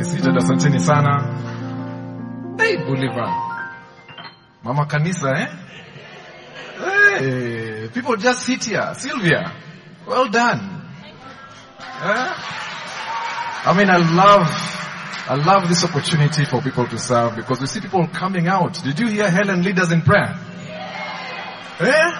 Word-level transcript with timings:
Seated. 0.00 0.36
Asanteni 0.36 0.80
sana. 0.80 2.56
Hey, 2.58 2.76
Bolivar. 2.76 3.30
Mama 4.64 4.86
Kanisa, 4.86 5.30
eh? 5.38 5.48
Hey, 7.18 7.88
people 7.92 8.16
just 8.16 8.40
sit 8.46 8.64
here. 8.64 8.94
Sylvia, 8.94 9.52
well 10.06 10.28
done. 10.28 10.60
Eh? 12.04 12.34
I 13.64 13.74
mean, 13.76 13.90
I 13.90 13.98
love, 13.98 14.48
I 15.28 15.34
love 15.36 15.68
this 15.68 15.84
opportunity 15.84 16.44
for 16.44 16.60
people 16.62 16.86
to 16.86 16.98
serve 16.98 17.36
because 17.36 17.60
we 17.60 17.66
see 17.66 17.80
people 17.80 18.06
coming 18.08 18.48
out. 18.48 18.82
Did 18.82 18.98
you 18.98 19.06
hear 19.08 19.30
Helen 19.30 19.62
lead 19.62 19.78
us 19.78 19.92
in 19.92 20.02
prayer? 20.02 20.34
Eh? 21.80 22.12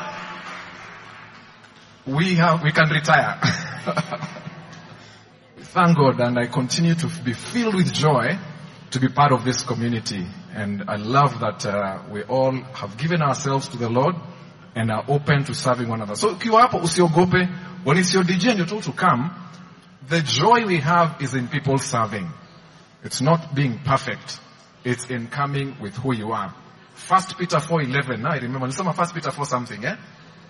We 2.07 2.35
have, 2.35 2.63
we 2.63 2.71
can 2.73 2.89
retire. 2.91 3.41
Thank 5.73 5.97
God 5.97 6.21
and 6.21 6.39
I 6.39 6.49
continue 6.49 6.95
to 6.97 7.07
be 7.25 7.33
filled 7.33 7.75
with 7.75 7.95
joy 7.95 8.37
to 8.91 9.01
be 9.01 9.09
part 9.09 9.33
of 9.33 9.43
this 9.43 9.63
community. 9.63 10.27
And 10.55 10.85
I 10.87 10.97
love 10.97 11.41
that 11.41 11.65
uh, 11.65 12.03
we 12.11 12.25
all 12.25 12.53
have 12.53 12.99
given 12.99 13.23
ourselves 13.23 13.69
to 13.69 13.79
the 13.79 13.89
Lord 13.89 14.15
and 14.75 14.91
are 14.91 15.03
open 15.09 15.45
to 15.45 15.55
serving 15.55 15.89
one 15.89 16.03
another. 16.03 16.15
So 16.15 16.35
ukiwa 16.35 16.69
usiogope, 16.69 17.49
when 17.85 17.97
it's 17.97 18.13
your 18.13 18.23
DG 18.23 18.51
and 18.51 18.59
you're 18.59 18.67
told 18.67 18.83
to 18.83 18.93
come, 18.93 19.31
the 20.07 20.21
joy 20.21 20.67
we 20.67 20.77
have 20.77 21.23
is 21.23 21.33
in 21.33 21.49
people 21.49 21.79
serving. 21.79 22.29
It's 23.03 23.23
not 23.23 23.55
being 23.55 23.79
perfect. 23.79 24.41
It's 24.85 25.07
in 25.09 25.29
coming 25.29 25.77
with 25.81 25.97
who 25.97 26.15
you 26.15 26.33
are. 26.33 26.55
First 26.93 27.39
Peter 27.39 27.57
4:11. 27.57 28.21
now 28.21 28.33
I 28.33 28.41
remember 28.41 28.67
nilisema 28.67 28.95
First 28.95 29.15
Peter 29.15 29.31
4 29.31 29.47
something, 29.47 29.83
eh? 29.87 29.97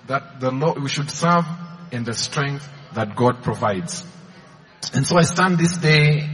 That 0.09 0.41
the 0.41 0.51
Lord 0.51 0.83
we 0.83 0.89
should 0.89 1.13
serve 1.13 1.47
in 1.93 2.02
the 2.02 2.13
strength 2.13 2.69
that 2.95 3.15
God 3.15 3.45
provides. 3.45 4.05
And 4.95 5.07
so 5.07 5.17
I 5.17 5.23
stand 5.23 5.59
this 5.59 5.77
day 5.77 6.29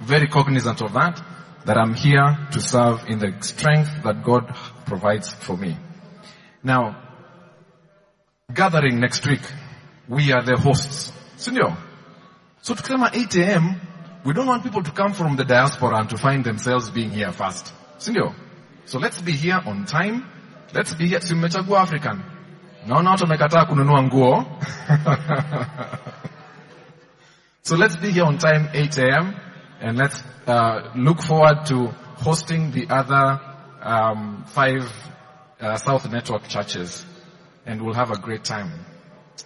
very 0.00 0.28
cognizant 0.28 0.80
of 0.82 0.92
that, 0.94 1.22
that 1.66 1.76
I'm 1.76 1.94
here 1.94 2.48
to 2.52 2.60
serve 2.60 3.04
in 3.06 3.18
the 3.18 3.34
strength 3.40 4.02
that 4.02 4.24
God 4.24 4.54
provides 4.86 5.30
for 5.30 5.56
me. 5.56 5.76
Now, 6.62 6.96
gathering 8.52 8.98
next 8.98 9.26
week, 9.26 9.42
we 10.08 10.32
are 10.32 10.42
the 10.42 10.56
hosts. 10.56 11.12
Sindio? 11.36 11.76
So 12.62 12.74
to 12.74 12.82
come 12.82 13.04
at 13.04 13.16
8 13.16 13.36
a.m., 13.36 13.80
we 14.24 14.34
don't 14.34 14.46
want 14.46 14.62
people 14.64 14.82
to 14.82 14.90
come 14.90 15.12
from 15.14 15.36
the 15.36 15.44
diaspora 15.44 15.98
and 15.98 16.10
to 16.10 16.18
find 16.18 16.44
themselves 16.44 16.90
being 16.90 17.10
here 17.10 17.32
first. 17.32 17.72
Sindio? 17.98 18.34
So 18.86 18.98
let's 18.98 19.20
be 19.20 19.32
here 19.32 19.60
on 19.64 19.84
time. 19.84 20.26
Let's 20.74 20.94
be 20.94 21.06
here. 21.06 21.20
Si 21.20 21.34
mmechagua 21.34 21.80
African. 21.80 22.22
Naona 22.86 23.10
watu 23.10 23.22
wamekataa 23.22 23.64
kununua 23.64 24.02
nguo. 24.02 24.46
so 27.62 27.76
let's 27.76 27.96
be 27.96 28.10
here 28.10 28.24
on 28.24 28.38
time, 28.38 28.70
8 28.72 28.98
a.m. 28.98 29.36
And 29.80 29.98
let's 29.98 30.22
uh, 30.46 30.92
look 30.96 31.20
forward 31.22 31.66
to 31.66 31.88
hosting 32.16 32.70
the 32.70 32.88
other 32.88 33.40
um, 33.82 34.44
five 34.46 34.90
uh, 35.60 35.76
South 35.76 36.10
Network 36.10 36.48
churches. 36.48 37.04
And 37.66 37.82
we'll 37.82 37.94
have 37.94 38.10
a 38.10 38.18
great 38.18 38.44
time. 38.44 38.86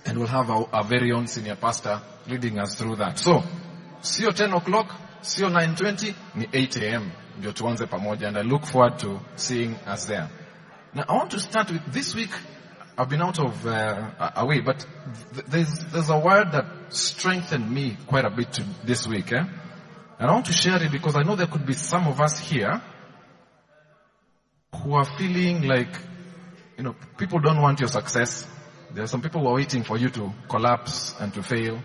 And 0.06 0.18
we'll 0.18 0.28
have 0.28 0.50
our, 0.50 0.68
our 0.72 0.84
very 0.84 1.12
own 1.12 1.26
senior 1.26 1.56
pastor 1.56 2.00
leading 2.28 2.58
us 2.58 2.74
through 2.74 2.96
that. 2.96 3.18
So, 3.18 3.42
see 4.00 4.24
sio 4.24 4.34
10 4.34 4.52
o'clock, 4.52 4.94
see 5.22 5.42
sio 5.42 5.50
9.20, 5.50 6.14
ni 6.36 6.46
8 6.52 6.76
a.m. 6.82 7.12
Ndio 7.38 7.52
tuanze 7.52 7.86
pamoja. 7.86 8.28
And 8.28 8.38
I 8.38 8.42
look 8.42 8.64
forward 8.64 8.98
to 9.00 9.20
seeing 9.36 9.74
us 9.86 10.06
there. 10.06 10.30
Now, 10.94 11.04
I 11.08 11.12
want 11.14 11.30
to 11.32 11.40
start 11.40 11.70
with 11.72 11.92
this 11.92 12.14
week. 12.14 12.30
I've 12.96 13.08
been 13.08 13.22
out 13.22 13.40
of 13.40 13.66
uh, 13.66 14.30
away, 14.36 14.60
but 14.60 14.86
th- 15.34 15.46
there's 15.46 15.80
there's 15.92 16.10
a 16.10 16.18
word 16.18 16.52
that 16.52 16.83
strengthened 16.94 17.70
me 17.70 17.96
quite 18.06 18.24
a 18.24 18.30
bit 18.30 18.58
this 18.84 19.06
week, 19.06 19.32
eh? 19.32 19.44
And 20.18 20.30
I 20.30 20.32
want 20.32 20.46
to 20.46 20.52
share 20.52 20.82
it 20.82 20.92
because 20.92 21.16
I 21.16 21.22
know 21.22 21.36
there 21.36 21.46
could 21.46 21.66
be 21.66 21.72
some 21.72 22.06
of 22.06 22.20
us 22.20 22.38
here 22.38 22.80
who 24.82 24.94
are 24.94 25.04
feeling 25.04 25.62
like, 25.62 25.94
you 26.76 26.84
know, 26.84 26.94
people 27.16 27.40
don't 27.40 27.60
want 27.60 27.80
your 27.80 27.88
success. 27.88 28.46
There 28.92 29.04
are 29.04 29.08
some 29.08 29.22
people 29.22 29.40
who 29.42 29.48
are 29.48 29.54
waiting 29.54 29.82
for 29.82 29.98
you 29.98 30.08
to 30.10 30.32
collapse 30.48 31.14
and 31.18 31.32
to 31.34 31.42
fail. 31.42 31.80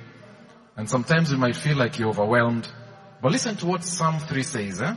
And 0.76 0.90
sometimes 0.90 1.32
you 1.32 1.38
might 1.38 1.56
feel 1.56 1.78
like 1.78 2.00
you're 2.00 2.10
overwhelmed. 2.10 2.72
But 3.22 3.32
listen 3.32 3.56
to 3.58 3.66
what 3.66 3.84
Psalm 3.84 4.20
3 4.20 4.44
says, 4.44 4.82
eh? 4.82 4.96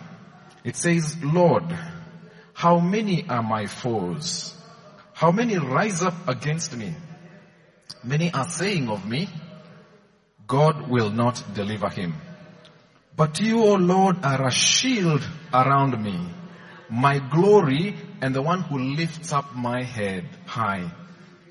It 0.65 0.77
says, 0.77 1.17
Lord, 1.23 1.65
how 2.55 2.79
many 2.79 3.29
are 3.29 3.43
my 3.43 3.67
foes? 3.67 4.55
How 5.15 5.33
many 5.33 5.59
rise 5.59 6.03
up 6.03 6.29
against 6.29 6.77
me? 6.77 6.95
Many 8.05 8.33
are 8.33 8.49
saying 8.49 8.89
of 8.89 9.07
me, 9.09 9.29
God 10.53 10.91
will 10.91 11.09
not 11.09 11.43
deliver 11.55 11.89
him. 11.89 12.13
But 13.17 13.41
you, 13.41 13.65
O 13.65 13.77
Lord, 13.77 14.17
are 14.23 14.47
a 14.47 14.51
shield 14.51 15.27
around 15.51 16.03
me, 16.03 16.19
my 16.91 17.21
glory 17.21 17.97
and 18.21 18.35
the 18.35 18.43
one 18.43 18.61
who 18.61 18.79
lifts 18.79 19.33
up 19.33 19.55
my 19.55 19.83
head 19.83 20.29
high. 20.45 20.93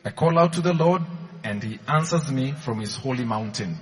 I 0.06 0.12
call 0.12 0.38
out 0.38 0.54
to 0.54 0.62
the 0.62 0.74
Lord 0.74 1.02
and 1.44 1.64
he 1.64 1.80
answers 1.88 2.32
me 2.32 2.52
from 2.52 2.80
his 2.80 2.96
holy 2.96 3.26
mountain. 3.26 3.76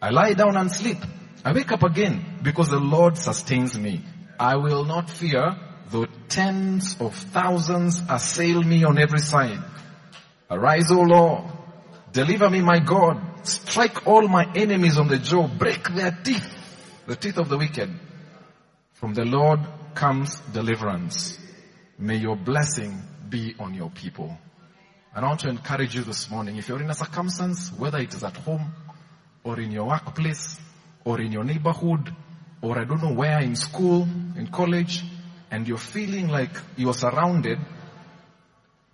I 0.00 0.10
lie 0.10 0.34
down 0.34 0.56
and 0.56 0.70
sleep. 0.70 0.98
I 1.44 1.52
wake 1.52 1.72
up 1.72 1.82
again 1.82 2.38
because 2.44 2.70
the 2.70 2.78
Lord 2.78 3.18
sustains 3.18 3.76
me. 3.76 4.02
I 4.38 4.54
will 4.54 4.84
not 4.84 5.10
fear 5.10 5.56
though 5.90 6.06
tens 6.28 6.96
of 7.00 7.16
thousands 7.16 8.00
assail 8.08 8.62
me 8.62 8.84
on 8.84 9.00
every 9.00 9.18
side. 9.18 9.58
Arise, 10.48 10.92
O 10.92 11.00
Lord. 11.00 11.44
Deliver 12.12 12.48
me, 12.48 12.60
my 12.60 12.78
God. 12.78 13.33
Strike 13.44 14.06
all 14.06 14.26
my 14.28 14.50
enemies 14.54 14.98
on 14.98 15.08
the 15.08 15.18
jaw. 15.18 15.46
Break 15.46 15.88
their 15.88 16.18
teeth, 16.24 17.02
the 17.06 17.16
teeth 17.16 17.38
of 17.38 17.48
the 17.48 17.58
wicked. 17.58 17.90
From 18.94 19.14
the 19.14 19.24
Lord 19.24 19.60
comes 19.94 20.40
deliverance. 20.52 21.38
May 21.98 22.16
your 22.16 22.36
blessing 22.36 23.02
be 23.28 23.54
on 23.58 23.74
your 23.74 23.90
people. 23.90 24.36
And 25.14 25.24
I 25.24 25.28
want 25.28 25.40
to 25.40 25.48
encourage 25.48 25.94
you 25.94 26.02
this 26.02 26.30
morning, 26.30 26.56
if 26.56 26.68
you're 26.68 26.82
in 26.82 26.90
a 26.90 26.94
circumstance, 26.94 27.70
whether 27.76 27.98
it 27.98 28.14
is 28.14 28.24
at 28.24 28.36
home, 28.38 28.72
or 29.44 29.60
in 29.60 29.70
your 29.70 29.86
workplace, 29.86 30.58
or 31.04 31.20
in 31.20 31.30
your 31.30 31.44
neighborhood, 31.44 32.12
or 32.62 32.78
I 32.78 32.84
don't 32.84 33.02
know 33.02 33.12
where, 33.12 33.40
in 33.40 33.56
school, 33.56 34.08
in 34.36 34.48
college, 34.50 35.04
and 35.50 35.68
you're 35.68 35.78
feeling 35.78 36.28
like 36.28 36.50
you're 36.76 36.94
surrounded, 36.94 37.58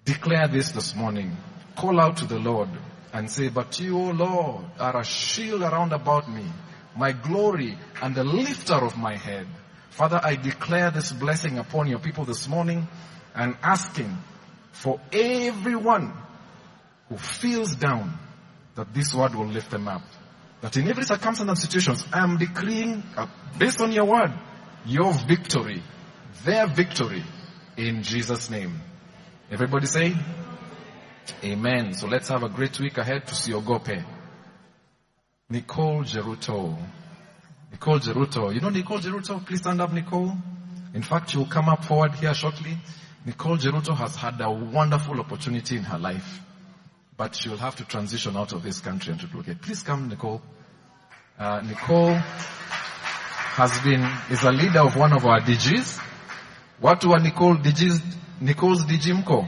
declare 0.04 0.48
this 0.48 0.72
this 0.72 0.94
morning. 0.94 1.36
Call 1.76 2.00
out 2.00 2.18
to 2.18 2.26
the 2.26 2.38
Lord 2.38 2.68
and 3.12 3.30
say, 3.30 3.48
but 3.48 3.78
you, 3.80 3.98
O 3.98 4.10
Lord, 4.10 4.64
are 4.78 5.00
a 5.00 5.04
shield 5.04 5.62
around 5.62 5.92
about 5.92 6.30
me, 6.30 6.44
my 6.96 7.12
glory 7.12 7.76
and 8.02 8.14
the 8.14 8.24
lifter 8.24 8.74
of 8.74 8.96
my 8.96 9.16
head. 9.16 9.46
Father, 9.90 10.20
I 10.22 10.36
declare 10.36 10.90
this 10.90 11.12
blessing 11.12 11.58
upon 11.58 11.88
your 11.88 11.98
people 11.98 12.24
this 12.24 12.48
morning 12.48 12.86
and 13.34 13.56
asking 13.62 14.16
for 14.72 15.00
everyone 15.12 16.12
who 17.08 17.16
feels 17.16 17.74
down 17.74 18.18
that 18.76 18.94
this 18.94 19.12
word 19.12 19.34
will 19.34 19.48
lift 19.48 19.70
them 19.70 19.88
up. 19.88 20.02
That 20.60 20.76
in 20.76 20.88
every 20.88 21.04
circumstance 21.04 21.48
and 21.48 21.58
situations, 21.58 22.04
I 22.12 22.22
am 22.22 22.38
decreeing, 22.38 23.02
uh, 23.16 23.26
based 23.58 23.80
on 23.80 23.92
your 23.92 24.04
word, 24.04 24.32
your 24.86 25.12
victory, 25.12 25.82
their 26.44 26.66
victory 26.66 27.24
in 27.76 28.02
Jesus' 28.02 28.50
name. 28.50 28.80
Everybody 29.50 29.86
say, 29.86 30.14
Amen. 31.44 31.94
So 31.94 32.06
let's 32.06 32.28
have 32.28 32.42
a 32.42 32.48
great 32.48 32.78
week 32.80 32.98
ahead 32.98 33.26
to 33.26 33.34
Siogope. 33.34 34.04
Nicole 35.48 36.04
Jeruto. 36.04 36.76
Nicole 37.72 37.98
Jeruto. 37.98 38.54
You 38.54 38.60
know 38.60 38.68
Nicole 38.70 38.98
Jeruto? 38.98 39.44
Please 39.44 39.60
stand 39.60 39.80
up, 39.80 39.92
Nicole. 39.92 40.32
In 40.94 41.02
fact, 41.02 41.30
she 41.30 41.38
will 41.38 41.46
come 41.46 41.68
up 41.68 41.84
forward 41.84 42.12
here 42.14 42.34
shortly. 42.34 42.76
Nicole 43.24 43.56
Jeruto 43.58 43.96
has 43.96 44.16
had 44.16 44.40
a 44.40 44.50
wonderful 44.50 45.20
opportunity 45.20 45.76
in 45.76 45.82
her 45.84 45.98
life, 45.98 46.40
but 47.16 47.34
she 47.34 47.48
will 47.48 47.58
have 47.58 47.76
to 47.76 47.84
transition 47.84 48.36
out 48.36 48.52
of 48.52 48.62
this 48.62 48.80
country 48.80 49.12
and 49.12 49.20
to 49.20 49.26
relocate. 49.28 49.60
Please 49.60 49.82
come, 49.82 50.08
Nicole. 50.08 50.40
Uh, 51.38 51.60
Nicole 51.60 52.14
has 52.14 53.78
been, 53.80 54.02
is 54.30 54.42
a 54.44 54.52
leader 54.52 54.80
of 54.80 54.96
one 54.96 55.12
of 55.12 55.24
our 55.26 55.40
DGs. 55.40 56.00
Watu 56.82 57.10
wa 57.10 57.18
Nicole 57.18 57.56
DGs, 57.56 58.00
Nicole's 58.40 58.84
DG 58.86 59.22
mko? 59.22 59.46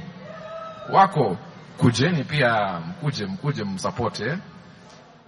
Wako. 0.90 1.38
Kujeni 1.79 2.25
pia, 2.25 2.81
mkuje, 2.81 3.27
mkuje 3.27 3.65
msupport, 3.65 4.21
eh? 4.21 4.39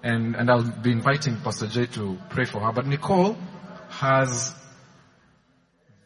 And, 0.03 0.37
and 0.37 0.51
I'll 0.51 0.63
be 0.83 0.91
inviting 0.91 1.37
Pastor 1.37 1.67
Jay 1.67 1.87
to 1.87 2.19
pray 2.29 2.45
for 2.45 2.61
her. 2.61 2.73
But 2.73 2.87
Nicole 2.87 3.37
has, 3.89 4.55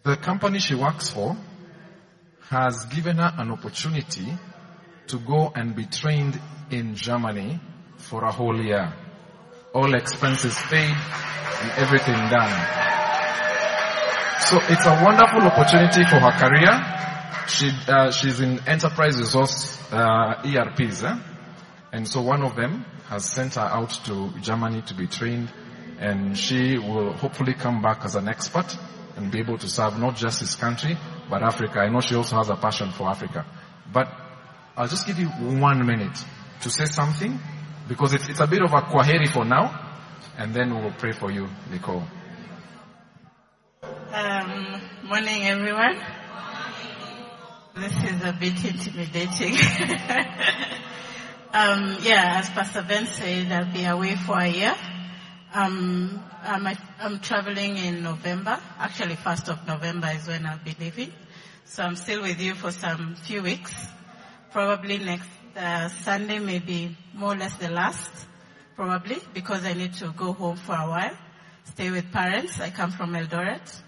the 0.04 0.16
company 0.16 0.60
she 0.60 0.74
works 0.76 1.10
for 1.10 1.36
has 2.50 2.86
given 2.86 3.16
her 3.18 3.34
an 3.38 3.50
opportunity 3.50 4.32
to 5.08 5.18
go 5.18 5.52
and 5.54 5.74
be 5.74 5.84
trained 5.86 6.40
in 6.70 6.94
Germany 6.94 7.58
for 7.96 8.24
a 8.24 8.30
whole 8.32 8.56
year. 8.56 8.92
All 9.74 9.94
expenses 9.94 10.56
paid 10.70 10.94
and 11.60 11.70
everything 11.78 12.14
done. 12.30 12.54
So 14.40 14.56
it's 14.62 14.86
a 14.86 15.04
wonderful 15.04 15.42
opportunity 15.42 16.04
for 16.04 16.20
her 16.20 16.32
career. 16.38 16.72
She, 17.48 17.70
uh, 17.88 18.10
she's 18.10 18.40
in 18.40 18.60
enterprise 18.68 19.16
resource 19.18 19.80
uh, 19.90 20.42
ERPs, 20.44 21.02
eh? 21.02 21.18
and 21.92 22.06
so 22.06 22.20
one 22.20 22.42
of 22.42 22.56
them 22.56 22.84
has 23.08 23.24
sent 23.24 23.54
her 23.54 23.62
out 23.62 23.90
to 24.04 24.30
Germany 24.40 24.82
to 24.82 24.94
be 24.94 25.06
trained 25.06 25.50
and 25.98 26.38
she 26.38 26.78
will 26.78 27.12
hopefully 27.14 27.54
come 27.54 27.80
back 27.82 28.04
as 28.04 28.14
an 28.14 28.28
expert 28.28 28.76
and 29.16 29.32
be 29.32 29.40
able 29.40 29.58
to 29.58 29.66
serve 29.66 29.98
not 29.98 30.14
just 30.14 30.40
his 30.40 30.54
country, 30.54 30.96
but 31.28 31.42
Africa. 31.42 31.80
I 31.80 31.88
know 31.88 32.00
she 32.00 32.14
also 32.14 32.36
has 32.36 32.50
a 32.50 32.56
passion 32.56 32.92
for 32.92 33.08
Africa. 33.08 33.44
But 33.92 34.08
I'll 34.76 34.86
just 34.86 35.06
give 35.06 35.18
you 35.18 35.28
one 35.28 35.84
minute 35.86 36.16
to 36.60 36.70
say 36.70 36.84
something 36.84 37.40
because 37.88 38.14
it's, 38.14 38.28
it's 38.28 38.40
a 38.40 38.46
bit 38.46 38.62
of 38.62 38.72
a 38.72 38.82
kwaheri 38.82 39.28
for 39.28 39.44
now 39.44 39.86
and 40.36 40.54
then 40.54 40.74
we 40.74 40.82
will 40.82 40.92
pray 40.92 41.12
for 41.12 41.30
you, 41.30 41.48
Nicole. 41.70 42.04
Um, 44.12 44.80
morning 45.04 45.46
everyone. 45.46 45.98
This 47.78 47.94
is 47.94 48.24
a 48.24 48.32
bit 48.32 48.64
intimidating. 48.64 49.54
um, 51.52 51.96
yeah, 52.02 52.40
as 52.40 52.50
Pastor 52.50 52.82
Ben 52.82 53.06
said, 53.06 53.52
I'll 53.52 53.72
be 53.72 53.84
away 53.84 54.16
for 54.16 54.36
a 54.36 54.48
year. 54.48 54.74
Um, 55.54 56.20
I'm, 56.42 56.66
I'm 56.98 57.20
traveling 57.20 57.76
in 57.76 58.02
November. 58.02 58.58
Actually, 58.80 59.14
1st 59.14 59.50
of 59.50 59.64
November 59.68 60.10
is 60.12 60.26
when 60.26 60.44
I'll 60.44 60.58
be 60.58 60.74
leaving. 60.80 61.12
So 61.66 61.84
I'm 61.84 61.94
still 61.94 62.22
with 62.22 62.40
you 62.40 62.56
for 62.56 62.72
some 62.72 63.14
few 63.14 63.42
weeks. 63.44 63.72
Probably 64.50 64.98
next 64.98 65.28
uh, 65.56 65.88
Sunday, 65.88 66.40
maybe 66.40 66.96
more 67.14 67.34
or 67.34 67.36
less 67.36 67.54
the 67.58 67.70
last, 67.70 68.10
probably, 68.74 69.18
because 69.34 69.64
I 69.64 69.74
need 69.74 69.94
to 69.94 70.12
go 70.16 70.32
home 70.32 70.56
for 70.56 70.74
a 70.74 70.88
while, 70.88 71.16
stay 71.66 71.92
with 71.92 72.10
parents. 72.10 72.60
I 72.60 72.70
come 72.70 72.90
from 72.90 73.12
Eldoret, 73.12 73.82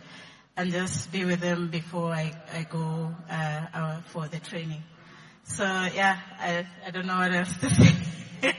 and 0.60 0.72
just 0.72 1.10
be 1.10 1.24
with 1.24 1.40
them 1.40 1.68
before 1.68 2.12
I, 2.12 2.34
I 2.52 2.64
go 2.64 3.14
uh, 3.30 4.00
for 4.08 4.28
the 4.28 4.38
training. 4.40 4.82
So 5.42 5.64
yeah, 5.64 6.18
I, 6.38 6.66
I 6.86 6.90
don't 6.90 7.06
know 7.06 7.16
what 7.16 7.32
else 7.32 7.56
to 7.56 7.70
say. 7.70 7.94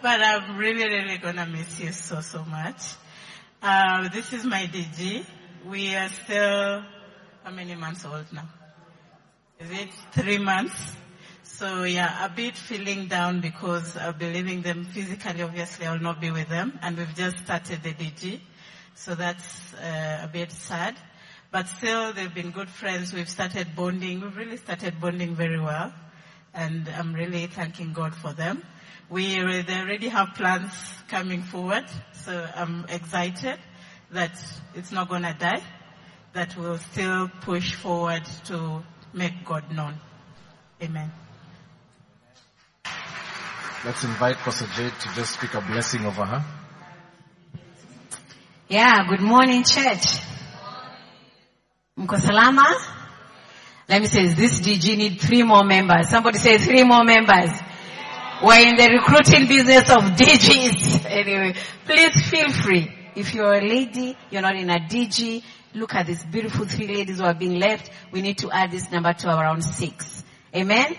but 0.00 0.20
I'm 0.20 0.56
really, 0.56 0.84
really 0.84 1.18
gonna 1.18 1.44
miss 1.46 1.80
you 1.80 1.90
so, 1.90 2.20
so 2.20 2.44
much. 2.44 2.94
Uh, 3.60 4.10
this 4.10 4.32
is 4.32 4.44
my 4.44 4.70
DG. 4.72 5.24
We 5.66 5.92
are 5.96 6.08
still, 6.08 6.84
how 7.42 7.50
many 7.50 7.74
months 7.74 8.04
old 8.04 8.32
now? 8.32 8.48
Is 9.58 9.72
it 9.72 9.88
three 10.12 10.38
months? 10.38 10.94
So 11.42 11.82
yeah, 11.82 12.24
a 12.24 12.28
bit 12.28 12.56
feeling 12.56 13.08
down 13.08 13.40
because 13.40 13.96
I'll 13.96 14.12
be 14.12 14.32
leaving 14.32 14.62
them 14.62 14.84
physically. 14.84 15.42
Obviously, 15.42 15.86
I'll 15.86 15.98
not 15.98 16.20
be 16.20 16.30
with 16.30 16.48
them, 16.48 16.78
and 16.80 16.96
we've 16.96 17.14
just 17.16 17.38
started 17.38 17.82
the 17.82 17.92
DG, 17.92 18.40
so 19.00 19.14
that's 19.14 19.74
uh, 19.74 20.20
a 20.24 20.28
bit 20.28 20.52
sad. 20.52 20.94
But 21.50 21.66
still, 21.68 22.12
they've 22.12 22.32
been 22.32 22.50
good 22.50 22.68
friends. 22.68 23.12
We've 23.12 23.28
started 23.28 23.74
bonding. 23.74 24.20
We've 24.20 24.36
really 24.36 24.58
started 24.58 25.00
bonding 25.00 25.34
very 25.34 25.58
well, 25.58 25.92
and 26.54 26.88
I'm 26.88 27.14
really 27.14 27.46
thanking 27.46 27.92
God 27.92 28.14
for 28.14 28.32
them. 28.32 28.62
We 29.08 29.40
they 29.62 29.80
already 29.80 30.08
have 30.08 30.34
plans 30.34 30.72
coming 31.08 31.42
forward, 31.42 31.86
so 32.12 32.46
I'm 32.54 32.84
excited 32.88 33.58
that 34.12 34.32
it's 34.74 34.92
not 34.92 35.08
gonna 35.08 35.34
die. 35.36 35.62
That 36.34 36.56
we'll 36.56 36.78
still 36.78 37.28
push 37.40 37.74
forward 37.74 38.24
to 38.44 38.84
make 39.12 39.44
God 39.44 39.74
known. 39.74 39.94
Amen. 40.80 41.10
Let's 43.84 44.04
invite 44.04 44.36
Pastor 44.36 44.66
Jade 44.76 44.92
to 44.92 45.08
just 45.14 45.32
speak 45.32 45.54
a 45.54 45.62
blessing 45.62 46.04
over 46.04 46.24
her. 46.24 46.59
Yeah, 48.70 49.04
good 49.08 49.20
morning 49.20 49.64
church. 49.64 50.22
Mko 51.98 52.20
salama? 52.20 52.72
Let 53.88 54.00
me 54.00 54.06
say, 54.06 54.32
this 54.32 54.60
DG 54.60 54.96
need 54.96 55.20
three 55.20 55.42
more 55.42 55.64
members. 55.64 56.08
Somebody 56.08 56.38
say 56.38 56.56
three 56.58 56.84
more 56.84 57.02
members. 57.02 57.50
We're 58.44 58.68
in 58.68 58.76
the 58.76 58.88
recruiting 58.92 59.48
business 59.48 59.90
of 59.90 60.14
DGs. 60.14 61.04
Anyway, 61.04 61.54
please 61.84 62.14
feel 62.30 62.48
free. 62.52 62.94
If 63.16 63.34
you're 63.34 63.54
a 63.54 63.60
lady, 63.60 64.16
you're 64.30 64.40
not 64.40 64.54
in 64.54 64.70
a 64.70 64.78
DG, 64.78 65.42
look 65.74 65.96
at 65.96 66.06
these 66.06 66.22
beautiful 66.22 66.64
three 66.64 66.86
ladies 66.86 67.18
who 67.18 67.24
are 67.24 67.34
being 67.34 67.58
left. 67.58 67.90
We 68.12 68.22
need 68.22 68.38
to 68.38 68.52
add 68.52 68.70
this 68.70 68.88
number 68.92 69.12
to 69.12 69.30
around 69.30 69.62
six. 69.64 70.22
Amen? 70.54 70.94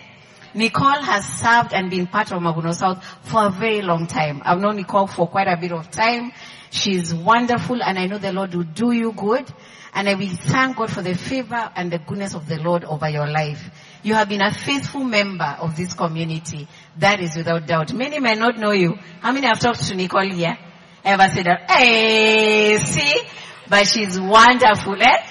Nicole 0.54 1.02
has 1.02 1.24
served 1.24 1.72
and 1.72 1.90
been 1.90 2.08
part 2.08 2.34
of 2.34 2.42
Mavuno 2.42 2.74
South 2.74 3.02
for 3.24 3.46
a 3.46 3.50
very 3.50 3.82
long 3.82 4.08
time. 4.08 4.42
I've 4.44 4.60
known 4.60 4.76
Nicole 4.76 5.08
for 5.08 5.26
quite 5.30 5.48
a 5.48 5.56
bit 5.56 5.72
of 5.72 5.90
time. 5.90 6.34
She's 6.72 7.14
wonderful 7.14 7.84
and 7.84 8.00
I 8.00 8.08
know 8.08 8.18
the 8.18 8.32
Lord 8.32 8.56
will 8.56 8.64
do 8.64 8.92
you 8.92 9.12
good. 9.12 9.46
And 9.94 10.08
I 10.08 10.16
will 10.16 10.30
thank 10.30 10.78
God 10.78 10.90
for 10.90 11.02
the 11.02 11.14
favor 11.14 11.70
and 11.76 11.92
the 11.92 12.00
goodness 12.00 12.34
of 12.34 12.48
the 12.48 12.56
Lord 12.62 12.86
over 12.86 13.10
your 13.10 13.28
life. 13.28 13.62
You 14.04 14.14
have 14.14 14.30
been 14.30 14.42
a 14.42 14.54
faithful 14.54 15.04
member 15.04 15.58
of 15.60 15.76
this 15.76 15.94
community. 15.94 16.68
That 16.98 17.20
is 17.20 17.36
without 17.36 17.68
doubt. 17.68 17.92
Many 17.94 18.20
may 18.20 18.36
not 18.36 18.58
know 18.58 18.72
you. 18.72 18.96
How 19.20 19.34
many 19.34 19.48
have 19.48 19.60
talked 19.60 19.84
to 19.86 19.96
Nicole 19.96 20.32
here? 20.32 20.58
Ever 21.04 21.28
said 21.28 21.46
that, 21.46 21.70
hey, 21.70 22.78
see? 22.78 23.22
But 23.68 23.86
she's 23.86 24.18
wonderful, 24.20 24.96
eh? 25.02 25.28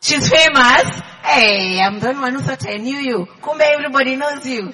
She's 0.00 0.28
famous. 0.28 1.00
Hey, 1.22 1.80
I'm 1.80 2.00
the 2.00 2.14
one 2.14 2.34
who 2.34 2.40
thought 2.40 2.66
I 2.68 2.76
knew 2.76 2.98
you. 2.98 3.26
Kumbe 3.40 3.60
everybody 3.60 4.16
knows 4.16 4.46
you. 4.46 4.72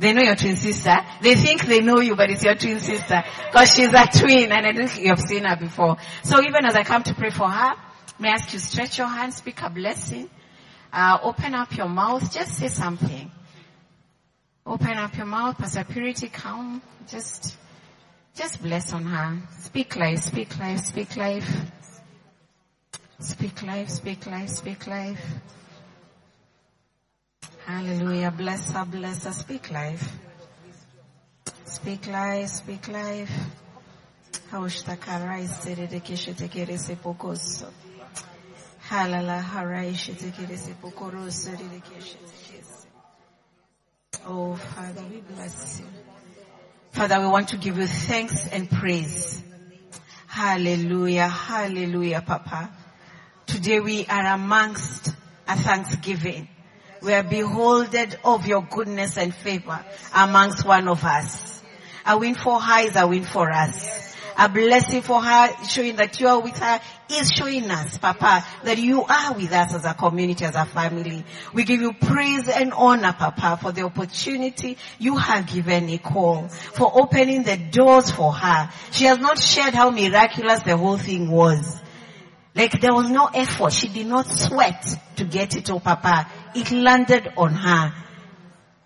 They 0.00 0.14
know 0.14 0.22
your 0.22 0.34
twin 0.34 0.56
sister. 0.56 0.96
They 1.20 1.34
think 1.34 1.66
they 1.66 1.82
know 1.82 2.00
you, 2.00 2.16
but 2.16 2.30
it's 2.30 2.42
your 2.42 2.54
twin 2.54 2.80
sister. 2.80 3.22
Cause 3.52 3.74
she's 3.74 3.92
a 3.92 4.06
twin 4.06 4.50
and 4.50 4.66
I 4.66 4.72
think 4.72 4.98
you 4.98 5.10
have 5.10 5.20
seen 5.20 5.44
her 5.44 5.56
before. 5.56 5.98
So 6.24 6.40
even 6.42 6.64
as 6.64 6.74
I 6.74 6.84
come 6.84 7.02
to 7.02 7.14
pray 7.14 7.28
for 7.28 7.46
her, 7.46 7.74
may 8.18 8.30
I 8.30 8.32
ask 8.32 8.50
you 8.54 8.58
stretch 8.58 8.96
your 8.96 9.08
hand, 9.08 9.34
speak 9.34 9.60
a 9.60 9.68
blessing. 9.68 10.30
Uh, 10.90 11.18
open 11.22 11.54
up 11.54 11.76
your 11.76 11.88
mouth, 11.88 12.32
just 12.32 12.54
say 12.54 12.68
something. 12.68 13.30
Open 14.64 14.96
up 14.96 15.14
your 15.18 15.26
mouth, 15.26 15.58
Pastor 15.58 15.84
Purity, 15.84 16.28
come. 16.28 16.80
Just, 17.06 17.58
just 18.34 18.62
bless 18.62 18.94
on 18.94 19.04
her. 19.04 19.38
Speak 19.58 19.96
life, 19.96 20.20
speak 20.20 20.58
life, 20.58 20.80
speak 20.80 21.14
life. 21.18 21.70
Speak 23.18 23.62
life, 23.62 23.90
speak 23.90 24.26
life, 24.26 24.48
speak 24.48 24.86
life. 24.86 25.22
Hallelujah. 27.66 28.30
Bless 28.30 28.70
her, 28.72 28.84
bless 28.84 29.24
her. 29.24 29.32
Speak 29.32 29.70
life. 29.70 30.16
Speak 31.64 32.06
life, 32.06 32.48
speak 32.48 32.88
life. 32.88 33.30
Haushtakara 34.50 35.38
isedekeshe 35.40 36.34
tekere 36.34 36.76
sepokoso. 36.78 37.68
Halala 38.88 39.40
harai 39.42 39.94
shetekere 39.94 40.56
sepokoro 40.56 41.30
sedekeshe 41.30 42.18
tekese. 42.18 42.86
Oh 44.26 44.56
Father, 44.56 45.02
we 45.10 45.20
bless 45.20 45.80
you. 45.80 45.86
Father, 46.90 47.20
we 47.20 47.26
want 47.28 47.48
to 47.48 47.56
give 47.56 47.78
you 47.78 47.86
thanks 47.86 48.48
and 48.48 48.68
praise. 48.68 49.42
Hallelujah, 50.26 51.28
hallelujah, 51.28 52.20
Papa. 52.20 52.70
Today 53.46 53.80
we 53.80 54.06
are 54.06 54.34
amongst 54.34 55.08
a 55.46 55.56
thanksgiving. 55.56 56.48
We 57.02 57.14
are 57.14 57.22
beholded 57.22 58.18
of 58.24 58.46
your 58.46 58.62
goodness 58.62 59.16
and 59.16 59.34
favor 59.34 59.84
amongst 60.14 60.66
one 60.66 60.88
of 60.88 61.02
us. 61.04 61.62
A 62.06 62.18
win 62.18 62.34
for 62.34 62.60
her 62.60 62.86
is 62.86 62.96
a 62.96 63.06
win 63.06 63.24
for 63.24 63.50
us. 63.50 64.10
A 64.38 64.48
blessing 64.48 65.02
for 65.02 65.22
her 65.22 65.64
showing 65.66 65.96
that 65.96 66.18
you 66.18 66.26
are 66.28 66.40
with 66.40 66.56
her 66.58 66.80
is 67.10 67.30
showing 67.30 67.70
us, 67.70 67.98
Papa, 67.98 68.44
that 68.64 68.78
you 68.78 69.04
are 69.04 69.34
with 69.34 69.52
us 69.52 69.74
as 69.74 69.84
a 69.84 69.92
community, 69.92 70.44
as 70.44 70.54
a 70.54 70.64
family. 70.64 71.24
We 71.52 71.64
give 71.64 71.80
you 71.80 71.92
praise 71.92 72.48
and 72.48 72.72
honor, 72.72 73.12
Papa, 73.12 73.58
for 73.60 73.72
the 73.72 73.82
opportunity 73.82 74.78
you 74.98 75.16
have 75.16 75.46
given 75.46 75.86
Nicole, 75.86 76.48
for 76.48 76.90
opening 77.02 77.42
the 77.42 77.56
doors 77.58 78.10
for 78.10 78.32
her. 78.32 78.70
She 78.92 79.04
has 79.04 79.18
not 79.18 79.38
shared 79.38 79.74
how 79.74 79.90
miraculous 79.90 80.60
the 80.62 80.76
whole 80.76 80.96
thing 80.98 81.30
was. 81.30 81.78
Like 82.54 82.80
there 82.80 82.92
was 82.92 83.08
no 83.10 83.26
effort. 83.26 83.72
She 83.72 83.88
did 83.88 84.06
not 84.06 84.26
sweat 84.26 84.84
to 85.16 85.24
get 85.24 85.56
it 85.56 85.66
to 85.66 85.78
Papa. 85.78 86.26
It 86.54 86.72
landed 86.72 87.32
on 87.36 87.54
her. 87.54 87.94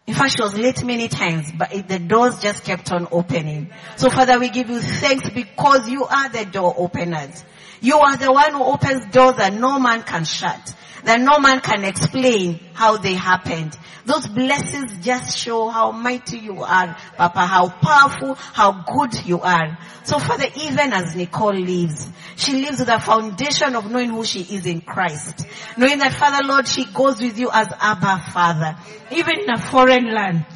In 0.06 0.12
fact, 0.12 0.36
she 0.36 0.42
was 0.42 0.54
late 0.54 0.84
many 0.84 1.08
times, 1.08 1.50
but 1.56 1.74
it, 1.74 1.88
the 1.88 1.98
doors 1.98 2.38
just 2.38 2.62
kept 2.62 2.92
on 2.92 3.08
opening. 3.10 3.70
So 3.96 4.10
Father, 4.10 4.38
we 4.38 4.50
give 4.50 4.68
you 4.68 4.80
thanks 4.80 5.30
because 5.30 5.88
you 5.88 6.04
are 6.04 6.28
the 6.28 6.44
door 6.44 6.74
openers. 6.76 7.42
You 7.80 7.98
are 7.98 8.16
the 8.16 8.30
one 8.30 8.52
who 8.52 8.62
opens 8.64 9.06
doors 9.06 9.36
that 9.36 9.54
no 9.54 9.78
man 9.78 10.02
can 10.02 10.24
shut. 10.24 10.74
That 11.04 11.20
no 11.20 11.38
man 11.38 11.60
can 11.60 11.84
explain 11.84 12.60
how 12.72 12.96
they 12.96 13.14
happened. 13.14 13.76
Those 14.06 14.26
blessings 14.26 15.04
just 15.04 15.36
show 15.36 15.68
how 15.68 15.92
mighty 15.92 16.38
you 16.38 16.62
are, 16.62 16.96
Papa, 17.16 17.46
how 17.46 17.68
powerful, 17.68 18.34
how 18.34 18.84
good 18.86 19.26
you 19.26 19.40
are. 19.40 19.78
So 20.04 20.18
Father, 20.18 20.46
even 20.62 20.92
as 20.92 21.14
Nicole 21.14 21.54
lives, 21.54 22.08
she 22.36 22.52
lives 22.62 22.80
with 22.80 22.88
a 22.88 23.00
foundation 23.00 23.76
of 23.76 23.90
knowing 23.90 24.10
who 24.10 24.24
she 24.24 24.40
is 24.40 24.66
in 24.66 24.80
Christ. 24.80 25.46
Knowing 25.76 25.98
that 25.98 26.12
Father 26.14 26.46
Lord, 26.46 26.66
she 26.66 26.84
goes 26.86 27.20
with 27.20 27.38
you 27.38 27.50
as 27.52 27.68
Abba 27.80 28.30
Father. 28.32 28.76
Even 29.10 29.40
in 29.40 29.50
a 29.50 29.58
foreign 29.58 30.12
land. 30.12 30.46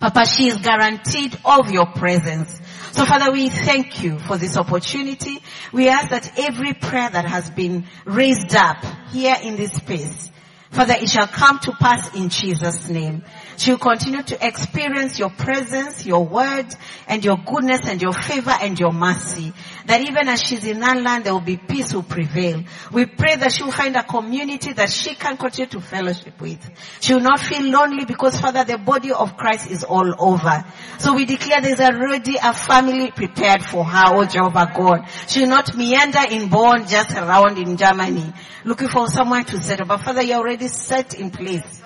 Papa, 0.00 0.26
she 0.26 0.48
is 0.48 0.58
guaranteed 0.58 1.36
of 1.44 1.70
your 1.70 1.86
presence. 1.86 2.60
So 2.94 3.04
Father, 3.04 3.32
we 3.32 3.48
thank 3.48 4.04
you 4.04 4.20
for 4.20 4.38
this 4.38 4.56
opportunity. 4.56 5.40
We 5.72 5.88
ask 5.88 6.10
that 6.10 6.38
every 6.38 6.74
prayer 6.74 7.10
that 7.10 7.24
has 7.24 7.50
been 7.50 7.86
raised 8.04 8.54
up 8.54 8.76
here 9.10 9.34
in 9.42 9.56
this 9.56 9.72
space, 9.72 10.30
Father, 10.70 10.94
it 10.94 11.08
shall 11.08 11.26
come 11.26 11.58
to 11.58 11.72
pass 11.72 12.14
in 12.14 12.28
Jesus' 12.28 12.88
name. 12.88 13.24
She 13.56 13.70
will 13.70 13.78
continue 13.78 14.22
to 14.22 14.46
experience 14.46 15.18
your 15.18 15.30
presence, 15.30 16.04
your 16.04 16.24
word, 16.24 16.66
and 17.06 17.24
your 17.24 17.36
goodness 17.36 17.80
and 17.88 18.00
your 18.00 18.12
favor 18.12 18.54
and 18.60 18.78
your 18.78 18.92
mercy. 18.92 19.52
That 19.86 20.00
even 20.00 20.28
as 20.28 20.42
she's 20.42 20.64
in 20.66 20.80
that 20.80 21.00
land, 21.00 21.24
there 21.24 21.32
will 21.32 21.40
be 21.40 21.56
peace 21.56 21.92
will 21.92 22.02
prevail. 22.02 22.64
We 22.92 23.06
pray 23.06 23.36
that 23.36 23.52
she 23.52 23.62
will 23.62 23.72
find 23.72 23.96
a 23.96 24.02
community 24.02 24.72
that 24.72 24.90
she 24.90 25.14
can 25.14 25.36
continue 25.36 25.70
to 25.70 25.80
fellowship 25.80 26.40
with. 26.40 26.58
She 27.00 27.14
will 27.14 27.20
not 27.20 27.40
feel 27.40 27.62
lonely 27.70 28.04
because 28.04 28.40
Father, 28.40 28.64
the 28.64 28.78
body 28.78 29.12
of 29.12 29.36
Christ 29.36 29.70
is 29.70 29.84
all 29.84 30.14
over. 30.18 30.64
So 30.98 31.14
we 31.14 31.24
declare 31.24 31.60
there's 31.60 31.80
already 31.80 32.36
a 32.42 32.52
family 32.52 33.10
prepared 33.10 33.62
for 33.62 33.84
her, 33.84 34.14
oh 34.14 34.24
Jehovah 34.24 34.70
God. 34.74 35.08
She 35.28 35.40
will 35.40 35.48
not 35.48 35.76
meander 35.76 36.24
in 36.30 36.48
born 36.48 36.86
just 36.86 37.12
around 37.12 37.58
in 37.58 37.76
Germany, 37.76 38.32
looking 38.64 38.88
for 38.88 39.06
someone 39.08 39.44
to 39.44 39.62
settle. 39.62 39.86
But 39.86 40.00
Father, 40.00 40.22
you're 40.22 40.38
already 40.38 40.68
set 40.68 41.14
in 41.14 41.30
place. 41.30 41.83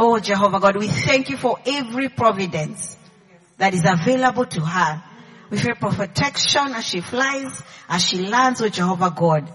Oh 0.00 0.20
Jehovah 0.20 0.60
God, 0.60 0.76
we 0.76 0.86
thank 0.86 1.28
you 1.28 1.36
for 1.36 1.58
every 1.66 2.08
providence 2.08 2.96
that 3.56 3.74
is 3.74 3.84
available 3.84 4.46
to 4.46 4.60
her. 4.60 5.02
We 5.50 5.58
pray 5.58 5.74
for 5.74 5.90
protection 5.90 6.68
as 6.68 6.86
she 6.86 7.00
flies, 7.00 7.60
as 7.88 8.04
she 8.04 8.18
lands, 8.18 8.62
oh 8.62 8.68
Jehovah 8.68 9.12
God. 9.14 9.50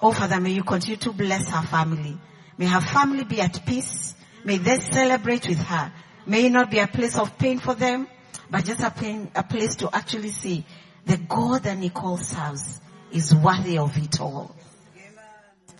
Oh 0.00 0.12
Father, 0.12 0.38
may 0.38 0.52
you 0.52 0.62
continue 0.62 0.98
to 0.98 1.12
bless 1.12 1.48
her 1.48 1.66
family. 1.66 2.16
May 2.56 2.66
her 2.66 2.80
family 2.80 3.24
be 3.24 3.40
at 3.40 3.66
peace. 3.66 4.14
May 4.44 4.58
they 4.58 4.78
celebrate 4.78 5.48
with 5.48 5.58
her. 5.58 5.92
May 6.24 6.46
it 6.46 6.52
not 6.52 6.70
be 6.70 6.78
a 6.78 6.86
place 6.86 7.18
of 7.18 7.36
pain 7.38 7.58
for 7.58 7.74
them, 7.74 8.06
but 8.50 8.64
just 8.64 8.84
a, 8.84 8.90
pain, 8.92 9.32
a 9.34 9.42
place 9.42 9.74
to 9.76 9.90
actually 9.92 10.30
see 10.30 10.64
the 11.06 11.16
God 11.16 11.64
that 11.64 11.76
Nicole 11.76 12.18
serves 12.18 12.80
is 13.10 13.34
worthy 13.34 13.78
of 13.78 13.96
it 13.98 14.20
all. 14.20 14.54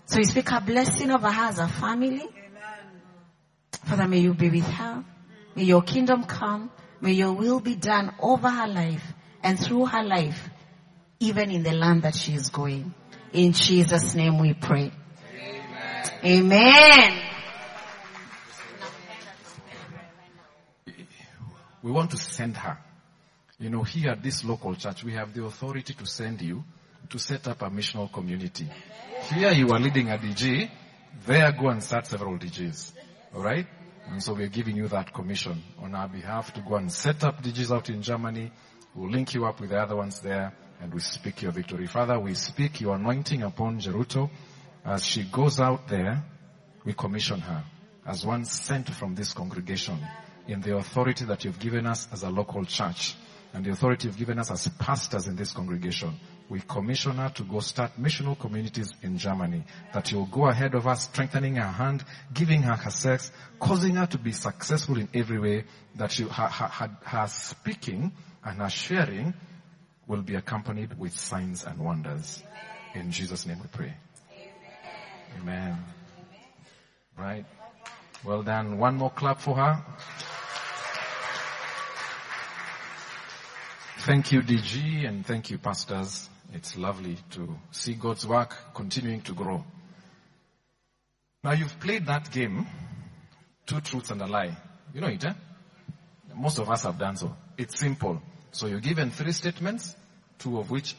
So 0.07 0.17
we 0.17 0.25
speak 0.25 0.51
a 0.51 0.61
blessing 0.61 1.13
over 1.13 1.31
her 1.31 1.45
as 1.45 1.61
a 1.61 1.69
family. 1.69 2.29
Father, 3.85 4.07
may 4.09 4.19
you 4.19 4.35
be 4.35 4.51
with 4.51 4.67
her. 4.67 5.05
May 5.55 5.65
your 5.65 5.83
kingdom 5.83 6.25
come. 6.25 6.71
May 7.01 7.13
your 7.13 7.33
will 7.33 7.61
be 7.61 7.75
done 7.75 8.15
over 8.21 8.49
her 8.49 8.69
life 8.69 9.05
and 9.43 9.59
through 9.59 9.87
her 9.87 10.05
life, 10.05 10.51
even 11.19 11.51
in 11.51 11.63
the 11.63 11.73
land 11.73 12.03
that 12.03 12.15
she 12.15 12.35
is 12.35 12.51
going. 12.51 12.95
In 13.33 13.53
Jesus' 13.53 14.15
name 14.15 14.39
we 14.39 14.55
pray. 14.55 14.93
Amen. 15.35 16.11
Amen. 16.25 17.23
We 21.83 21.91
want 21.91 22.13
to 22.13 22.17
send 22.17 22.57
her. 22.57 22.79
You 23.59 23.71
know, 23.71 23.83
here 23.83 24.11
at 24.13 24.23
this 24.23 24.45
local 24.45 24.75
church, 24.77 25.03
we 25.03 25.15
have 25.15 25.35
the 25.35 25.45
authority 25.45 25.95
to 25.95 26.07
send 26.07 26.41
you 26.43 26.63
to 27.11 27.19
set 27.19 27.49
up 27.49 27.63
a 27.63 27.71
missional 27.71 28.13
community. 28.13 28.69
Here 29.35 29.53
you 29.53 29.69
are 29.71 29.79
leading 29.79 30.11
a 30.11 30.17
DG, 30.17 30.71
there 31.27 31.53
go 31.53 31.69
and 31.69 31.83
start 31.83 32.07
several 32.07 32.39
DGs. 32.39 32.93
Alright? 33.35 33.67
And 34.11 34.23
so 34.23 34.35
we're 34.35 34.49
giving 34.49 34.77
you 34.77 34.89
that 34.89 35.15
commission 35.15 35.63
on 35.81 35.95
our 35.95 36.09
behalf 36.09 36.53
to 36.55 36.61
go 36.61 36.75
and 36.75 36.93
set 36.93 37.25
up 37.25 37.43
DGs 37.43 37.75
out 37.75 37.89
in 37.89 38.03
Germany. 38.03 38.53
We'll 38.95 39.11
link 39.11 39.33
you 39.33 39.47
up 39.47 39.59
with 39.61 39.71
the 39.71 39.81
other 39.81 39.97
ones 39.97 40.21
there 40.21 40.53
and 40.83 40.93
we 40.93 41.01
speak 41.01 41.41
your 41.41 41.53
victory. 41.53 41.87
Father, 41.87 42.19
we 42.19 42.35
speak 42.35 42.81
your 42.83 42.97
anointing 42.97 43.43
upon 43.43 43.81
Jeruto. 43.81 44.29
As 44.85 45.07
she 45.07 45.23
goes 45.25 45.61
out 45.61 45.89
there, 45.89 46.23
we 46.85 46.93
commission 46.93 47.41
her 47.41 47.65
as 48.07 48.27
one 48.27 48.45
sent 48.45 48.91
from 48.91 49.15
this 49.15 49.33
congregation 49.33 49.99
in 50.47 50.61
the 50.61 50.77
authority 50.77 51.25
that 51.25 51.45
you've 51.45 51.61
given 51.61 51.87
us 51.87 52.09
as 52.13 52.25
a 52.25 52.29
local 52.29 52.65
church 52.65 53.15
and 53.53 53.65
the 53.65 53.71
authority 53.71 54.09
you've 54.09 54.17
given 54.17 54.39
us 54.39 54.51
as 54.51 54.69
pastors 54.79 55.27
in 55.27 55.37
this 55.37 55.53
congregation. 55.53 56.19
We 56.49 56.61
commission 56.61 57.13
her 57.13 57.31
to 57.31 57.43
go 57.45 57.61
start 57.61 57.93
missional 58.01 58.39
communities 58.39 58.93
in 59.03 59.19
Germany. 59.19 59.65
That 59.95 60.11
you'll 60.13 60.27
go 60.27 60.49
ahead 60.49 60.75
of 60.75 60.87
us, 60.87 61.05
strengthening 61.05 61.57
her 61.57 61.63
hand, 61.67 62.05
giving 62.33 62.63
her 62.63 62.75
her 62.75 62.91
sex, 62.91 63.31
causing 63.59 63.97
her 63.97 64.07
to 64.07 64.19
be 64.19 64.33
successful 64.33 64.99
in 64.99 65.09
every 65.15 65.39
way. 65.39 65.65
That 65.97 66.13
she, 66.13 66.25
her, 66.25 66.49
her, 66.49 66.91
her, 67.03 67.27
speaking 67.29 68.13
and 68.45 68.59
her 68.59 68.71
sharing 68.71 69.35
will 70.07 70.23
be 70.23 70.35
accompanied 70.35 70.99
with 70.99 71.13
signs 71.13 71.65
and 71.65 71.79
wonders. 71.79 72.43
In 72.95 73.11
Jesus' 73.11 73.47
name 73.47 73.61
we 73.61 73.69
pray. 73.69 73.95
Amen. 75.41 75.79
Right. 77.17 77.47
Well 78.25 78.43
done. 78.43 78.79
One 78.79 78.97
more 78.97 79.11
clap 79.11 79.41
for 79.41 79.57
her. 79.57 79.85
Thank 84.05 84.33
you, 84.33 84.43
DG, 84.43 85.07
and 85.07 85.25
thank 85.25 85.51
you, 85.51 85.59
pastors. 85.59 86.29
It's 86.53 86.77
lovely 86.77 87.17
to 87.31 87.57
see 87.71 87.95
God's 87.95 88.27
work 88.27 88.53
continuing 88.75 89.21
to 89.21 89.33
grow. 89.33 89.65
Now 91.45 91.53
you've 91.53 91.79
played 91.79 92.07
that 92.07 92.29
game, 92.33 92.67
two 93.65 93.81
truths 93.81 94.11
and 94.11 94.21
a 94.21 94.27
lie. 94.27 94.57
You 94.93 95.03
know 95.03 95.07
it, 95.07 95.25
eh? 95.25 95.35
Most 96.35 96.59
of 96.59 96.69
us 96.69 96.83
have 96.83 96.99
done 96.99 97.15
so. 97.15 97.37
It's 97.57 97.79
simple. 97.79 98.21
So 98.51 98.67
you're 98.67 98.81
given 98.81 99.13
three 99.13 99.31
statements, 99.31 99.95
two 100.37 100.59
of 100.59 100.69
which 100.73 100.97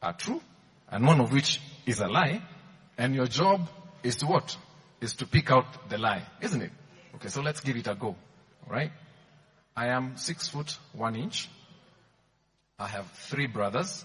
are 0.00 0.12
true, 0.12 0.40
and 0.88 1.04
one 1.04 1.20
of 1.20 1.32
which 1.32 1.60
is 1.84 1.98
a 1.98 2.06
lie, 2.06 2.40
and 2.96 3.12
your 3.12 3.26
job 3.26 3.68
is 4.04 4.14
to 4.16 4.26
what? 4.26 4.56
Is 5.00 5.14
to 5.16 5.26
pick 5.26 5.50
out 5.50 5.90
the 5.90 5.98
lie, 5.98 6.22
isn't 6.40 6.62
it? 6.62 6.70
Okay, 7.16 7.26
so 7.26 7.42
let's 7.42 7.60
give 7.60 7.76
it 7.76 7.88
a 7.88 7.96
go. 7.96 8.14
Alright? 8.68 8.92
I 9.76 9.88
am 9.88 10.16
six 10.16 10.46
foot 10.46 10.78
one 10.92 11.16
inch. 11.16 11.48
I 12.80 12.88
have 12.88 13.06
three 13.28 13.46
brothers. 13.46 14.04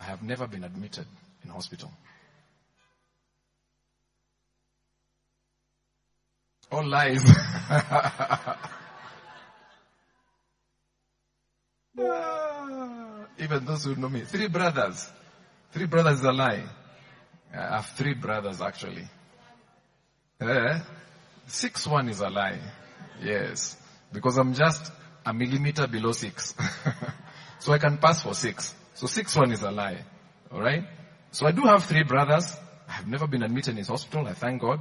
I 0.00 0.04
have 0.04 0.22
never 0.22 0.46
been 0.46 0.64
admitted 0.64 1.04
in 1.44 1.50
hospital. 1.50 1.92
All 6.70 6.88
lies. 6.88 7.22
Even 13.38 13.66
those 13.66 13.84
who 13.84 13.96
know 13.96 14.08
me. 14.08 14.22
Three 14.22 14.48
brothers. 14.48 15.12
Three 15.72 15.84
brothers 15.84 16.20
is 16.20 16.24
a 16.24 16.32
lie. 16.32 16.64
I 17.52 17.76
have 17.76 17.86
three 17.88 18.14
brothers 18.14 18.62
actually. 18.62 19.06
Eh? 20.40 20.80
Six 21.48 21.86
one 21.86 22.08
is 22.08 22.20
a 22.20 22.30
lie. 22.30 22.60
Yes. 23.22 23.76
Because 24.10 24.38
I'm 24.38 24.54
just 24.54 24.90
a 25.26 25.34
millimeter 25.34 25.86
below 25.86 26.12
six. 26.12 26.54
so 27.62 27.72
I 27.72 27.78
can 27.78 27.98
pass 27.98 28.24
for 28.24 28.34
six. 28.34 28.74
So 28.94 29.06
six 29.06 29.36
one 29.36 29.52
is 29.52 29.62
a 29.62 29.70
lie. 29.70 29.98
Alright? 30.52 30.84
So 31.30 31.46
I 31.46 31.52
do 31.52 31.62
have 31.62 31.84
three 31.84 32.02
brothers. 32.02 32.56
I 32.88 32.92
have 32.92 33.06
never 33.06 33.28
been 33.28 33.44
admitted 33.44 33.70
in 33.70 33.76
his 33.76 33.86
hospital. 33.86 34.26
I 34.26 34.32
thank 34.32 34.60
God. 34.60 34.80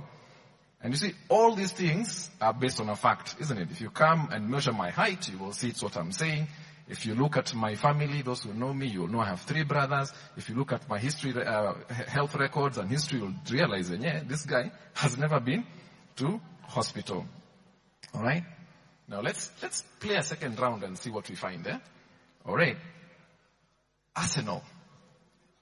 And 0.82 0.92
you 0.92 0.98
see, 0.98 1.14
all 1.30 1.54
these 1.54 1.72
things 1.72 2.32
are 2.42 2.54
based 2.54 2.80
on 2.82 2.90
a 2.90 2.96
fact, 2.96 3.36
isn't 3.40 3.56
it? 3.56 3.70
If 3.70 3.82
you 3.82 3.92
come 3.92 4.30
and 4.32 4.50
measure 4.50 4.74
my 4.74 4.90
height, 4.90 5.30
you 5.30 5.38
will 5.38 5.52
see 5.54 5.70
it's 5.70 5.84
what 5.84 5.96
I'm 5.96 6.12
saying. 6.12 6.48
If 6.90 7.06
you 7.06 7.14
look 7.14 7.38
at 7.38 7.54
my 7.54 7.76
family, 7.76 8.24
those 8.24 8.42
who 8.42 8.54
know 8.56 8.74
me, 8.74 8.88
you'll 8.88 9.10
know 9.10 9.20
I 9.20 9.28
have 9.28 9.42
three 9.42 9.64
brothers. 9.64 10.12
If 10.36 10.50
you 10.50 10.56
look 10.56 10.74
at 10.74 10.90
my 10.90 10.98
history, 10.98 11.36
uh, 11.36 11.76
health 12.08 12.34
records 12.34 12.80
and 12.80 12.90
history, 12.90 13.20
you'll 13.20 13.36
realize 13.52 13.92
that, 13.92 14.02
yeah, 14.02 14.24
this 14.26 14.44
guy 14.48 14.72
has 14.96 15.20
never 15.20 15.40
been 15.40 15.68
to 16.16 16.42
hospital. 16.64 17.28
Alright? 18.16 18.44
Now 19.08 19.22
let's, 19.22 19.52
let's 19.62 19.84
play 20.00 20.16
a 20.16 20.24
second 20.24 20.60
round 20.60 20.82
and 20.84 20.98
see 20.98 21.12
what 21.12 21.30
we 21.30 21.36
find 21.36 21.64
there. 21.64 21.76
Eh? 21.76 21.80
Alright. 22.48 22.78
Arsenal 24.16 24.64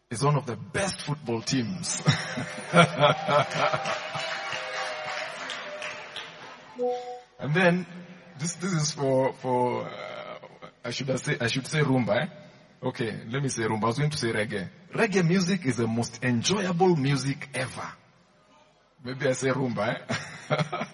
is 0.10 0.24
one 0.24 0.36
of 0.36 0.46
the 0.46 0.56
best 0.56 1.02
football 1.02 1.42
teams. 1.42 2.02
and 7.40 7.54
then, 7.54 7.86
this, 8.40 8.56
this 8.56 8.72
is 8.74 8.92
for, 8.92 9.34
for, 9.34 9.86
uh, 9.86 10.40
I 10.84 10.90
should 10.92 11.20
say, 11.20 11.38
I 11.40 11.48
should 11.48 11.68
say 11.68 11.82
rumba, 11.82 12.24
eh? 12.24 12.28
Okay, 12.82 13.20
let 13.30 13.44
me 13.44 13.50
say 13.50 13.64
rumba. 13.64 13.84
I 13.84 13.88
was 13.88 13.98
going 13.98 14.10
to 14.12 14.18
say 14.18 14.32
reggae. 14.32 14.70
Reggae 14.94 15.28
music 15.28 15.66
is 15.66 15.78
the 15.78 15.88
most 15.88 16.24
enjoyable 16.24 16.96
music 16.96 17.50
ever. 17.54 17.92
Maybe 19.04 19.28
I 19.28 19.34
say 19.34 19.50
rumba, 19.50 19.98
eh? 20.50 20.56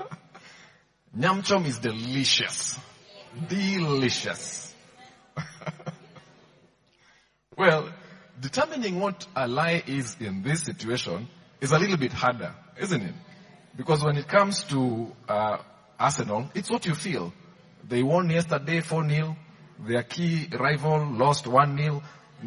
Nyamchom 1.18 1.66
is 1.68 1.78
delicious. 1.78 2.78
Delicious. 3.48 4.65
well, 7.58 7.90
determining 8.40 9.00
what 9.00 9.28
a 9.36 9.48
lie 9.48 9.84
is 9.86 10.16
in 10.20 10.44
this 10.44 10.64
situation 10.64 11.28
is 11.62 11.72
a 11.72 11.80
little 11.80 11.98
bit 11.98 12.14
harder, 12.14 12.54
isn't 12.80 13.02
it? 13.02 13.14
Because 13.76 14.04
when 14.04 14.18
it 14.18 14.28
comes 14.28 14.64
to 14.66 15.12
uh, 15.28 15.58
Arsenal, 16.00 16.50
it's 16.54 16.70
what 16.70 16.86
you 16.86 16.96
feel. 16.96 17.34
They 17.88 18.04
won 18.04 18.30
yesterday 18.30 18.82
4-0. 18.82 19.36
Their 19.88 20.04
key 20.04 20.48
rival 20.58 21.08
lost 21.12 21.46
1-0. 21.46 22.02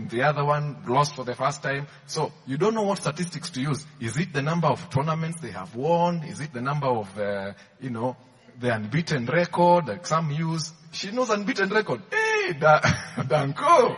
The 0.08 0.22
other 0.22 0.44
one 0.44 0.76
lost 0.86 1.16
for 1.16 1.24
the 1.24 1.34
first 1.34 1.62
time. 1.62 1.86
So 2.06 2.32
you 2.46 2.56
don't 2.56 2.74
know 2.74 2.82
what 2.82 2.98
statistics 2.98 3.50
to 3.50 3.60
use. 3.60 3.84
Is 4.00 4.16
it 4.16 4.32
the 4.32 4.42
number 4.42 4.68
of 4.68 4.88
tournaments 4.90 5.40
they 5.40 5.50
have 5.50 5.74
won? 5.74 6.22
Is 6.24 6.40
it 6.40 6.52
the 6.52 6.62
number 6.62 6.86
of, 6.86 7.18
uh, 7.18 7.52
you 7.80 7.90
know, 7.90 8.16
the 8.58 8.74
unbeaten 8.74 9.26
record 9.26 9.86
that 9.86 10.06
some 10.06 10.30
use? 10.30 10.72
She 10.92 11.10
knows 11.10 11.30
unbeaten 11.30 11.68
record. 11.68 12.02
Hey, 12.10 12.27
da- 12.60 12.80
Danko. 13.26 13.96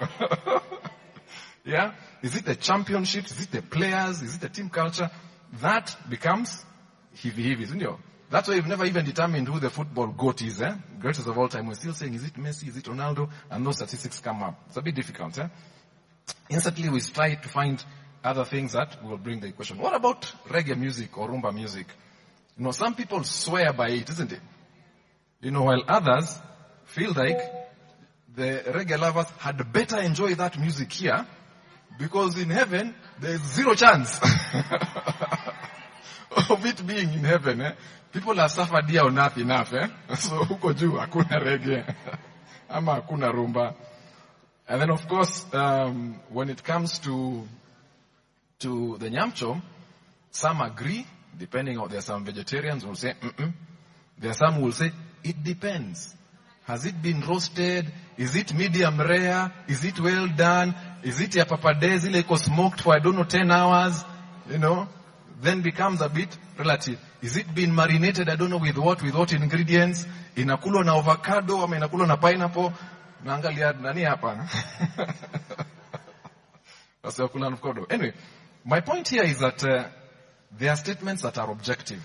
yeah? 1.64 1.92
Is 2.22 2.36
it 2.36 2.44
the 2.44 2.54
championships? 2.54 3.32
Is 3.32 3.44
it 3.44 3.50
the 3.52 3.62
players? 3.62 4.22
Is 4.22 4.36
it 4.36 4.40
the 4.40 4.48
team 4.48 4.68
culture? 4.68 5.10
That 5.60 5.96
becomes 6.08 6.64
heavy 7.22 7.48
heavy, 7.48 7.64
isn't 7.64 7.82
it? 7.82 7.90
That's 8.30 8.46
why 8.46 8.54
we've 8.54 8.66
never 8.66 8.84
even 8.84 9.04
determined 9.04 9.48
who 9.48 9.58
the 9.58 9.70
football 9.70 10.06
goat 10.06 10.42
is, 10.42 10.62
eh? 10.62 10.72
Greatest 11.00 11.26
of 11.26 11.36
all 11.36 11.48
time. 11.48 11.66
We're 11.66 11.74
still 11.74 11.94
saying, 11.94 12.14
is 12.14 12.24
it 12.24 12.34
Messi, 12.34 12.68
is 12.68 12.76
it 12.76 12.84
Ronaldo? 12.84 13.28
And 13.50 13.66
those 13.66 13.76
statistics 13.76 14.20
come 14.20 14.42
up. 14.44 14.62
It's 14.68 14.76
a 14.76 14.82
bit 14.82 14.94
difficult, 14.94 15.36
eh? 15.38 15.48
Instantly 16.48 16.88
we 16.90 17.00
try 17.00 17.34
to 17.34 17.48
find 17.48 17.84
other 18.22 18.44
things 18.44 18.72
that 18.72 19.02
will 19.02 19.16
bring 19.18 19.40
the 19.40 19.48
equation. 19.48 19.78
What 19.78 19.94
about 19.94 20.22
reggae 20.48 20.76
music 20.78 21.16
or 21.18 21.28
rumba 21.28 21.52
music? 21.52 21.86
You 22.56 22.64
know, 22.64 22.70
some 22.70 22.94
people 22.94 23.24
swear 23.24 23.72
by 23.72 23.88
it, 23.88 24.08
isn't 24.10 24.30
it? 24.30 24.40
You 25.40 25.50
know, 25.50 25.62
while 25.62 25.82
others 25.88 26.38
feel 26.84 27.12
like 27.12 27.38
the 28.34 28.62
reggae 28.66 28.98
lovers 28.98 29.26
had 29.38 29.72
better 29.72 29.98
enjoy 29.98 30.34
that 30.34 30.58
music 30.58 30.92
here 30.92 31.26
because 31.98 32.38
in 32.38 32.50
heaven 32.50 32.94
there's 33.20 33.40
zero 33.40 33.74
chance 33.74 34.18
of 36.50 36.64
it 36.64 36.86
being 36.86 37.12
in 37.12 37.24
heaven. 37.24 37.60
Eh? 37.60 37.72
People 38.12 38.34
have 38.34 38.50
suffered 38.50 38.88
here 38.88 39.02
on 39.02 39.18
earth 39.18 39.38
enough. 39.38 39.72
Eh? 39.72 39.88
So 40.16 40.44
huko 40.44 40.72
juu 40.72 40.98
hakuna 40.98 41.38
reggae 41.38 41.84
ama 42.68 42.94
hakuna 42.94 43.32
rumba. 43.32 43.74
And 44.68 44.80
then 44.80 44.90
of 44.90 45.06
course, 45.08 45.46
um, 45.52 46.20
when 46.30 46.48
it 46.48 46.62
comes 46.62 46.98
to 47.00 47.46
to 48.60 48.98
the 48.98 49.10
nyamcho, 49.10 49.60
some 50.30 50.60
agree, 50.60 51.06
depending 51.36 51.78
on 51.78 51.88
there 51.88 51.98
are 51.98 52.02
some 52.02 52.24
vegetarians 52.24 52.82
who 52.82 52.90
will 52.90 52.96
say, 52.96 53.14
Mm-mm. 53.20 53.52
there 54.18 54.30
are 54.30 54.34
some 54.34 54.54
who 54.54 54.64
will 54.66 54.72
say, 54.72 54.92
it 55.24 55.42
depends. 55.42 56.14
Has 56.70 56.86
it 56.86 57.02
been 57.02 57.20
roasted? 57.22 57.90
Is 58.16 58.36
it 58.36 58.54
medium 58.54 59.00
rare? 59.00 59.52
Is 59.66 59.84
it 59.84 59.98
well 59.98 60.28
done? 60.28 60.72
Is 61.02 61.20
it 61.20 61.34
a 61.34 61.44
papadez 61.44 62.04
ile 62.06 62.22
iko 62.22 62.38
smoked 62.38 62.82
for 62.82 62.94
I 62.94 63.00
don't 63.00 63.16
know 63.16 63.24
10 63.24 63.50
hours? 63.50 64.04
You 64.48 64.58
know? 64.58 64.86
Then 65.42 65.62
becomes 65.62 66.00
a 66.00 66.08
bit 66.08 66.28
relative. 66.56 67.00
Is 67.22 67.36
it 67.36 67.52
been 67.52 67.74
marinated 67.74 68.28
I 68.28 68.36
don't 68.36 68.50
know 68.50 68.58
with 68.58 68.78
what, 68.78 69.02
with 69.02 69.16
what 69.16 69.32
ingredients? 69.32 70.06
Inakulwa 70.36 70.84
na 70.84 70.94
avocado 70.96 71.60
ama 71.60 71.76
inakulwa 71.76 72.06
na 72.06 72.16
pineapple? 72.16 72.72
Naangalia 73.24 73.72
nani 73.72 74.02
hapa? 74.02 74.36
Na 77.02 77.46
avocado. 77.46 77.86
Anyway, 77.90 78.12
my 78.64 78.80
point 78.80 79.08
here 79.08 79.24
is 79.24 79.40
that 79.40 79.64
uh, 79.64 79.88
there 80.56 80.70
are 80.70 80.76
statements 80.76 81.22
that 81.22 81.36
are 81.36 81.50
objective. 81.50 82.02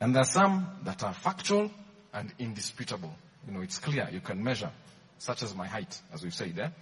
And 0.00 0.14
there 0.14 0.22
are 0.22 0.32
some 0.40 0.66
that 0.82 1.04
are 1.04 1.14
factual 1.14 1.70
and 2.12 2.32
indisputable. 2.40 3.14
You 3.46 3.54
know, 3.54 3.60
it's 3.60 3.78
clear, 3.78 4.08
you 4.12 4.20
can 4.20 4.42
measure, 4.42 4.70
such 5.18 5.42
as 5.42 5.54
my 5.54 5.66
height, 5.66 6.00
as 6.12 6.22
we've 6.22 6.34
said 6.34 6.54
there. 6.54 6.72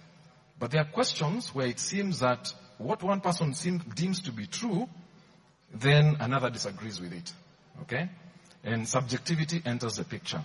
But 0.59 0.71
there 0.71 0.81
are 0.81 0.91
questions 0.91 1.53
where 1.55 1.67
it 1.67 1.79
seems 1.79 2.19
that 2.19 2.53
what 2.77 3.01
one 3.03 3.21
person 3.21 3.53
seem, 3.53 3.79
deems 3.95 4.21
to 4.23 4.31
be 4.31 4.47
true, 4.47 4.87
then 5.73 6.17
another 6.19 6.49
disagrees 6.49 6.99
with 6.99 7.13
it. 7.13 7.33
Okay? 7.81 8.09
And 8.63 8.87
subjectivity 8.87 9.61
enters 9.65 9.95
the 9.95 10.03
picture. 10.03 10.43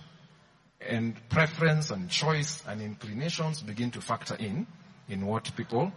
And 0.81 1.15
preference 1.29 1.91
and 1.91 2.09
choice 2.09 2.63
and 2.67 2.81
inclinations 2.81 3.61
begin 3.61 3.91
to 3.91 4.01
factor 4.01 4.35
in, 4.35 4.67
in 5.09 5.25
what 5.25 5.55
people 5.55 5.91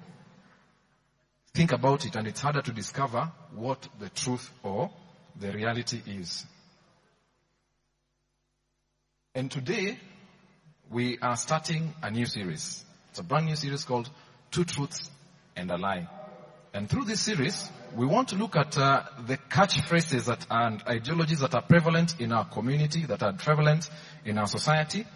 think 1.55 1.73
about 1.73 2.07
it, 2.07 2.17
and 2.17 2.27
it's 2.27 2.41
harder 2.41 2.63
to 2.63 2.73
discover 2.73 3.31
what 3.55 3.89
the 3.99 4.09
truth 4.11 4.51
or 4.63 4.91
the 5.39 5.53
reality 5.53 6.01
is. 6.07 6.47
And 9.35 9.51
today, 9.51 9.99
we 10.91 11.19
are 11.23 11.37
starting 11.37 11.95
a 12.03 12.11
new 12.11 12.27
series. 12.27 12.85
It's 13.11 13.21
a 13.21 13.23
brand 13.23 13.47
new 13.47 13.55
series 13.55 13.85
called 13.85 14.11
Two 14.51 14.65
Truths 14.65 15.09
and 15.55 15.71
a 15.71 15.79
Lie. 15.79 16.09
And 16.75 16.91
through 16.91 17.05
this 17.05 17.21
series, 17.21 17.71
we 17.95 18.07
want 18.07 18.29
to 18.31 18.37
look 18.37 18.57
at 18.57 18.77
uh, 18.77 19.05
the 19.25 19.37
catchphrases 19.37 20.25
that 20.25 20.45
and 20.51 20.83
ideologies 20.89 21.41
that 21.41 21.55
are 21.55 21.63
prevalent 21.63 22.21
in 22.21 22.33
our 22.33 22.45
community, 22.45 23.07
that 23.07 23.23
are 23.23 23.33
prevalent 23.33 23.89
in 24.25 24.37
our 24.37 24.49
society. 24.49 25.07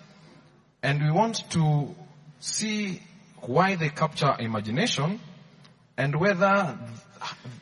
And 0.80 1.02
we 1.02 1.10
want 1.10 1.50
to 1.50 1.92
see 2.38 3.02
why 3.40 3.74
they 3.74 3.88
capture 3.88 4.32
imagination 4.38 5.18
and 5.96 6.14
whether 6.14 6.78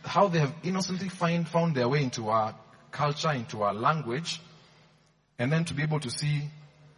how 0.04 0.28
they 0.28 0.40
have 0.40 0.54
innocently 0.62 1.08
find, 1.08 1.48
found 1.48 1.74
their 1.74 1.88
way 1.88 2.02
into 2.02 2.28
our 2.28 2.54
culture, 2.90 3.32
into 3.32 3.62
our 3.62 3.72
language, 3.72 4.40
and 5.38 5.50
then 5.50 5.64
to 5.64 5.72
be 5.74 5.82
able 5.82 6.00
to 6.00 6.10
see 6.10 6.42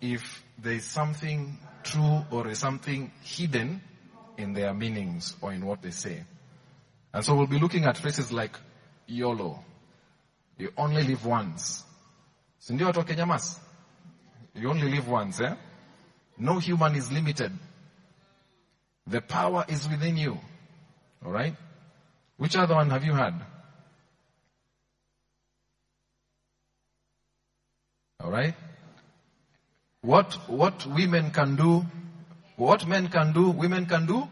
if 0.00 0.43
there 0.58 0.74
is 0.74 0.84
something 0.84 1.58
true 1.82 2.24
or 2.30 2.54
something 2.54 3.10
hidden 3.22 3.80
in 4.36 4.52
their 4.52 4.74
meanings 4.74 5.36
or 5.40 5.52
in 5.52 5.64
what 5.64 5.82
they 5.82 5.90
say. 5.90 6.24
And 7.12 7.24
so 7.24 7.34
we'll 7.34 7.46
be 7.46 7.58
looking 7.58 7.84
at 7.84 7.96
phrases 7.96 8.32
like 8.32 8.58
YOLO. 9.06 9.62
You 10.58 10.72
only 10.76 11.02
live 11.02 11.24
once. 11.24 11.84
Sindio 12.60 12.94
wa 12.94 13.38
You 14.54 14.70
only 14.70 14.90
live 14.90 15.08
once, 15.08 15.40
eh? 15.40 15.54
No 16.38 16.58
human 16.58 16.94
is 16.94 17.12
limited. 17.12 17.52
The 19.06 19.20
power 19.20 19.64
is 19.68 19.88
within 19.88 20.16
you. 20.16 20.38
Alright? 21.24 21.54
Which 22.36 22.56
other 22.56 22.74
one 22.74 22.90
have 22.90 23.04
you 23.04 23.12
had? 23.12 23.34
Alright? 28.22 28.54
What, 30.04 30.34
what 30.48 30.86
women 30.86 31.30
can 31.30 31.56
do, 31.56 31.84
what 32.56 32.86
men 32.86 33.08
can 33.08 33.32
do, 33.32 33.50
women 33.50 33.86
can 33.86 34.06
do 34.06 34.28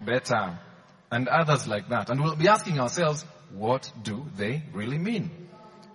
better. 0.00 0.58
And 1.10 1.28
others 1.28 1.68
like 1.68 1.90
that. 1.90 2.08
And 2.08 2.22
we'll 2.22 2.36
be 2.36 2.48
asking 2.48 2.80
ourselves, 2.80 3.26
what 3.54 3.92
do 4.02 4.24
they 4.34 4.62
really 4.72 4.96
mean? 4.96 5.30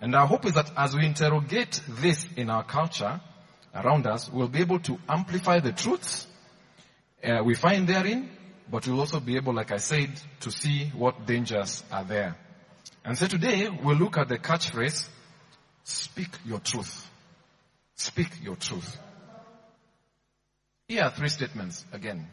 And 0.00 0.14
our 0.14 0.28
hope 0.28 0.46
is 0.46 0.52
that 0.52 0.70
as 0.76 0.94
we 0.94 1.04
interrogate 1.04 1.82
this 1.88 2.28
in 2.36 2.50
our 2.50 2.62
culture 2.62 3.20
around 3.74 4.06
us, 4.06 4.30
we'll 4.32 4.46
be 4.46 4.60
able 4.60 4.78
to 4.78 4.96
amplify 5.08 5.58
the 5.58 5.72
truths 5.72 6.28
uh, 7.24 7.42
we 7.44 7.54
find 7.54 7.88
therein, 7.88 8.30
but 8.70 8.86
we'll 8.86 9.00
also 9.00 9.20
be 9.20 9.36
able, 9.36 9.54
like 9.54 9.72
I 9.72 9.78
said, 9.78 10.08
to 10.40 10.50
see 10.50 10.90
what 10.96 11.26
dangers 11.26 11.82
are 11.90 12.04
there. 12.04 12.36
And 13.04 13.18
so 13.18 13.26
today 13.26 13.68
we'll 13.68 13.96
look 13.96 14.18
at 14.18 14.28
the 14.28 14.38
catchphrase, 14.38 15.08
speak 15.84 16.28
your 16.44 16.60
truth. 16.60 17.08
Speak 17.98 18.28
your 18.42 18.54
truth. 18.54 18.96
Here 20.86 21.02
are 21.02 21.10
three 21.10 21.28
statements 21.28 21.84
again. 21.92 22.28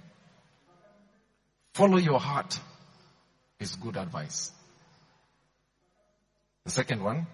Follow 1.73 1.97
your 1.97 2.19
heart 2.19 2.59
is 3.59 3.75
good 3.75 3.97
advice. 3.97 4.51
The 6.65 6.71
second 6.71 7.03
one, 7.03 7.25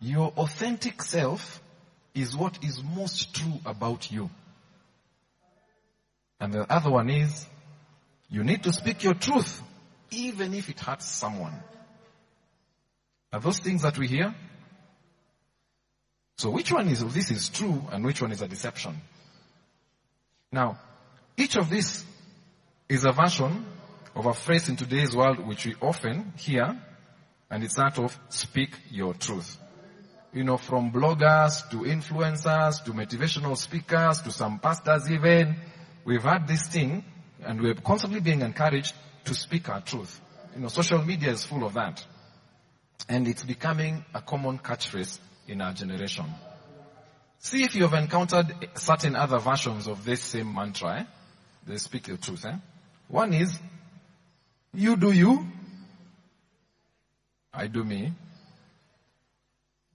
your 0.00 0.32
authentic 0.36 1.00
self 1.00 1.62
is 2.12 2.36
what 2.36 2.58
is 2.64 2.82
most 2.82 3.34
true 3.34 3.60
about 3.64 4.10
you. 4.10 4.30
And 6.40 6.52
the 6.52 6.70
other 6.70 6.90
one 6.90 7.08
is, 7.08 7.46
you 8.30 8.42
need 8.42 8.64
to 8.64 8.72
speak 8.72 9.04
your 9.04 9.14
truth, 9.14 9.62
even 10.10 10.54
if 10.54 10.68
it 10.68 10.80
hurts 10.80 11.06
someone. 11.06 11.54
Are 13.32 13.40
those 13.40 13.60
things 13.60 13.82
that 13.82 13.96
we 13.96 14.08
hear? 14.08 14.34
So 16.36 16.50
which 16.50 16.72
one 16.72 16.88
is 16.88 17.04
this 17.14 17.30
is 17.30 17.48
true 17.48 17.82
and 17.92 18.04
which 18.04 18.20
one 18.20 18.32
is 18.32 18.42
a 18.42 18.48
deception? 18.48 19.00
Now, 20.50 20.78
each 21.36 21.56
of 21.56 21.70
these 21.70 22.04
is 22.88 23.04
a 23.04 23.12
version 23.12 23.64
of 24.14 24.26
a 24.26 24.34
phrase 24.34 24.68
in 24.68 24.76
today's 24.76 25.14
world 25.14 25.38
which 25.46 25.66
we 25.66 25.74
often 25.80 26.32
hear, 26.36 26.76
and 27.50 27.64
it's 27.64 27.76
that 27.76 27.98
of 27.98 28.18
speak 28.28 28.70
your 28.90 29.14
truth. 29.14 29.58
You 30.32 30.44
know, 30.44 30.56
from 30.56 30.92
bloggers 30.92 31.68
to 31.70 31.78
influencers 31.78 32.84
to 32.84 32.92
motivational 32.92 33.56
speakers 33.56 34.20
to 34.22 34.32
some 34.32 34.58
pastors 34.58 35.10
even, 35.10 35.56
we've 36.04 36.22
had 36.22 36.48
this 36.48 36.66
thing 36.66 37.04
and 37.44 37.60
we're 37.60 37.74
constantly 37.74 38.20
being 38.20 38.40
encouraged 38.40 38.94
to 39.24 39.34
speak 39.34 39.68
our 39.68 39.80
truth. 39.80 40.20
You 40.54 40.62
know, 40.62 40.68
social 40.68 41.02
media 41.02 41.30
is 41.30 41.44
full 41.44 41.64
of 41.64 41.74
that. 41.74 42.04
And 43.08 43.28
it's 43.28 43.44
becoming 43.44 44.04
a 44.14 44.20
common 44.20 44.58
catchphrase 44.58 45.18
in 45.48 45.60
our 45.60 45.72
generation. 45.72 46.26
See 47.38 47.62
if 47.62 47.74
you 47.74 47.82
have 47.86 47.94
encountered 47.94 48.54
certain 48.74 49.16
other 49.16 49.38
versions 49.38 49.86
of 49.86 50.04
this 50.04 50.22
same 50.22 50.54
mantra. 50.54 51.00
Eh? 51.00 51.04
They 51.66 51.76
speak 51.76 52.08
your 52.08 52.16
truth. 52.16 52.46
Eh? 52.46 52.56
One 53.08 53.34
is, 53.34 53.58
you 54.72 54.96
do 54.96 55.12
you, 55.12 55.46
I 57.52 57.66
do 57.66 57.84
me. 57.84 58.12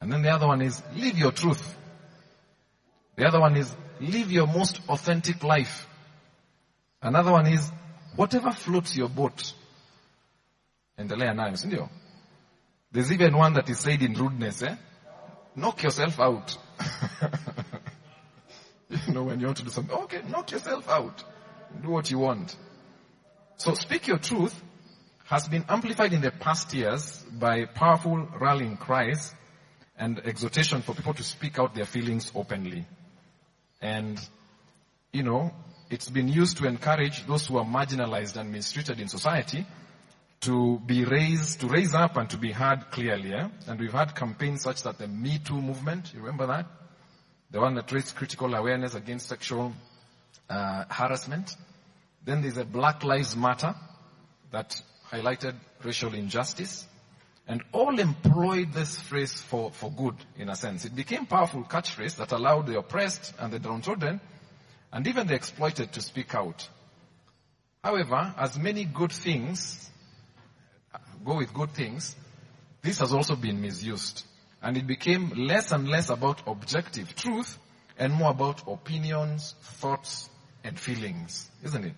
And 0.01 0.12
then 0.12 0.21
the 0.21 0.29
other 0.29 0.47
one 0.47 0.62
is, 0.62 0.81
live 0.95 1.17
your 1.17 1.31
truth. 1.31 1.75
The 3.15 3.25
other 3.25 3.39
one 3.39 3.57
is, 3.57 3.75
live 3.99 4.31
your 4.31 4.47
most 4.47 4.79
authentic 4.88 5.43
life. 5.43 5.88
Another 7.01 7.31
one 7.31 7.47
is, 7.47 7.69
whatever 8.15 8.51
floats 8.51 8.95
your 8.95 9.09
boat. 9.09 9.53
Endelea 10.97 11.33
nayo, 11.33 11.57
si 11.57 11.67
ndio? 11.67 11.89
There's 12.91 13.12
even 13.12 13.35
one 13.35 13.53
that 13.53 13.69
is 13.69 13.79
said 13.79 14.01
in 14.01 14.13
rudeness, 14.13 14.63
eh? 14.63 14.75
Knock 15.59 15.83
yourself 15.83 16.19
out. 16.19 16.57
you 18.89 19.13
know, 19.13 19.23
when 19.23 19.41
you 19.41 19.47
want 19.47 19.57
to 19.57 19.63
do 19.63 19.69
something, 19.69 19.97
okay, 20.03 20.21
knock 20.29 20.51
yourself 20.51 20.87
out. 20.89 21.23
Do 21.81 21.89
what 21.89 22.09
you 22.09 22.19
want. 22.19 22.55
So 23.57 23.73
speak 23.73 24.07
your 24.07 24.19
truth 24.19 24.63
has 25.25 25.49
been 25.49 25.65
amplified 25.67 26.13
in 26.13 26.21
the 26.21 26.31
past 26.31 26.73
years 26.73 27.25
by 27.31 27.65
powerful 27.65 28.25
rallying 28.39 28.77
cries 28.77 29.33
and 29.97 30.19
exhortation 30.19 30.81
for 30.81 30.95
people 30.95 31.13
to 31.13 31.23
speak 31.23 31.59
out 31.59 31.75
their 31.75 31.85
feelings 31.85 32.31
openly. 32.33 32.85
And, 33.81 34.17
you 35.11 35.23
know, 35.23 35.51
it's 35.89 36.09
been 36.09 36.29
used 36.29 36.57
to 36.59 36.67
encourage 36.67 37.27
those 37.27 37.47
who 37.47 37.57
are 37.57 37.65
marginalized 37.65 38.37
and 38.37 38.49
mistreated 38.51 39.01
in 39.01 39.09
society 39.09 39.65
to 40.41 40.80
be 40.86 41.04
raised, 41.04 41.60
to 41.62 41.67
raise 41.67 41.93
up 41.93 42.15
and 42.15 42.30
to 42.30 42.38
be 42.38 42.52
heard 42.52 42.91
clearly. 42.91 43.34
Eh? 43.34 43.47
And 43.67 43.80
we've 43.80 43.91
had 43.91 44.15
campaigns 44.15 44.62
such 44.63 44.84
that 44.84 44.97
the 44.97 45.08
Me 45.08 45.39
Too 45.39 45.62
movement, 45.62 46.13
you 46.13 46.19
remember 46.19 46.47
that? 46.47 46.65
The 47.52 47.60
one 47.60 47.75
that 47.75 47.91
raised 47.91 48.15
critical 48.15 48.54
awareness 48.54 48.95
against 48.95 49.28
sexual 49.28 49.73
uh, 50.49 50.86
harassment. 50.89 51.56
Then 52.23 52.41
there's 52.41 52.58
a 52.58 52.65
Black 52.65 53.04
Lives 53.04 53.36
Matter 53.36 53.75
that 54.52 54.82
highlighted 55.10 55.56
racial 55.84 56.13
injustice. 56.13 56.86
And 57.47 57.63
all 57.71 57.99
employed 57.99 58.73
this 58.73 58.99
phrase 58.99 59.34
for, 59.41 59.71
for 59.71 59.91
good, 59.91 60.15
in 60.38 60.49
a 60.49 60.56
sense. 60.56 60.86
It 60.86 60.95
became 60.95 61.25
powerful 61.25 61.63
catchphrase 61.63 62.17
that 62.17 62.32
allowed 62.32 62.67
the 62.67 62.78
oppressed 62.78 63.34
and 63.39 63.52
the 63.52 63.58
downtrodden, 63.58 64.21
and 64.93 65.08
even 65.08 65.25
the 65.25 65.34
exploited 65.34 65.91
to 65.93 66.02
speak 66.02 66.36
out. 66.36 66.69
However, 67.84 68.36
as 68.38 68.58
many 68.60 68.86
good 68.86 69.12
things 69.12 69.89
go 71.25 71.38
with 71.38 71.54
good 71.54 71.71
things, 71.71 72.15
this 72.82 72.99
has 72.99 73.13
also 73.13 73.36
been 73.36 73.62
misused. 73.62 74.23
And 74.62 74.78
it 74.78 74.88
became 74.88 75.30
less 75.36 75.71
and 75.71 75.88
less 75.88 76.10
about 76.10 76.41
objective 76.47 77.15
truth 77.15 77.58
and 77.97 78.13
more 78.13 78.32
about 78.32 78.63
opinions, 78.67 79.56
thoughts, 79.62 80.30
and 80.63 80.80
feelings, 80.80 81.49
isn't 81.63 81.86
it? 81.86 81.93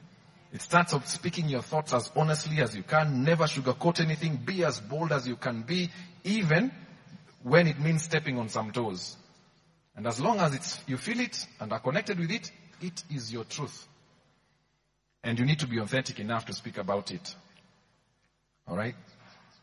It 0.54 0.62
starts 0.62 0.94
off 0.94 1.08
speaking 1.08 1.48
your 1.48 1.62
thoughts 1.62 1.94
as 1.94 2.12
honestly 2.16 2.62
as 2.62 2.76
you 2.76 2.84
can, 2.84 3.24
never 3.24 3.46
sugarcoat 3.46 4.02
anything, 4.02 4.36
be 4.38 4.64
as 4.66 4.80
bold 4.80 5.12
as 5.12 5.28
you 5.28 5.38
can 5.38 5.62
be, 5.62 5.90
even 6.24 6.72
when 7.44 7.68
it 7.68 7.80
means 7.80 8.04
stepping 8.04 8.38
on 8.38 8.50
some 8.50 8.72
toes. 8.72 9.16
And 9.96 10.06
as 10.06 10.20
long 10.20 10.40
as 10.40 10.54
it's, 10.54 10.80
you 10.88 10.98
feel 10.98 11.20
it 11.20 11.46
and 11.60 11.72
are 11.72 11.80
connected 11.80 12.20
with 12.20 12.32
it, 12.32 12.52
it 12.82 13.04
is 13.10 13.32
your 13.32 13.46
truth. 13.46 13.88
And 15.24 15.40
you 15.40 15.46
need 15.46 15.60
to 15.60 15.68
be 15.68 15.80
authentic 15.80 16.20
enough 16.20 16.46
to 16.48 16.54
speak 16.54 16.78
about 16.78 17.12
it. 17.12 17.36
Alright? 18.72 18.96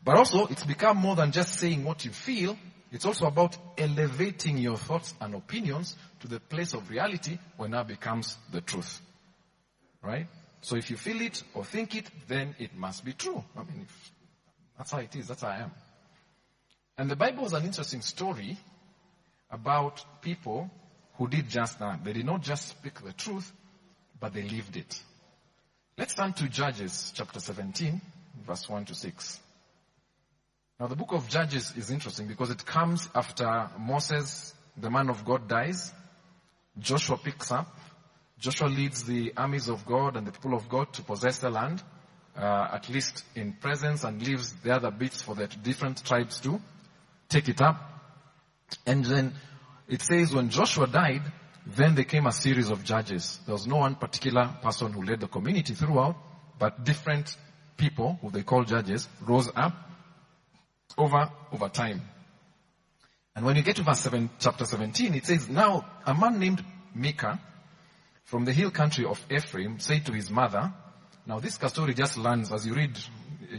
But 0.05 0.17
also, 0.17 0.45
it's 0.45 0.63
become 0.63 0.97
more 0.97 1.15
than 1.15 1.31
just 1.31 1.59
saying 1.59 1.83
what 1.83 2.05
you 2.05 2.11
feel. 2.11 2.55
It's 2.91 3.05
also 3.05 3.25
about 3.25 3.57
elevating 3.75 4.59
your 4.59 4.77
thoughts 4.77 5.15
and 5.19 5.33
opinions 5.33 5.95
to 6.19 6.27
the 6.27 6.39
place 6.39 6.73
of 6.73 6.89
reality 6.91 7.39
when 7.57 7.71
that 7.71 7.87
becomes 7.87 8.37
the 8.51 8.61
truth. 8.61 9.01
Right? 10.03 10.27
So 10.61 10.75
if 10.75 10.91
you 10.91 10.97
feel 10.97 11.21
it 11.21 11.41
or 11.55 11.65
think 11.65 11.95
it, 11.95 12.09
then 12.27 12.55
it 12.59 12.75
must 12.77 13.03
be 13.03 13.13
true. 13.13 13.43
I 13.57 13.63
mean, 13.63 13.81
if, 13.81 14.11
that's 14.77 14.91
how 14.91 14.99
it 14.99 15.15
is. 15.15 15.27
That's 15.27 15.41
how 15.41 15.49
I 15.49 15.57
am. 15.57 15.71
And 16.97 17.09
the 17.09 17.15
Bible 17.15 17.45
is 17.45 17.53
an 17.53 17.65
interesting 17.65 18.01
story 18.01 18.57
about 19.49 20.21
people 20.21 20.69
who 21.15 21.27
did 21.27 21.49
just 21.49 21.79
that. 21.79 22.03
They 22.03 22.13
did 22.13 22.25
not 22.25 22.41
just 22.43 22.67
speak 22.67 23.01
the 23.03 23.13
truth, 23.13 23.51
but 24.19 24.33
they 24.33 24.43
lived 24.43 24.77
it. 24.77 25.01
Let's 25.97 26.13
turn 26.13 26.33
to 26.33 26.47
Judges 26.47 27.11
chapter 27.15 27.39
17, 27.39 27.99
verse 28.49 28.67
1 28.67 28.85
to 28.85 28.95
6. 28.95 29.39
Now 30.79 30.87
the 30.87 30.95
book 30.95 31.11
of 31.11 31.29
Judges 31.29 31.71
is 31.77 31.91
interesting 31.91 32.27
because 32.27 32.49
it 32.49 32.65
comes 32.65 33.07
after 33.13 33.69
Moses, 33.77 34.55
the 34.75 34.89
man 34.89 35.09
of 35.09 35.23
God, 35.23 35.47
dies. 35.47 35.93
Joshua 36.79 37.17
picks 37.17 37.51
up. 37.51 37.67
Joshua 38.39 38.67
leads 38.67 39.03
the 39.03 39.33
armies 39.37 39.67
of 39.69 39.85
God 39.85 40.17
and 40.17 40.25
the 40.25 40.31
people 40.31 40.55
of 40.55 40.67
God 40.67 40.91
to 40.93 41.03
possess 41.03 41.37
the 41.37 41.51
land, 41.51 41.83
uh, 42.35 42.69
at 42.71 42.89
least 42.89 43.23
in 43.35 43.53
presence, 43.53 44.03
and 44.03 44.25
leaves 44.25 44.53
the 44.63 44.73
other 44.73 44.89
bits 44.89 45.21
for 45.21 45.35
the 45.35 45.45
different 45.45 46.03
tribes 46.03 46.39
to 46.39 46.59
take 47.27 47.49
it 47.49 47.61
up. 47.61 47.77
And 48.87 49.05
then 49.05 49.33
it 49.87 50.01
says 50.01 50.33
when 50.33 50.49
Joshua 50.49 50.87
died, 50.87 51.21
then 51.67 51.93
there 51.93 52.05
came 52.05 52.25
a 52.25 52.31
series 52.31 52.71
of 52.71 52.83
judges. 52.83 53.39
There 53.45 53.53
was 53.53 53.67
no 53.67 53.75
one 53.75 53.93
particular 53.93 54.55
person 54.63 54.93
who 54.93 55.03
led 55.03 55.19
the 55.19 55.27
community 55.27 55.75
throughout, 55.75 56.15
but 56.57 56.83
different 56.83 57.37
people, 57.79 58.19
who 58.21 58.29
they 58.29 58.43
call 58.43 58.63
judges, 58.63 59.07
rose 59.21 59.49
up 59.55 59.73
over, 60.97 61.31
over 61.51 61.69
time. 61.69 62.01
And 63.35 63.45
when 63.45 63.55
you 63.55 63.63
get 63.63 63.77
to 63.77 63.83
verse 63.83 64.01
7, 64.01 64.29
chapter 64.37 64.65
17, 64.65 65.15
it 65.15 65.25
says, 65.25 65.49
Now 65.49 65.85
a 66.05 66.13
man 66.13 66.39
named 66.39 66.63
Micah 66.93 67.39
from 68.25 68.45
the 68.45 68.53
hill 68.53 68.69
country 68.69 69.05
of 69.05 69.25
Ephraim 69.31 69.79
said 69.79 70.05
to 70.05 70.11
his 70.11 70.29
mother, 70.29 70.71
now 71.25 71.39
this 71.39 71.55
story 71.55 71.93
just 71.93 72.17
lands, 72.17 72.51
as 72.51 72.65
you 72.65 72.73
read 72.73 72.97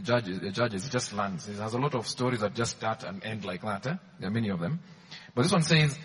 Judges, 0.02 0.40
Judges, 0.54 0.86
it 0.86 0.90
just 0.90 1.12
lands. 1.12 1.48
It 1.48 1.56
has 1.56 1.74
a 1.74 1.78
lot 1.78 1.94
of 1.94 2.06
stories 2.06 2.40
that 2.40 2.54
just 2.54 2.76
start 2.76 3.04
and 3.04 3.24
end 3.24 3.44
like 3.44 3.62
that. 3.62 3.86
Eh? 3.86 3.94
There 4.18 4.28
are 4.28 4.32
many 4.32 4.50
of 4.50 4.60
them. 4.60 4.80
But 5.34 5.42
this 5.42 5.52
one 5.52 5.62
says, 5.62 5.98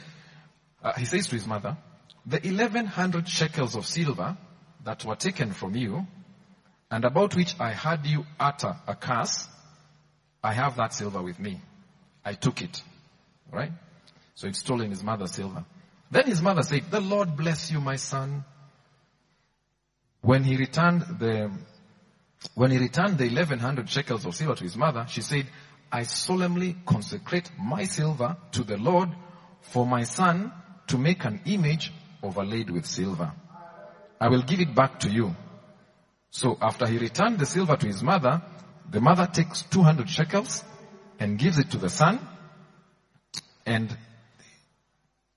uh, 0.83 0.93
he 0.93 1.05
says 1.05 1.27
to 1.27 1.35
his 1.35 1.47
mother, 1.47 1.77
the 2.25 2.37
1100 2.37 3.27
shekels 3.27 3.75
of 3.75 3.85
silver 3.85 4.37
that 4.83 5.05
were 5.05 5.15
taken 5.15 5.53
from 5.53 5.75
you, 5.75 6.05
and 6.91 7.03
about 7.05 7.35
which 7.35 7.55
I 7.59 7.71
heard 7.71 8.05
you 8.05 8.25
utter 8.39 8.75
a 8.87 8.95
curse, 8.95 9.47
I 10.43 10.53
have 10.53 10.77
that 10.77 10.93
silver 10.93 11.21
with 11.21 11.39
me. 11.39 11.61
I 12.23 12.33
took 12.33 12.61
it. 12.61 12.81
Right? 13.51 13.71
So 14.35 14.47
it's 14.47 14.59
stolen 14.59 14.91
his 14.91 15.03
mother's 15.03 15.31
silver. 15.31 15.65
Then 16.11 16.27
his 16.27 16.41
mother 16.41 16.63
said, 16.63 16.83
the 16.91 17.01
Lord 17.01 17.35
bless 17.35 17.71
you, 17.71 17.81
my 17.81 17.95
son. 17.95 18.43
When 20.21 20.43
he 20.43 20.57
returned 20.57 21.01
the, 21.19 21.51
when 22.53 22.71
he 22.71 22.77
returned 22.77 23.17
the 23.17 23.25
1100 23.25 23.89
shekels 23.89 24.25
of 24.25 24.35
silver 24.35 24.55
to 24.55 24.63
his 24.63 24.75
mother, 24.75 25.05
she 25.09 25.21
said, 25.21 25.47
I 25.91 26.03
solemnly 26.03 26.75
consecrate 26.85 27.49
my 27.59 27.85
silver 27.85 28.37
to 28.53 28.63
the 28.63 28.77
Lord 28.77 29.09
for 29.61 29.85
my 29.85 30.03
son 30.03 30.51
to 30.87 30.97
make 30.97 31.25
an 31.25 31.41
image 31.45 31.91
overlaid 32.21 32.69
with 32.69 32.85
silver. 32.85 33.31
I 34.19 34.29
will 34.29 34.41
give 34.41 34.59
it 34.59 34.75
back 34.75 34.99
to 35.01 35.09
you. 35.09 35.35
So 36.31 36.57
after 36.61 36.87
he 36.87 36.97
returned 36.97 37.39
the 37.39 37.45
silver 37.45 37.77
to 37.77 37.87
his 37.87 38.03
mother, 38.03 38.41
the 38.89 39.01
mother 39.01 39.27
takes 39.31 39.63
200 39.63 40.09
shekels 40.09 40.63
and 41.19 41.39
gives 41.39 41.57
it 41.57 41.71
to 41.71 41.77
the 41.77 41.89
son. 41.89 42.19
And 43.65 43.95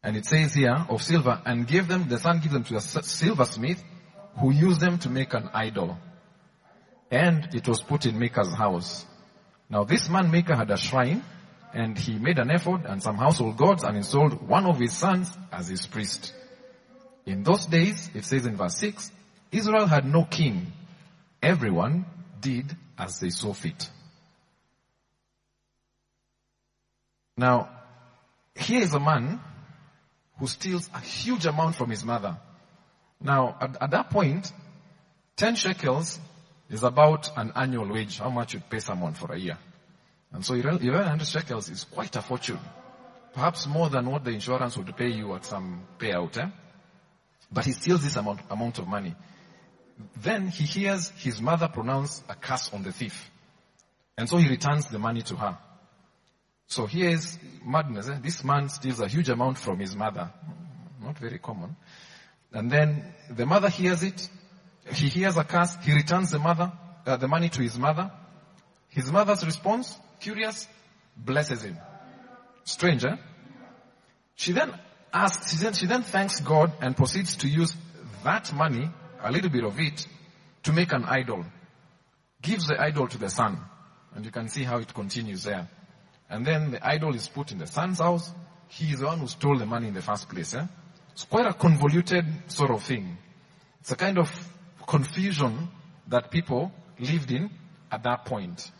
and 0.02 0.16
it 0.16 0.26
says 0.26 0.54
here 0.54 0.86
of 0.88 1.02
silver 1.02 1.40
and 1.44 1.66
gave 1.66 1.88
them 1.88 2.08
the 2.08 2.18
son 2.18 2.40
gave 2.40 2.52
them 2.52 2.64
to 2.64 2.76
a 2.76 2.80
silversmith 2.80 3.82
who 4.38 4.52
used 4.52 4.80
them 4.80 4.98
to 4.98 5.10
make 5.10 5.34
an 5.34 5.50
idol. 5.52 5.98
And 7.10 7.48
it 7.54 7.66
was 7.66 7.82
put 7.82 8.06
in 8.06 8.18
Micah's 8.18 8.54
house. 8.54 9.04
Now 9.68 9.84
this 9.84 10.08
man 10.08 10.30
Micah 10.30 10.56
had 10.56 10.70
a 10.70 10.76
shrine 10.76 11.24
and 11.74 11.98
he 11.98 12.18
made 12.18 12.38
an 12.38 12.50
ephod 12.50 12.86
and 12.86 13.02
some 13.02 13.16
household 13.16 13.56
gods 13.56 13.82
and 13.82 13.96
installed 13.96 14.46
one 14.48 14.66
of 14.66 14.78
his 14.78 14.96
sons 14.96 15.30
as 15.52 15.68
his 15.68 15.86
priest. 15.86 16.32
In 17.26 17.42
those 17.42 17.66
days 17.66 18.10
it 18.14 18.24
says 18.24 18.46
in 18.46 18.56
verse 18.56 18.78
6 18.78 19.10
Israel 19.50 19.86
had 19.86 20.04
no 20.06 20.24
king 20.24 20.72
everyone 21.42 22.06
did 22.40 22.76
as 22.96 23.20
they 23.20 23.30
saw 23.30 23.52
fit. 23.52 23.90
Now, 27.36 27.68
here 28.54 28.82
is 28.82 28.94
a 28.94 29.00
man 29.00 29.40
who 30.38 30.46
steals 30.46 30.90
a 30.94 31.00
huge 31.00 31.46
amount 31.46 31.76
from 31.76 31.90
his 31.90 32.04
mother. 32.04 32.36
Now, 33.20 33.56
at, 33.60 33.82
at 33.82 33.90
that 33.90 34.10
point, 34.10 34.52
10 35.36 35.54
shekels 35.54 36.18
is 36.68 36.82
about 36.82 37.36
an 37.36 37.52
annual 37.54 37.88
wage, 37.88 38.18
how 38.18 38.30
much 38.30 38.54
you'd 38.54 38.68
pay 38.68 38.80
someone 38.80 39.14
for 39.14 39.32
a 39.32 39.38
year. 39.38 39.58
And 40.32 40.44
so 40.44 40.54
1100 40.54 41.26
shekels 41.26 41.68
is 41.70 41.84
quite 41.84 42.14
a 42.16 42.22
fortune. 42.22 42.58
Perhaps 43.32 43.66
more 43.66 43.88
than 43.88 44.10
what 44.10 44.24
the 44.24 44.30
insurance 44.30 44.76
would 44.76 44.94
pay 44.96 45.08
you 45.08 45.34
at 45.34 45.44
some 45.44 45.82
payout. 45.98 46.36
Eh? 46.38 46.48
But 47.50 47.64
he 47.64 47.72
steals 47.72 48.02
this 48.02 48.16
amount, 48.16 48.40
amount 48.50 48.78
of 48.78 48.88
money. 48.88 49.14
Then 50.16 50.48
he 50.48 50.64
hears 50.64 51.10
his 51.10 51.40
mother 51.40 51.68
pronounce 51.68 52.22
a 52.28 52.34
curse 52.34 52.72
on 52.72 52.82
the 52.82 52.92
thief. 52.92 53.30
And 54.16 54.28
so 54.28 54.36
he 54.36 54.48
returns 54.48 54.86
the 54.86 54.98
money 54.98 55.22
to 55.22 55.36
her. 55.36 55.58
So 56.66 56.86
here 56.86 57.10
is 57.10 57.38
madness. 57.64 58.08
Eh? 58.08 58.18
This 58.22 58.44
man 58.44 58.68
steals 58.68 59.00
a 59.00 59.08
huge 59.08 59.28
amount 59.28 59.58
from 59.58 59.78
his 59.78 59.96
mother. 59.96 60.30
Not 61.02 61.18
very 61.18 61.38
common. 61.38 61.76
And 62.52 62.70
then 62.70 63.14
the 63.30 63.46
mother 63.46 63.68
hears 63.68 64.02
it. 64.02 64.28
He 64.92 65.08
hears 65.08 65.36
a 65.36 65.44
curse. 65.44 65.76
He 65.82 65.92
returns 65.92 66.30
the 66.30 66.38
mother, 66.38 66.72
uh, 67.06 67.16
the 67.16 67.28
money 67.28 67.48
to 67.48 67.62
his 67.62 67.78
mother. 67.78 68.10
His 68.88 69.10
mother's 69.10 69.44
response, 69.44 69.96
curious, 70.20 70.66
blesses 71.16 71.62
him. 71.62 71.78
Stranger. 72.64 73.08
eh? 73.10 73.16
She 74.34 74.52
then 74.52 74.72
asks, 75.12 75.52
she 75.52 75.62
then, 75.62 75.72
she 75.72 75.86
then 75.86 76.02
thanks 76.02 76.40
God 76.40 76.72
and 76.80 76.96
proceeds 76.96 77.36
to 77.38 77.48
use 77.48 77.74
that 78.24 78.52
money 78.52 78.90
a 79.22 79.32
little 79.32 79.50
bit 79.50 79.64
of 79.64 79.78
it 79.78 80.06
to 80.64 80.72
make 80.72 80.92
an 80.92 81.04
idol. 81.04 81.44
Gives 82.40 82.66
the 82.68 82.80
idol 82.80 83.08
to 83.08 83.18
the 83.18 83.30
son. 83.30 83.58
And 84.14 84.24
you 84.24 84.30
can 84.30 84.48
see 84.48 84.64
how 84.64 84.78
it 84.78 84.92
continues 84.94 85.44
there. 85.44 85.68
And 86.30 86.46
then 86.46 86.72
the 86.72 86.86
idol 86.86 87.14
is 87.14 87.28
put 87.28 87.52
in 87.52 87.58
the 87.58 87.66
son's 87.66 87.98
house. 87.98 88.32
He 88.68 88.92
is 88.92 89.00
the 89.00 89.06
one 89.06 89.18
who 89.18 89.26
stole 89.26 89.58
the 89.58 89.66
money 89.66 89.88
in 89.88 89.94
the 89.94 90.02
first 90.02 90.28
place. 90.28 90.54
Eh? 90.54 90.66
It's 91.12 91.24
quite 91.24 91.46
a 91.46 91.54
convoluted 91.54 92.26
sort 92.48 92.70
of 92.70 92.82
thing. 92.82 93.16
It's 93.80 93.92
a 93.92 93.96
kind 93.96 94.18
of 94.18 94.30
confusion 94.86 95.68
that 96.08 96.30
people 96.30 96.72
lived 96.98 97.30
in 97.30 97.50
at 97.90 98.02
that 98.02 98.24
point. 98.24 98.70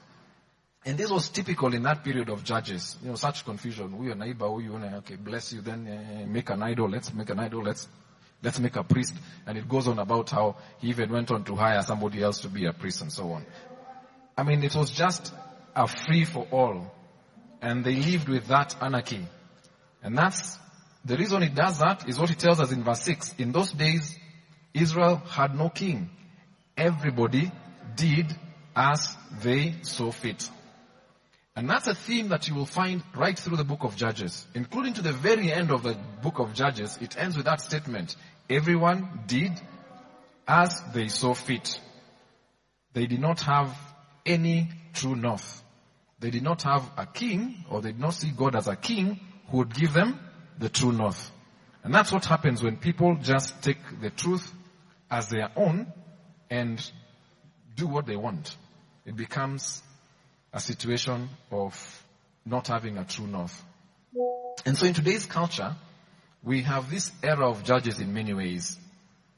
And 0.85 0.97
this 0.97 1.11
was 1.11 1.29
typical 1.29 1.75
in 1.75 1.83
that 1.83 2.05
period 2.05 2.29
of 2.29 2.45
judges. 2.45 2.97
You 3.03 3.11
know, 3.11 3.15
such 3.17 3.45
confusion. 3.45 3.99
We 3.99 4.11
are 4.11 4.15
neighbor, 4.15 4.49
know, 4.49 4.97
okay, 4.99 5.17
bless 5.17 5.53
you, 5.53 5.61
then 5.61 5.87
uh, 5.87 6.27
make 6.27 6.49
an 6.51 6.63
idol, 6.63 6.89
let's 6.89 7.13
make 7.13 7.29
an 7.31 7.39
idol, 7.41 7.63
let's, 7.63 7.89
let's 8.43 8.59
make 8.59 8.77
a 8.77 8.85
priest. 8.85 9.15
And 9.47 9.59
it 9.59 9.69
goes 9.69 9.89
on 9.89 9.99
about 9.99 10.31
how 10.31 10.57
he 10.79 10.89
even 10.89 11.11
went 11.11 11.31
on 11.31 11.45
to 11.45 11.57
hire 11.57 11.83
somebody 11.83 12.23
else 12.23 12.41
to 12.41 12.49
be 12.49 12.67
a 12.67 12.73
priest 12.73 13.03
and 13.03 13.13
so 13.13 13.33
on. 13.33 13.47
I 14.37 14.43
mean, 14.43 14.63
it 14.63 14.75
was 14.75 14.91
just 14.91 15.33
a 15.75 15.87
free 15.87 16.25
for 16.25 16.47
all. 16.51 16.93
And 17.61 17.85
they 17.85 17.97
lived 17.97 18.29
with 18.29 18.47
that 18.49 18.77
anarchy. 18.81 19.27
And 20.03 20.17
that's, 20.17 20.59
the 21.05 21.17
reason 21.17 21.43
it 21.43 21.55
does 21.55 21.79
that 21.79 22.09
is 22.09 22.19
what 22.19 22.31
it 22.31 22.39
tells 22.39 22.61
us 22.61 22.71
in 22.71 22.85
verse 22.85 23.03
6. 23.03 23.35
In 23.39 23.53
those 23.53 23.73
days, 23.73 24.17
Israel 24.75 25.17
had 25.17 25.55
no 25.57 25.71
king. 25.71 26.11
Everybody 26.77 27.51
did 27.97 28.27
as 28.77 29.17
they 29.43 29.75
saw 29.83 30.13
fit. 30.13 30.49
And 31.59 31.69
that's 31.69 31.89
a 31.89 31.95
theme 31.95 32.29
that 32.29 32.47
you 32.47 32.55
will 32.55 32.67
find 32.67 33.03
right 33.17 33.37
through 33.37 33.57
the 33.57 33.65
book 33.65 33.83
of 33.83 33.97
Judges, 33.97 34.47
including 34.55 34.95
to 34.95 35.03
the 35.03 35.11
very 35.11 35.51
end 35.51 35.73
of 35.73 35.83
the 35.83 35.99
book 36.23 36.39
of 36.39 36.55
Judges. 36.55 36.97
It 37.03 37.19
ends 37.19 37.37
with 37.37 37.47
that 37.47 37.61
statement. 37.61 38.15
Everyone 38.49 39.25
did 39.27 39.61
as 40.47 40.81
they 40.95 41.09
saw 41.09 41.35
fit. 41.35 41.81
They 42.93 43.07
did 43.07 43.19
not 43.19 43.41
have 43.41 43.77
any 44.25 44.69
true 44.95 45.17
north. 45.17 45.65
They 46.21 46.31
did 46.31 46.45
not 46.45 46.63
have 46.63 46.89
a 46.97 47.07
king, 47.07 47.65
or 47.69 47.83
they 47.83 47.91
did 47.91 48.01
not 48.01 48.15
see 48.15 48.31
God 48.31 48.55
as 48.55 48.69
a 48.69 48.77
king 48.77 49.19
who 49.49 49.57
would 49.57 49.75
give 49.75 49.93
them 49.93 50.21
the 50.61 50.69
true 50.69 50.93
north. 50.93 51.33
And 51.83 51.93
that's 51.93 52.13
what 52.13 52.25
happens 52.25 52.63
when 52.63 52.77
people 52.77 53.17
just 53.17 53.61
take 53.63 53.79
the 54.01 54.11
truth 54.11 54.49
as 55.11 55.29
their 55.29 55.51
own 55.57 55.93
and 56.51 56.79
do 57.75 57.89
what 57.89 58.07
they 58.07 58.15
want. 58.15 58.57
It 59.05 59.17
becomes 59.17 59.83
a 60.53 60.61
situation 60.61 61.29
of 61.51 62.05
not 62.45 62.69
having 62.69 62.97
a 62.99 63.05
true 63.05 63.27
north. 63.27 63.65
And 64.65 64.77
so 64.77 64.87
in 64.87 64.95
today's 64.95 65.27
culture, 65.27 65.75
we 66.43 66.63
have 66.63 66.91
this 66.91 67.13
era 67.23 67.49
of 67.49 67.65
judges 67.65 68.01
in 68.01 68.13
many 68.13 68.33
ways. 68.33 68.79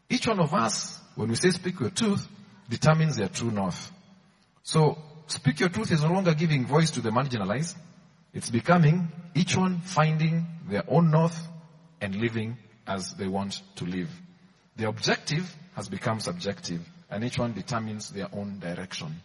Each 0.08 0.26
one 0.26 0.40
of 0.40 0.54
us, 0.54 0.98
when 1.14 1.28
we 1.28 1.34
say 1.34 1.50
speak 1.50 1.80
your 1.80 1.90
truth, 1.90 2.26
determines 2.68 3.16
their 3.16 3.28
true 3.28 3.50
north. 3.50 3.92
So 4.62 4.98
speak 5.26 5.60
your 5.60 5.68
truth 5.68 5.92
is 5.92 6.02
no 6.02 6.12
longer 6.12 6.34
giving 6.34 6.66
voice 6.66 6.90
to 6.92 7.00
the 7.00 7.10
marginalized. 7.10 7.74
It's 8.32 8.50
becoming 8.50 9.08
each 9.34 9.56
one 9.56 9.80
finding 9.80 10.46
their 10.68 10.84
own 10.88 11.10
north 11.10 11.48
and 12.00 12.14
living 12.16 12.56
as 12.86 13.14
they 13.14 13.26
want 13.26 13.60
to 13.76 13.84
live. 13.84 14.10
The 14.76 14.88
objective 14.88 15.54
has 15.74 15.88
become 15.88 16.20
subjective 16.20 16.80
and 17.10 17.24
each 17.24 17.38
one 17.38 17.52
determines 17.52 18.10
their 18.10 18.28
own 18.32 18.58
direction. 18.60 19.20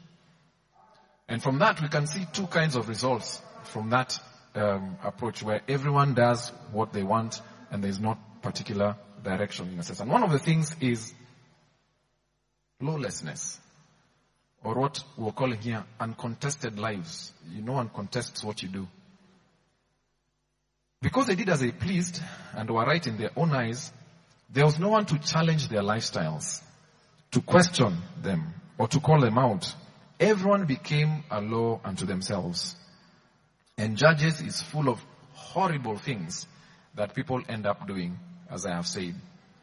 And 1.28 1.42
from 1.42 1.60
that, 1.60 1.82
we 1.82 1.88
can 1.88 2.06
see 2.08 2.26
two 2.32 2.48
kinds 2.48 2.76
of 2.76 2.88
results 2.88 3.42
from 3.64 3.90
that 3.90 4.20
um, 4.54 4.98
approach, 5.04 5.44
where 5.44 5.62
everyone 5.68 6.14
does 6.14 6.50
what 6.72 6.94
they 6.94 7.04
want, 7.04 7.42
and 7.72 7.84
there's 7.84 8.00
not 8.00 8.42
particular 8.42 8.96
direction 9.24 9.70
in 9.70 9.80
a 9.80 9.84
sense. 9.84 10.00
And 10.00 10.10
one 10.10 10.24
of 10.24 10.32
the 10.32 10.40
things 10.40 10.76
is 10.80 11.14
lawlessness, 12.80 13.60
or 14.64 14.76
what 14.76 15.04
we're 15.18 15.32
calling 15.32 15.60
here 15.60 15.84
uncontested 16.00 16.80
lives. 16.80 17.34
You 17.52 17.64
know, 17.64 17.74
one 17.74 17.90
contests 17.90 18.44
what 18.44 18.62
you 18.62 18.70
do. 18.70 18.88
Because 21.02 21.28
they 21.28 21.36
did 21.36 21.50
as 21.50 21.60
they 21.60 21.72
pleased 21.72 22.22
and 22.56 22.70
were 22.70 22.86
right 22.86 23.06
in 23.06 23.18
their 23.18 23.32
own 23.36 23.52
eyes, 23.52 23.92
there 24.52 24.66
was 24.66 24.80
no 24.80 24.90
one 24.90 25.06
to 25.06 25.20
challenge 25.20 25.68
their 25.70 25.82
lifestyles, 25.82 26.62
to 27.32 27.42
question 27.42 27.98
them, 28.22 28.54
or 28.78 28.88
to 28.88 29.00
call 29.00 29.20
them 29.20 29.38
out 29.38 29.74
everyone 30.20 30.66
became 30.66 31.24
a 31.30 31.42
law 31.42 31.80
unto 31.84 32.06
themselves. 32.06 32.76
And 33.78 33.98
Judges 33.98 34.42
is 34.42 34.62
full 34.62 34.90
of 34.90 35.04
horrible 35.34 35.98
things 35.98 36.48
that 36.96 37.14
people 37.14 37.42
end 37.50 37.66
up 37.66 37.88
doing, 37.88 38.18
as 38.50 38.66
I 38.66 38.72
have 38.76 38.88
said. 38.88 39.16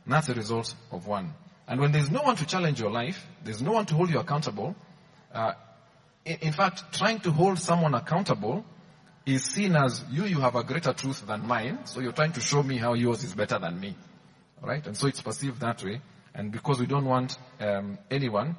And 0.05 0.15
that's 0.15 0.27
the 0.27 0.35
result 0.35 0.75
of 0.91 1.07
one. 1.07 1.33
And 1.67 1.81
when 1.81 1.93
there's 1.93 2.11
no 2.11 2.23
one 2.23 2.37
to 2.37 2.47
challenge 2.47 2.81
your 2.81 2.91
life, 2.91 3.27
there's 3.45 3.63
no 3.63 3.73
one 3.73 3.87
to 3.87 3.95
hold 3.95 4.11
you 4.11 4.19
accountable. 4.19 4.77
Uh, 5.33 5.53
in, 6.25 6.39
in 6.43 6.53
fact, 6.53 6.93
trying 6.93 7.21
to 7.21 7.31
hold 7.31 7.59
someone 7.59 7.95
accountable 7.95 8.65
is 9.25 9.45
seen 9.45 9.77
as 9.77 10.05
you, 10.11 10.25
you 10.25 10.41
have 10.41 10.57
a 10.57 10.65
greater 10.65 10.93
truth 10.93 11.27
than 11.27 11.47
mine, 11.47 11.79
so 11.85 12.01
you're 12.01 12.13
trying 12.13 12.33
to 12.33 12.41
show 12.41 12.63
me 12.63 12.77
how 12.77 12.95
yours 12.95 13.23
is 13.23 13.35
better 13.35 13.59
than 13.59 13.79
me. 13.79 13.97
Right? 14.61 14.85
And 14.87 14.97
so 14.97 15.07
it's 15.07 15.23
perceived 15.23 15.61
that 15.61 15.83
way. 15.83 16.01
And 16.35 16.51
because 16.51 16.81
we 16.81 16.87
don't 16.87 17.05
want 17.05 17.37
um, 17.61 17.99
anyone 18.11 18.57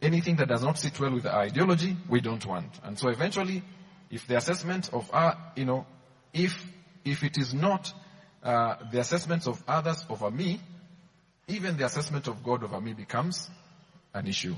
anything 0.00 0.36
that 0.36 0.48
does 0.48 0.62
not 0.62 0.78
sit 0.78 0.98
well 1.00 1.12
with 1.12 1.26
our 1.26 1.40
ideology, 1.40 1.96
we 2.08 2.20
don't 2.20 2.44
want. 2.46 2.78
And 2.84 2.98
so 2.98 3.08
eventually, 3.08 3.62
if 4.10 4.26
the 4.26 4.36
assessment 4.36 4.92
of 4.92 5.10
our, 5.12 5.36
you 5.56 5.64
know, 5.64 5.86
if, 6.32 6.64
if 7.04 7.24
it 7.24 7.36
is 7.38 7.52
not 7.54 7.92
uh, 8.42 8.76
the 8.92 9.00
assessment 9.00 9.46
of 9.46 9.62
others 9.66 10.04
over 10.08 10.30
me, 10.30 10.60
even 11.48 11.76
the 11.76 11.84
assessment 11.84 12.28
of 12.28 12.42
God 12.44 12.62
over 12.62 12.80
me 12.80 12.92
becomes 12.92 13.50
an 14.14 14.26
issue. 14.26 14.54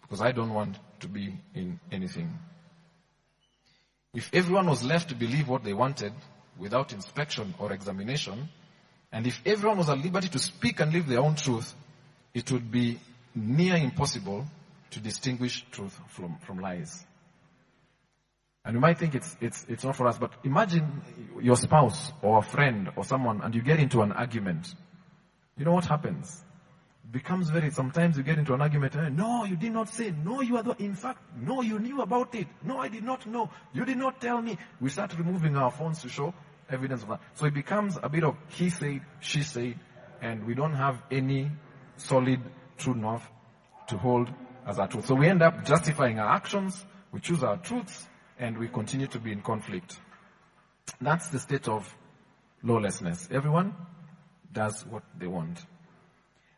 Because 0.00 0.20
I 0.20 0.32
don't 0.32 0.52
want 0.52 0.78
to 1.00 1.08
be 1.08 1.34
in 1.54 1.78
anything. 1.90 2.38
If 4.14 4.30
everyone 4.34 4.68
was 4.68 4.82
left 4.82 5.08
to 5.10 5.14
believe 5.14 5.48
what 5.48 5.64
they 5.64 5.72
wanted 5.72 6.12
without 6.58 6.92
inspection 6.92 7.54
or 7.58 7.72
examination, 7.72 8.48
and 9.10 9.26
if 9.26 9.40
everyone 9.46 9.78
was 9.78 9.88
at 9.88 9.98
liberty 9.98 10.28
to 10.28 10.38
speak 10.38 10.80
and 10.80 10.92
live 10.92 11.06
their 11.06 11.20
own 11.20 11.34
truth, 11.34 11.74
it 12.34 12.50
would 12.50 12.70
be 12.70 12.98
near 13.34 13.76
impossible 13.76 14.46
to 14.92 15.00
distinguish 15.00 15.64
truth 15.70 15.98
from, 16.08 16.38
from 16.38 16.60
lies. 16.60 17.04
And 18.64 18.74
you 18.74 18.80
might 18.80 18.98
think 18.98 19.14
it's, 19.14 19.36
it's, 19.40 19.66
it's 19.68 19.84
not 19.84 19.96
for 19.96 20.06
us, 20.06 20.18
but 20.18 20.32
imagine 20.44 21.02
your 21.40 21.56
spouse 21.56 22.12
or 22.22 22.38
a 22.38 22.42
friend 22.42 22.90
or 22.94 23.04
someone 23.04 23.40
and 23.42 23.54
you 23.54 23.62
get 23.62 23.80
into 23.80 24.02
an 24.02 24.12
argument. 24.12 24.72
You 25.56 25.64
know 25.64 25.72
what 25.72 25.84
happens? 25.84 26.44
It 27.04 27.12
becomes 27.12 27.50
very, 27.50 27.70
sometimes 27.70 28.16
you 28.16 28.22
get 28.22 28.38
into 28.38 28.54
an 28.54 28.62
argument, 28.62 28.94
and, 28.94 29.16
no, 29.16 29.44
you 29.44 29.56
did 29.56 29.72
not 29.72 29.88
say, 29.88 30.14
no, 30.24 30.40
you 30.40 30.56
are 30.56 30.62
the, 30.62 30.76
in 30.78 30.94
fact, 30.94 31.20
no, 31.36 31.60
you 31.60 31.80
knew 31.80 32.00
about 32.02 32.34
it. 32.36 32.46
No, 32.62 32.78
I 32.78 32.88
did 32.88 33.02
not 33.02 33.26
know. 33.26 33.50
You 33.74 33.84
did 33.84 33.98
not 33.98 34.20
tell 34.20 34.40
me. 34.40 34.56
We 34.80 34.90
start 34.90 35.18
removing 35.18 35.56
our 35.56 35.70
phones 35.70 36.00
to 36.02 36.08
show 36.08 36.32
evidence 36.70 37.02
of 37.02 37.08
that. 37.08 37.20
So 37.34 37.46
it 37.46 37.54
becomes 37.54 37.98
a 38.00 38.08
bit 38.08 38.22
of 38.22 38.36
he 38.48 38.70
said, 38.70 39.00
she 39.18 39.42
said, 39.42 39.78
and 40.20 40.46
we 40.46 40.54
don't 40.54 40.74
have 40.74 41.02
any 41.10 41.50
solid 41.96 42.40
true 42.78 42.94
north 42.94 43.26
to 43.88 43.98
hold 43.98 44.32
as 44.66 44.78
our 44.78 44.88
truth. 44.88 45.06
So 45.06 45.14
we 45.14 45.28
end 45.28 45.42
up 45.42 45.64
justifying 45.64 46.18
our 46.18 46.28
actions, 46.28 46.84
we 47.12 47.20
choose 47.20 47.42
our 47.42 47.56
truths, 47.56 48.06
and 48.38 48.58
we 48.58 48.68
continue 48.68 49.06
to 49.08 49.18
be 49.18 49.32
in 49.32 49.42
conflict. 49.42 49.98
That's 51.00 51.28
the 51.28 51.38
state 51.38 51.68
of 51.68 51.94
lawlessness. 52.62 53.28
Everyone 53.30 53.74
does 54.52 54.84
what 54.86 55.02
they 55.18 55.26
want. 55.26 55.58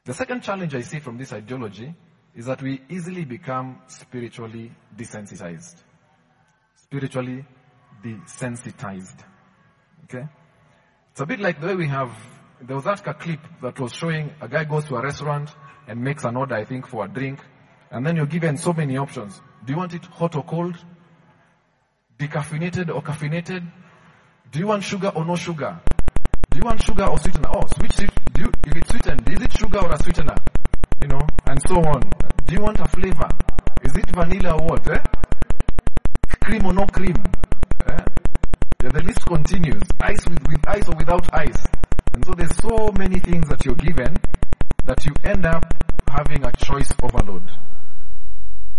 The 0.05 0.15
second 0.15 0.43
challenge 0.43 0.75
I 0.75 0.83
see 0.83 1.01
from 1.01 1.17
this 1.17 1.33
ideology 1.33 1.95
is 2.35 2.47
that 2.47 2.61
we 2.61 2.83
easily 2.89 3.25
become 3.25 3.81
spiritually 3.87 4.73
desensitized. 4.97 5.77
Spiritually 6.75 7.45
desensitized. 8.03 9.25
Okay? 10.05 10.27
It's 11.13 11.21
a 11.21 11.27
bit 11.27 11.41
like 11.41 11.61
the 11.61 11.69
way 11.69 11.75
we 11.77 11.89
have, 11.89 12.11
there 12.61 12.77
was 12.77 12.85
that 12.85 13.03
clip 13.21 13.41
that 13.63 13.79
was 13.79 13.95
showing 13.95 14.31
a 14.41 14.49
guy 14.49 14.65
goes 14.65 14.85
to 14.87 14.97
a 14.97 15.03
restaurant 15.03 15.51
and 15.87 16.01
makes 16.01 16.25
an 16.25 16.37
order, 16.37 16.55
I 16.55 16.65
think, 16.65 16.87
for 16.87 17.05
a 17.05 17.09
drink, 17.09 17.39
and 17.95 18.05
then 18.05 18.17
you're 18.17 18.27
given 18.27 18.57
so 18.57 18.73
many 18.73 18.97
options. 18.97 19.41
Do 19.65 19.73
you 19.73 19.77
want 19.79 19.95
it 19.95 20.05
hot 20.05 20.35
or 20.35 20.43
cold? 20.43 20.77
Decaffeinated 22.19 22.93
or 22.93 23.01
caffeinated? 23.01 23.65
Do 24.51 24.59
you 24.59 24.67
want 24.67 24.83
sugar 24.83 25.13
or 25.15 25.25
no 25.25 25.37
sugar? 25.37 25.81
Do 26.51 26.59
you 26.59 26.65
want 26.65 26.83
sugar 26.83 27.05
or 27.05 27.19
sweetener? 27.19 27.49
Oh, 27.55 27.63
switch 27.77 28.01
it. 28.01 28.11
Do 28.33 28.43
you, 28.43 28.53
if 28.67 28.77
it's 28.77 28.91
sweetened, 28.91 29.29
is 29.31 29.41
it 29.41 29.53
sugar 29.53 29.79
or 29.79 29.93
a 29.93 30.03
sweetener? 30.03 30.35
You 31.03 31.07
know, 31.07 31.21
and 31.47 31.61
so 31.69 31.77
on. 31.77 32.03
Do 32.47 32.55
you 32.55 32.63
want 32.63 32.81
a 32.81 32.89
flavor? 32.89 33.29
Is 33.85 33.93
it 33.97 34.11
vanilla 34.11 34.59
or 34.61 34.67
what? 34.67 34.91
Eh? 34.91 34.99
Cream 36.43 36.67
or 36.67 36.73
no 36.73 36.87
cream? 36.87 37.17
Eh? 37.87 38.01
Yeah, 38.83 38.91
the 38.91 39.03
list 39.05 39.25
continues. 39.25 39.83
Ice 40.01 40.29
with, 40.29 40.45
with 40.49 40.69
ice 40.69 40.89
or 40.89 40.97
without 40.97 41.33
ice. 41.33 41.65
And 42.13 42.25
so 42.27 42.33
there's 42.33 42.57
so 42.57 42.91
many 42.99 43.21
things 43.21 43.49
that 43.49 43.65
you're 43.65 43.77
given 43.77 44.17
that 44.85 45.05
you 45.07 45.15
end 45.23 45.47
up 45.47 45.65
having 46.09 46.45
a 46.45 46.53
choice 46.53 46.93
overload. 47.03 47.34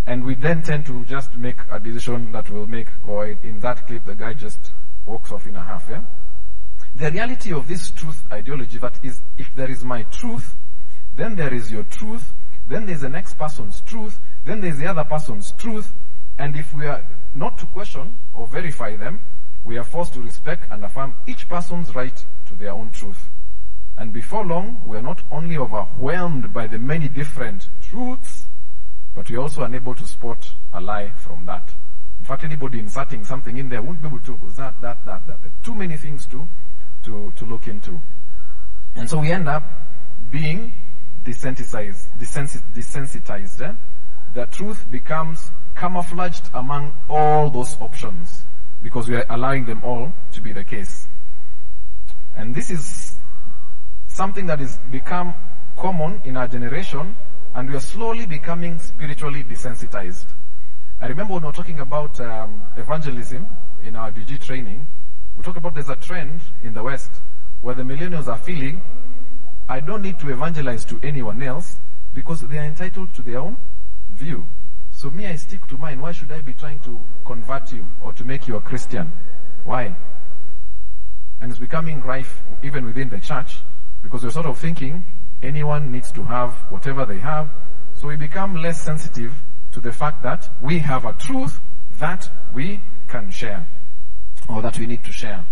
And 0.07 0.23
we 0.23 0.35
then 0.35 0.61
tend 0.61 0.85
to 0.85 1.03
just 1.05 1.35
make 1.35 1.57
a 1.71 1.79
decision 1.79 2.31
that 2.31 2.49
we'll 2.49 2.67
make, 2.67 2.87
or 3.07 3.25
in 3.25 3.59
that 3.61 3.87
clip, 3.87 4.05
the 4.05 4.15
guy 4.15 4.33
just 4.33 4.71
walks 5.05 5.31
off 5.31 5.47
in 5.47 5.55
a 5.55 5.63
half, 5.63 5.87
yeah? 5.89 6.03
The 6.95 7.11
reality 7.11 7.51
of 7.51 7.67
this 7.67 7.91
truth 7.91 8.23
ideology 8.31 8.77
that 8.77 8.99
is, 9.03 9.21
if 9.37 9.53
there 9.55 9.69
is 9.69 9.83
my 9.83 10.03
truth, 10.03 10.55
then 11.15 11.35
there 11.35 11.53
is 11.53 11.71
your 11.71 11.83
truth, 11.83 12.33
then 12.67 12.85
there's 12.85 13.01
the 13.01 13.09
next 13.09 13.37
person's 13.37 13.81
truth, 13.81 14.19
then 14.45 14.61
there's 14.61 14.77
the 14.77 14.87
other 14.87 15.03
person's 15.03 15.51
truth, 15.53 15.91
and 16.37 16.55
if 16.55 16.73
we 16.73 16.85
are 16.85 17.03
not 17.33 17.57
to 17.57 17.65
question 17.67 18.15
or 18.33 18.47
verify 18.47 18.95
them, 18.95 19.19
we 19.63 19.77
are 19.77 19.83
forced 19.83 20.13
to 20.13 20.21
respect 20.21 20.71
and 20.71 20.85
affirm 20.85 21.15
each 21.25 21.49
person's 21.49 21.95
right 21.95 22.25
to 22.45 22.55
their 22.55 22.71
own 22.71 22.91
truth. 22.91 23.29
And 23.97 24.13
before 24.13 24.45
long, 24.45 24.81
we 24.85 24.97
are 24.97 25.01
not 25.01 25.23
only 25.31 25.57
overwhelmed 25.57 26.53
by 26.53 26.67
the 26.67 26.77
many 26.77 27.07
different 27.07 27.69
truths, 27.81 28.44
but 29.15 29.29
we're 29.29 29.39
also 29.39 29.63
unable 29.63 29.95
to 29.95 30.05
spot 30.05 30.53
a 30.73 30.81
lie 30.81 31.11
from 31.15 31.45
that. 31.45 31.73
In 32.19 32.25
fact, 32.25 32.43
anybody 32.43 32.79
inserting 32.79 33.23
something 33.23 33.57
in 33.57 33.69
there 33.69 33.81
won't 33.81 34.01
be 34.01 34.07
able 34.07 34.19
to 34.19 34.37
go 34.37 34.49
that, 34.49 34.79
that, 34.81 35.05
that, 35.05 35.25
that. 35.25 35.41
There 35.41 35.51
are 35.51 35.63
too 35.65 35.73
many 35.73 35.95
things 35.95 36.25
to, 36.27 36.47
to, 37.03 37.31
to 37.35 37.45
look 37.45 37.67
into. 37.67 37.99
And 38.95 39.09
so 39.09 39.19
we 39.19 39.31
end 39.31 39.47
up 39.47 39.63
being 40.29 40.73
desensitized, 41.23 42.07
desensi- 42.19 42.61
desensitized. 42.73 43.61
eh? 43.61 43.73
The 44.33 44.45
truth 44.47 44.89
becomes 44.91 45.49
camouflaged 45.75 46.49
among 46.53 46.93
all 47.09 47.49
those 47.49 47.75
options 47.79 48.43
because 48.83 49.07
we 49.07 49.15
are 49.15 49.25
allowing 49.29 49.65
them 49.65 49.81
all 49.83 50.13
to 50.33 50.41
be 50.41 50.51
the 50.51 50.63
case. 50.63 51.07
And 52.35 52.53
this 52.53 52.69
is 52.69 53.15
something 54.07 54.45
that 54.47 54.59
has 54.59 54.77
become 54.91 55.33
common 55.77 56.21
in 56.25 56.37
our 56.37 56.47
generation 56.47 57.15
and 57.55 57.69
we 57.69 57.75
are 57.75 57.81
slowly 57.81 58.25
becoming 58.25 58.77
spiritually 58.79 59.43
desensitized. 59.43 60.25
I 60.99 61.07
remember 61.07 61.33
when 61.33 61.43
we 61.43 61.47
were 61.47 61.53
talking 61.53 61.79
about 61.79 62.19
um, 62.19 62.61
evangelism 62.75 63.47
in 63.81 63.95
our 63.95 64.11
DG 64.11 64.43
training, 64.43 64.85
we 65.37 65.43
talked 65.43 65.57
about 65.57 65.73
there's 65.73 65.89
a 65.89 65.95
trend 65.95 66.41
in 66.63 66.73
the 66.73 66.83
West 66.83 67.11
where 67.61 67.73
the 67.73 67.83
millennials 67.83 68.27
are 68.27 68.37
feeling, 68.37 68.81
I 69.69 69.79
don't 69.79 70.01
need 70.01 70.19
to 70.19 70.31
evangelize 70.31 70.83
to 70.85 70.99
anyone 71.01 71.41
else 71.41 71.77
because 72.13 72.41
they 72.41 72.57
are 72.57 72.65
entitled 72.65 73.13
to 73.15 73.21
their 73.21 73.39
own 73.39 73.55
view. 74.11 74.47
So 74.91 75.09
me, 75.09 75.25
I 75.25 75.37
stick 75.37 75.65
to 75.67 75.77
mine. 75.77 76.01
Why 76.01 76.11
should 76.11 76.31
I 76.33 76.41
be 76.41 76.53
trying 76.53 76.79
to 76.79 76.99
convert 77.25 77.71
you 77.71 77.87
or 78.03 78.11
to 78.13 78.25
make 78.25 78.47
you 78.47 78.57
a 78.57 78.61
Christian? 78.61 79.11
Why? 79.63 79.95
And 81.39 81.51
it's 81.51 81.59
becoming 81.59 82.01
rife 82.01 82.43
even 82.63 82.85
within 82.85 83.07
the 83.07 83.19
church 83.19 83.59
because 84.03 84.23
we're 84.23 84.29
sort 84.29 84.45
of 84.45 84.57
thinking 84.57 85.05
anyone 85.45 85.91
needs 85.91 86.11
to 86.13 86.23
have 86.23 86.53
whatever 86.69 87.05
they 87.05 87.19
have. 87.19 87.49
So 87.93 88.07
we 88.07 88.15
become 88.15 88.55
less 88.55 88.81
sensitive 88.81 89.33
to 89.71 89.79
the 89.79 89.91
fact 89.91 90.23
that 90.23 90.49
we 90.61 90.79
have 90.79 91.05
a 91.05 91.13
truth 91.13 91.59
that 91.99 92.29
we 92.53 92.81
can 93.07 93.29
share 93.29 93.67
or 94.49 94.61
that 94.61 94.77
we 94.77 94.85
need 94.85 95.03
to 95.03 95.11
share. 95.11 95.45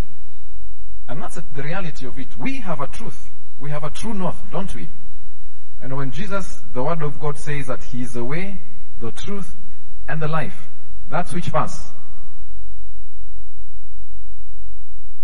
And 1.07 1.21
that's 1.21 1.35
the 1.35 1.63
reality 1.63 2.05
of 2.05 2.17
it. 2.19 2.37
We 2.37 2.57
have 2.57 2.81
a 2.81 2.87
truth. 2.87 3.29
We 3.59 3.69
have 3.69 3.83
a 3.83 3.89
true 3.89 4.13
north, 4.13 4.41
don't 4.51 4.73
we? 4.73 4.89
And 5.81 5.95
when 5.95 6.11
Jesus, 6.11 6.63
the 6.73 6.83
word 6.83 7.01
of 7.01 7.19
God 7.19 7.37
says 7.37 7.67
that 7.67 7.83
he 7.83 8.01
is 8.01 8.13
the 8.13 8.23
way, 8.23 8.59
the 8.99 9.11
truth, 9.11 9.55
and 10.07 10.21
the 10.21 10.27
life. 10.27 10.69
That's 11.09 11.33
which 11.33 11.47
verse? 11.47 11.91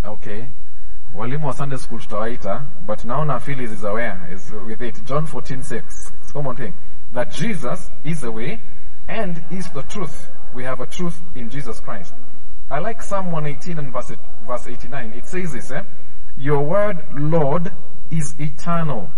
Okay. 0.06 0.50
Walimu 1.14 1.46
wa 1.46 1.52
Sunday 1.52 1.78
school 1.78 2.00
tutawaita, 2.00 2.66
but 2.86 3.00
naona 3.00 3.42
Phyllis 3.42 3.72
is 3.72 3.84
aware, 3.84 4.28
is 4.32 4.52
with 4.52 4.82
it. 4.82 5.04
John 5.06 5.26
14, 5.26 5.64
6. 5.64 6.12
It's 6.22 6.32
common 6.32 6.56
thing. 6.56 6.74
That 7.14 7.32
Jesus 7.32 7.90
is 8.04 8.22
the 8.22 8.32
way 8.32 8.62
and 9.08 9.44
is 9.50 9.70
the 9.72 9.82
truth. 9.84 10.30
We 10.54 10.64
have 10.64 10.80
a 10.80 10.86
truth 10.86 11.20
in 11.36 11.50
Jesus 11.50 11.80
Christ. 11.80 12.14
I 12.70 12.80
like 12.80 13.02
Psalm 13.02 13.32
118 13.32 13.80
and 13.80 13.92
verse, 13.92 14.12
verse 14.46 14.68
89. 14.68 15.14
It 15.14 15.26
says 15.26 15.54
this, 15.54 15.72
eh? 15.72 15.82
Your 16.38 16.62
word, 16.62 17.04
Lord, 17.14 17.72
is 18.12 18.36
eternal. 18.40 19.10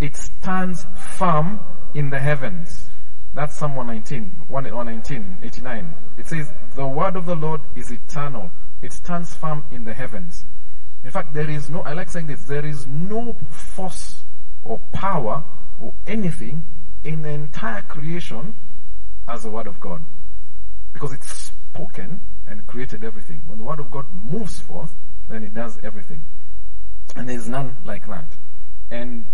It 0.00 0.16
stands 0.16 0.86
firm 1.16 1.58
in 1.94 2.10
the 2.10 2.20
heavens. 2.20 2.88
That's 3.34 3.56
Psalm 3.56 3.74
119, 3.74 4.46
119, 4.46 5.38
89. 5.42 5.94
It 6.16 6.26
says, 6.26 6.52
the 6.76 6.86
word 6.86 7.16
of 7.16 7.26
the 7.26 7.34
Lord 7.34 7.60
is 7.74 7.90
eternal. 7.90 8.52
It 8.80 8.92
stands 8.92 9.34
firm 9.34 9.64
in 9.72 9.84
the 9.84 9.94
heavens. 9.94 10.44
In 11.08 11.12
fact, 11.12 11.32
there 11.32 11.48
is 11.48 11.70
no, 11.70 11.80
I 11.80 11.94
like 11.94 12.10
saying 12.10 12.26
this, 12.26 12.42
there 12.42 12.66
is 12.66 12.86
no 12.86 13.34
force 13.48 14.24
or 14.62 14.78
power 14.92 15.42
or 15.80 15.94
anything 16.06 16.64
in 17.02 17.22
the 17.22 17.30
entire 17.30 17.80
creation 17.80 18.54
as 19.26 19.44
the 19.44 19.48
word 19.48 19.68
of 19.68 19.80
God. 19.80 20.02
Because 20.92 21.14
it's 21.14 21.32
spoken 21.32 22.20
and 22.46 22.66
created 22.66 23.04
everything. 23.04 23.40
When 23.46 23.56
the 23.56 23.64
word 23.64 23.80
of 23.80 23.90
God 23.90 24.04
moves 24.12 24.60
forth, 24.60 24.94
then 25.30 25.42
it 25.44 25.54
does 25.54 25.78
everything. 25.82 26.20
And 27.16 27.26
there 27.26 27.36
is 27.36 27.48
none 27.48 27.78
like 27.86 28.06
that. 28.06 28.26
And 28.90 29.24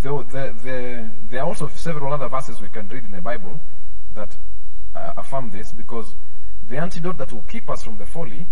there, 0.00 0.22
there, 0.22 0.52
there, 0.54 1.12
there 1.28 1.40
are 1.42 1.48
also 1.48 1.68
several 1.68 2.14
other 2.14 2.30
verses 2.30 2.62
we 2.62 2.68
can 2.68 2.88
read 2.88 3.04
in 3.04 3.10
the 3.10 3.20
Bible 3.20 3.60
that 4.14 4.38
uh, 4.94 5.12
affirm 5.18 5.50
this 5.50 5.70
because 5.70 6.14
the 6.70 6.78
antidote 6.78 7.18
that 7.18 7.30
will 7.30 7.42
keep 7.42 7.68
us 7.68 7.82
from 7.82 7.98
the 7.98 8.06
folly 8.06 8.46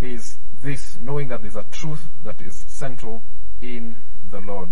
is 0.00 0.38
this 0.62 0.98
knowing 1.00 1.28
that 1.28 1.42
there's 1.42 1.56
a 1.56 1.64
truth 1.70 2.08
that 2.24 2.40
is 2.40 2.64
central 2.66 3.22
in 3.60 3.96
the 4.30 4.40
Lord. 4.40 4.70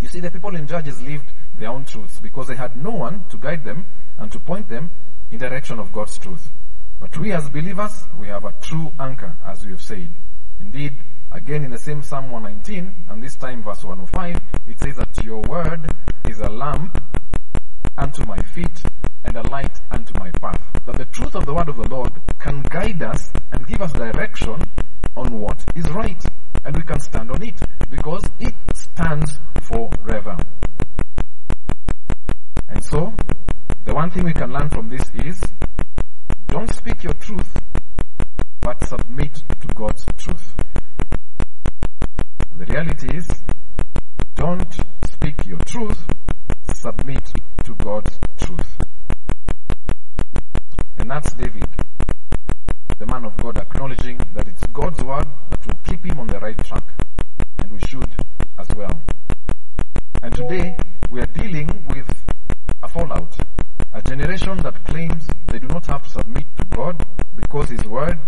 You 0.00 0.08
see, 0.08 0.20
the 0.20 0.30
people 0.30 0.54
in 0.54 0.66
Judges 0.66 1.00
lived 1.02 1.32
their 1.58 1.70
own 1.70 1.84
truths 1.84 2.20
because 2.20 2.48
they 2.48 2.56
had 2.56 2.76
no 2.76 2.90
one 2.90 3.24
to 3.30 3.38
guide 3.38 3.64
them 3.64 3.86
and 4.18 4.30
to 4.32 4.38
point 4.38 4.68
them 4.68 4.90
in 5.30 5.38
the 5.38 5.48
direction 5.48 5.78
of 5.78 5.92
God's 5.92 6.18
truth. 6.18 6.50
But 7.00 7.16
we 7.16 7.32
as 7.32 7.48
believers, 7.48 8.04
we 8.18 8.28
have 8.28 8.44
a 8.44 8.54
true 8.60 8.92
anchor, 8.98 9.36
as 9.44 9.64
we 9.64 9.72
have 9.72 9.82
said. 9.82 10.12
Indeed, 10.60 11.00
again 11.32 11.64
in 11.64 11.70
the 11.70 11.78
same 11.78 12.02
Psalm 12.02 12.30
119, 12.30 13.06
and 13.08 13.22
this 13.22 13.36
time 13.36 13.62
verse 13.62 13.84
105, 13.84 14.40
it 14.68 14.78
says 14.78 14.96
that 14.96 15.24
your 15.24 15.40
word 15.42 15.90
is 16.28 16.40
a 16.40 16.48
lamp 16.48 17.02
unto 17.98 18.24
my 18.26 18.42
feet 18.42 18.82
and 19.26 19.36
a 19.36 19.42
light 19.50 19.78
unto 19.90 20.18
my 20.18 20.30
path. 20.40 20.62
That 20.86 20.96
the 20.98 21.04
truth 21.06 21.34
of 21.34 21.44
the 21.46 21.54
word 21.54 21.68
of 21.68 21.76
the 21.76 21.88
Lord 21.88 22.12
can 22.38 22.62
guide 22.62 23.02
us 23.02 23.30
and 23.52 23.66
give 23.66 23.82
us 23.82 23.92
direction 23.92 24.60
on 25.16 25.38
what 25.38 25.64
is 25.74 25.88
right. 25.90 26.22
And 26.64 26.76
we 26.76 26.82
can 26.82 27.00
stand 27.00 27.30
on 27.30 27.42
it 27.42 27.60
because 27.90 28.22
it 28.40 28.54
stands 28.74 29.38
forever. 29.62 30.36
And 32.68 32.82
so, 32.84 33.12
the 33.84 33.94
one 33.94 34.10
thing 34.10 34.24
we 34.24 34.32
can 34.32 34.52
learn 34.52 34.68
from 34.68 34.88
this 34.88 35.10
is 35.14 35.40
don't 36.48 36.72
speak 36.74 37.02
your 37.02 37.14
truth, 37.14 37.56
but 38.60 38.82
submit 38.88 39.34
to 39.60 39.66
God's 39.74 40.04
truth. 40.16 40.54
The 42.56 42.64
reality 42.66 43.16
is, 43.16 43.28
don't 44.34 44.72
speak 45.10 45.46
your 45.46 45.58
truth, 45.58 46.06
submit 46.72 47.32
to 47.64 47.74
God's 47.74 48.18
truth. 48.38 48.78
And 50.98 51.10
that's 51.10 51.32
David, 51.34 51.68
the 52.98 53.06
man 53.06 53.24
of 53.26 53.36
God, 53.36 53.58
acknowledging 53.58 54.18
that 54.34 54.48
it's 54.48 54.66
God's 54.68 55.02
word 55.04 55.26
that 55.50 55.66
will 55.66 55.78
keep 55.84 56.04
him 56.04 56.18
on 56.18 56.26
the 56.26 56.38
right 56.40 56.56
track. 56.64 56.84
And 57.58 57.72
we 57.72 57.80
should 57.80 58.10
as 58.58 58.68
well. 58.74 59.00
And 60.22 60.34
today, 60.34 60.76
we 61.10 61.20
are 61.20 61.26
dealing 61.26 61.84
with 61.88 62.08
a 62.82 62.88
fallout. 62.88 63.36
A 63.92 64.02
generation 64.02 64.56
that 64.58 64.84
claims 64.84 65.26
they 65.46 65.58
do 65.58 65.68
not 65.68 65.86
have 65.86 66.02
to 66.02 66.10
submit 66.10 66.44
to 66.58 66.64
God 66.76 67.04
because 67.36 67.68
His 67.70 67.84
word 67.84 68.18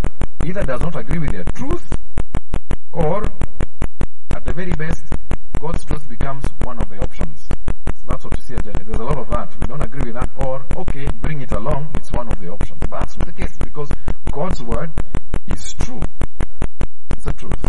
either 0.44 0.62
does 0.62 0.80
not 0.80 0.96
agree 0.96 1.18
with 1.18 1.32
their 1.32 1.44
truth 1.44 1.96
or, 2.92 3.22
at 4.30 4.44
the 4.44 4.52
very 4.54 4.72
best, 4.72 5.04
God's 5.60 5.84
truth 5.84 6.08
becomes 6.08 6.44
one 6.62 6.78
of 6.80 6.88
the 6.88 6.98
options. 6.98 7.48
So 7.94 8.04
that's 8.06 8.24
what 8.24 8.36
you 8.36 8.42
see. 8.42 8.54
There's 8.62 8.98
a 8.98 9.04
lot 9.04 9.18
of 9.18 9.28
that. 9.30 9.56
We 9.60 9.66
don't 9.66 9.82
agree 9.82 10.12
with 10.12 10.14
that, 10.14 10.30
or 10.46 10.64
okay, 10.76 11.06
bring 11.20 11.42
it 11.42 11.52
along. 11.52 11.90
It's 11.96 12.10
one 12.12 12.28
of 12.28 12.40
the 12.40 12.48
options. 12.48 12.78
But 12.88 13.00
that's 13.00 13.16
not 13.18 13.26
the 13.26 13.32
case 13.32 13.56
because 13.58 13.90
God's 14.30 14.62
word 14.62 14.90
is 15.48 15.72
true. 15.74 16.00
It's 17.10 17.24
the 17.24 17.32
truth. 17.32 17.64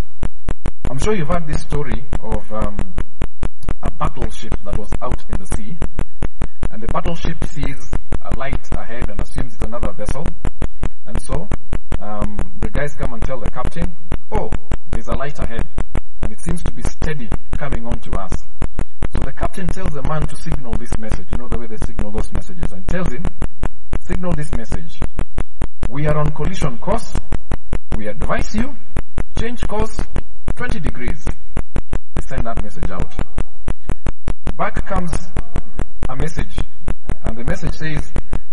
I'm 0.89 0.97
sure 0.99 1.13
you've 1.15 1.27
heard 1.27 1.47
this 1.47 1.61
story 1.61 2.05
of 2.21 2.51
um, 2.53 2.77
a 3.83 3.91
battleship 3.91 4.55
that 4.65 4.77
was 4.77 4.89
out 5.01 5.23
in 5.29 5.39
the 5.39 5.45
sea, 5.55 5.77
and 6.71 6.81
the 6.81 6.87
battleship 6.87 7.43
sees 7.45 7.91
a 8.21 8.37
light 8.37 8.67
ahead 8.71 9.09
and 9.09 9.19
assumes 9.21 9.53
it's 9.55 9.63
another 9.63 9.91
vessel, 9.93 10.25
and 11.05 11.21
so 11.21 11.47
um, 11.99 12.37
the 12.61 12.69
guys 12.69 12.93
come 12.95 13.13
and 13.13 13.21
tell 13.23 13.38
the 13.38 13.38
captain, 13.49 13.91
"Oh, 14.31 14.49
there's 14.91 15.07
a 15.07 15.13
light 15.13 15.37
ahead, 15.39 15.65
and 16.21 16.31
it 16.31 16.39
seems 16.41 16.63
to 16.63 16.71
be 16.71 16.83
steady 16.83 17.29
coming 17.57 17.85
on 17.85 17.99
to 17.99 18.11
us." 18.19 18.33
So 19.13 19.19
the 19.19 19.31
captain 19.33 19.67
tells 19.67 19.89
the 19.91 20.03
man 20.03 20.21
to 20.27 20.35
signal 20.35 20.73
this 20.73 20.97
message. 20.97 21.27
You 21.31 21.37
know 21.37 21.47
the 21.47 21.57
way 21.59 21.67
they 21.67 21.77
signal 21.77 22.11
those 22.11 22.31
messages, 22.31 22.71
and 22.71 22.87
tells 22.87 23.11
him, 23.11 23.25
"Signal 24.01 24.33
this 24.33 24.51
message. 24.55 24.99
We 25.89 26.07
are 26.07 26.17
on 26.17 26.31
collision 26.31 26.77
course. 26.77 27.13
We 27.95 28.07
advise 28.07 28.53
you 28.55 28.75
change 29.37 29.67
course 29.67 29.99
20 30.55 30.79
degrees." 30.79 31.25
They 32.15 32.21
send 32.27 32.45
that 32.45 32.61
message 32.63 32.89
out. 32.91 33.15
Back 34.55 34.85
comes 34.85 35.11
a 36.09 36.15
message, 36.15 36.57
and 37.23 37.37
the 37.37 37.43
message 37.43 37.75
says, 37.75 38.11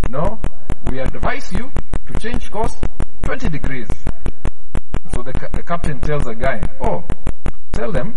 No, 0.09 0.41
we 0.91 1.01
advise 1.01 1.51
you 1.53 1.73
to 2.07 2.19
change 2.21 2.51
course 2.51 2.77
20 3.23 3.49
degrees. 3.49 3.89
So 5.15 5.23
the, 5.23 5.33
ca- 5.33 5.49
the 5.53 5.63
captain 5.63 5.96
tells 6.07 6.23
the 6.23 6.35
guy, 6.35 6.61
Oh, 6.81 7.03
tell 7.73 7.91
them, 7.91 8.15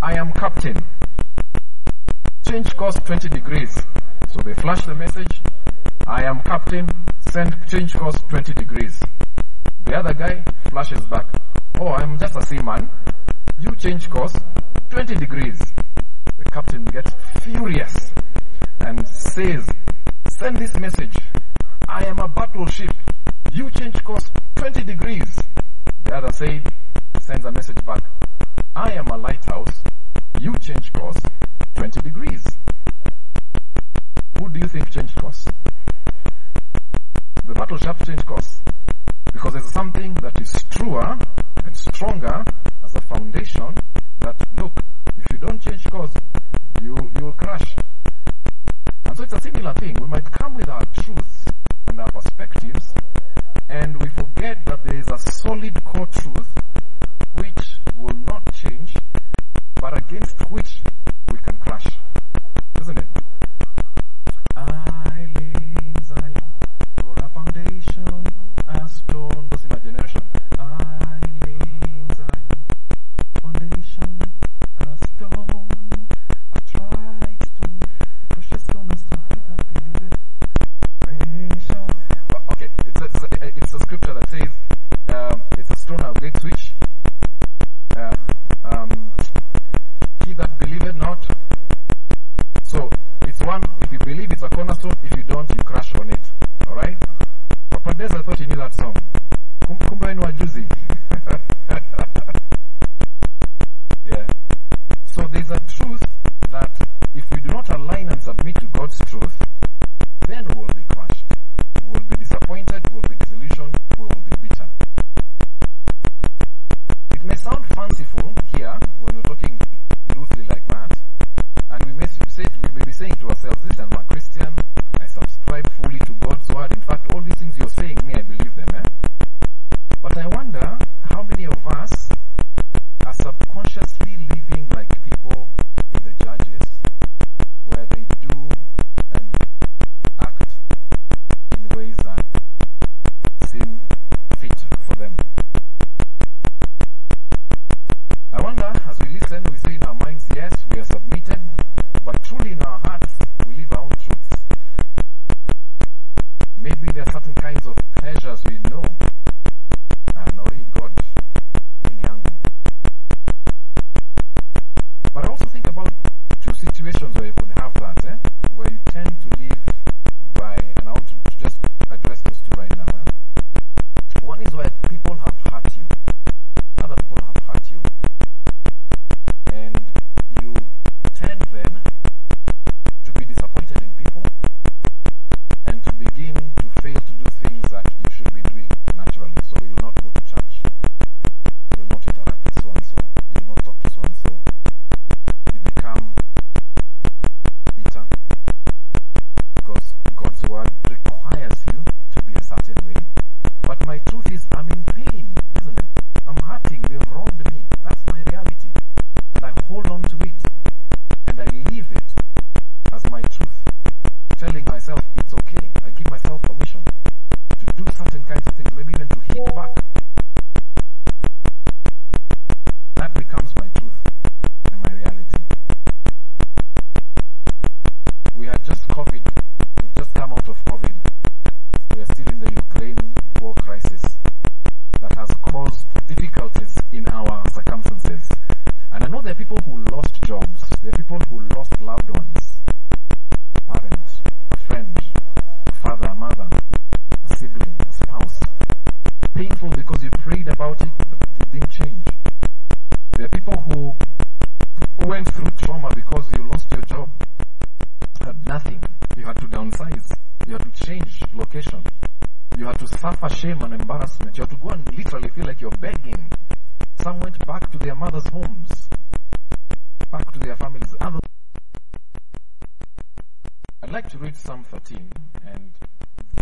I 0.00 0.16
am 0.16 0.30
captain. 0.32 0.76
Change 2.48 2.76
course 2.76 2.94
20 3.04 3.28
degrees. 3.28 3.74
So 4.28 4.40
they 4.44 4.54
flash 4.54 4.86
the 4.86 4.94
message, 4.94 5.42
I 6.06 6.22
am 6.22 6.40
captain, 6.42 6.86
send 7.18 7.56
change 7.66 7.94
course 7.94 8.20
20 8.28 8.52
degrees. 8.52 9.00
The 9.86 9.96
other 9.96 10.14
guy 10.14 10.44
flashes 10.70 11.04
back, 11.06 11.26
Oh, 11.80 11.88
I'm 11.88 12.16
just 12.16 12.36
a 12.36 12.46
seaman. 12.46 12.88
You 13.58 13.74
change 13.74 14.08
course 14.08 14.36
20 14.90 15.16
degrees. 15.16 15.47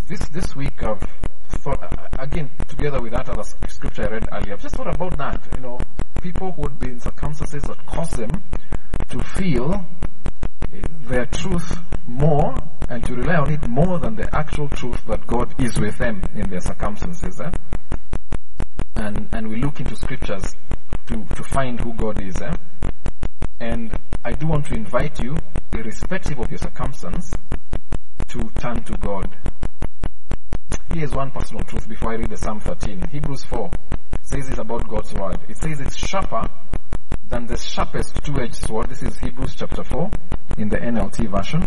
This 0.09 0.21
this 0.29 0.55
week 0.55 0.79
thought 0.79 1.83
uh, 1.83 2.07
again 2.19 2.49
together 2.69 3.01
with 3.01 3.13
that 3.13 3.29
other 3.29 3.43
scripture 3.69 4.05
I 4.05 4.07
read 4.07 4.29
earlier. 4.33 4.53
I've 4.55 4.63
just 4.63 4.77
thought 4.77 4.95
about 4.95 5.17
that. 5.19 5.49
You 5.57 5.63
know, 5.63 5.81
people 6.23 6.53
who 6.53 6.63
would 6.63 6.79
be 6.79 6.91
in 6.91 7.01
circumstances 7.01 7.63
that 7.65 7.85
cause 7.87 8.11
them 8.11 8.31
to 9.09 9.19
feel 9.21 9.85
their 11.03 11.27
truth 11.27 11.77
more 12.07 12.55
and 12.89 13.05
to 13.05 13.15
rely 13.15 13.35
on 13.37 13.53
it 13.53 13.67
more 13.69 13.99
than 13.99 14.15
the 14.17 14.33
actual 14.35 14.69
truth 14.69 15.05
that 15.07 15.27
God 15.27 15.55
is 15.61 15.79
with 15.79 15.99
them 15.99 16.23
in 16.35 16.49
their 16.51 16.61
circumstances. 16.61 17.41
Eh? 17.41 17.51
And 18.95 19.29
and 19.33 19.49
we 19.49 19.57
look 19.57 19.81
into 19.81 19.97
scriptures 19.97 20.55
to 21.07 21.25
to 21.25 21.43
find 21.43 21.81
who 21.81 21.93
God 21.95 22.21
is. 22.21 22.41
Eh? 22.41 22.55
And 23.59 23.99
I 24.25 24.33
do 24.33 24.47
want 24.47 24.67
to 24.67 24.75
invite 24.75 25.23
you, 25.23 25.37
irrespective 25.73 26.39
of 26.39 26.51
your 26.51 26.59
circumstance, 26.59 27.35
to 28.29 28.51
turn 28.61 28.83
to 28.85 28.97
God. 28.99 29.35
Here's 30.93 31.13
one 31.13 31.31
personal 31.31 31.65
truth 31.65 31.89
before 31.89 32.13
I 32.13 32.17
read 32.17 32.31
the 32.31 32.37
Psalm 32.37 32.61
13. 32.61 33.09
Hebrews 33.11 33.45
4 33.45 33.71
says 34.23 34.49
it 34.49 34.59
about 34.59 34.89
God's 34.89 35.13
word. 35.15 35.39
It 35.49 35.57
says 35.59 35.81
it's 35.81 35.97
sharper 35.97 36.49
than 37.29 37.47
the 37.47 37.57
sharpest 37.57 38.25
two-edged 38.25 38.55
sword. 38.55 38.89
This 38.89 39.03
is 39.03 39.17
Hebrews 39.19 39.55
chapter 39.57 39.85
4 39.85 40.11
in 40.59 40.69
the 40.69 40.77
NLT 40.79 41.29
version. 41.29 41.65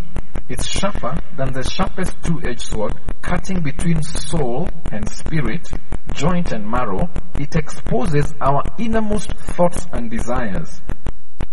It's 0.48 0.68
sharper 0.80 1.14
than 1.36 1.52
the 1.52 1.64
sharpest 1.64 2.14
two-edged 2.24 2.62
sword, 2.62 2.94
cutting 3.22 3.62
between 3.62 4.02
soul 4.02 4.70
and 4.92 5.10
spirit, 5.10 5.70
joint 6.14 6.54
and 6.54 6.66
marrow. 6.66 7.10
It 7.36 7.56
exposes 7.58 8.34
our 8.40 8.64
innermost 8.78 9.32
thoughts 9.34 9.88
and 9.92 10.10
desires. 10.10 10.82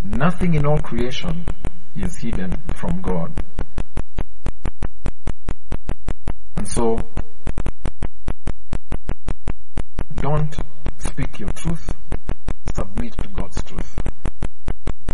Nothing 0.03 0.55
in 0.55 0.65
all 0.65 0.79
creation 0.79 1.45
is 1.97 2.17
hidden 2.17 2.57
from 2.77 3.03
God. 3.03 3.43
And 6.57 6.69
so, 6.69 7.01
don't 10.15 10.55
speak 10.99 11.41
your 11.41 11.51
truth, 11.51 11.93
submit 12.75 13.17
to 13.19 13.29
God's 13.29 13.63
truth. 13.65 13.99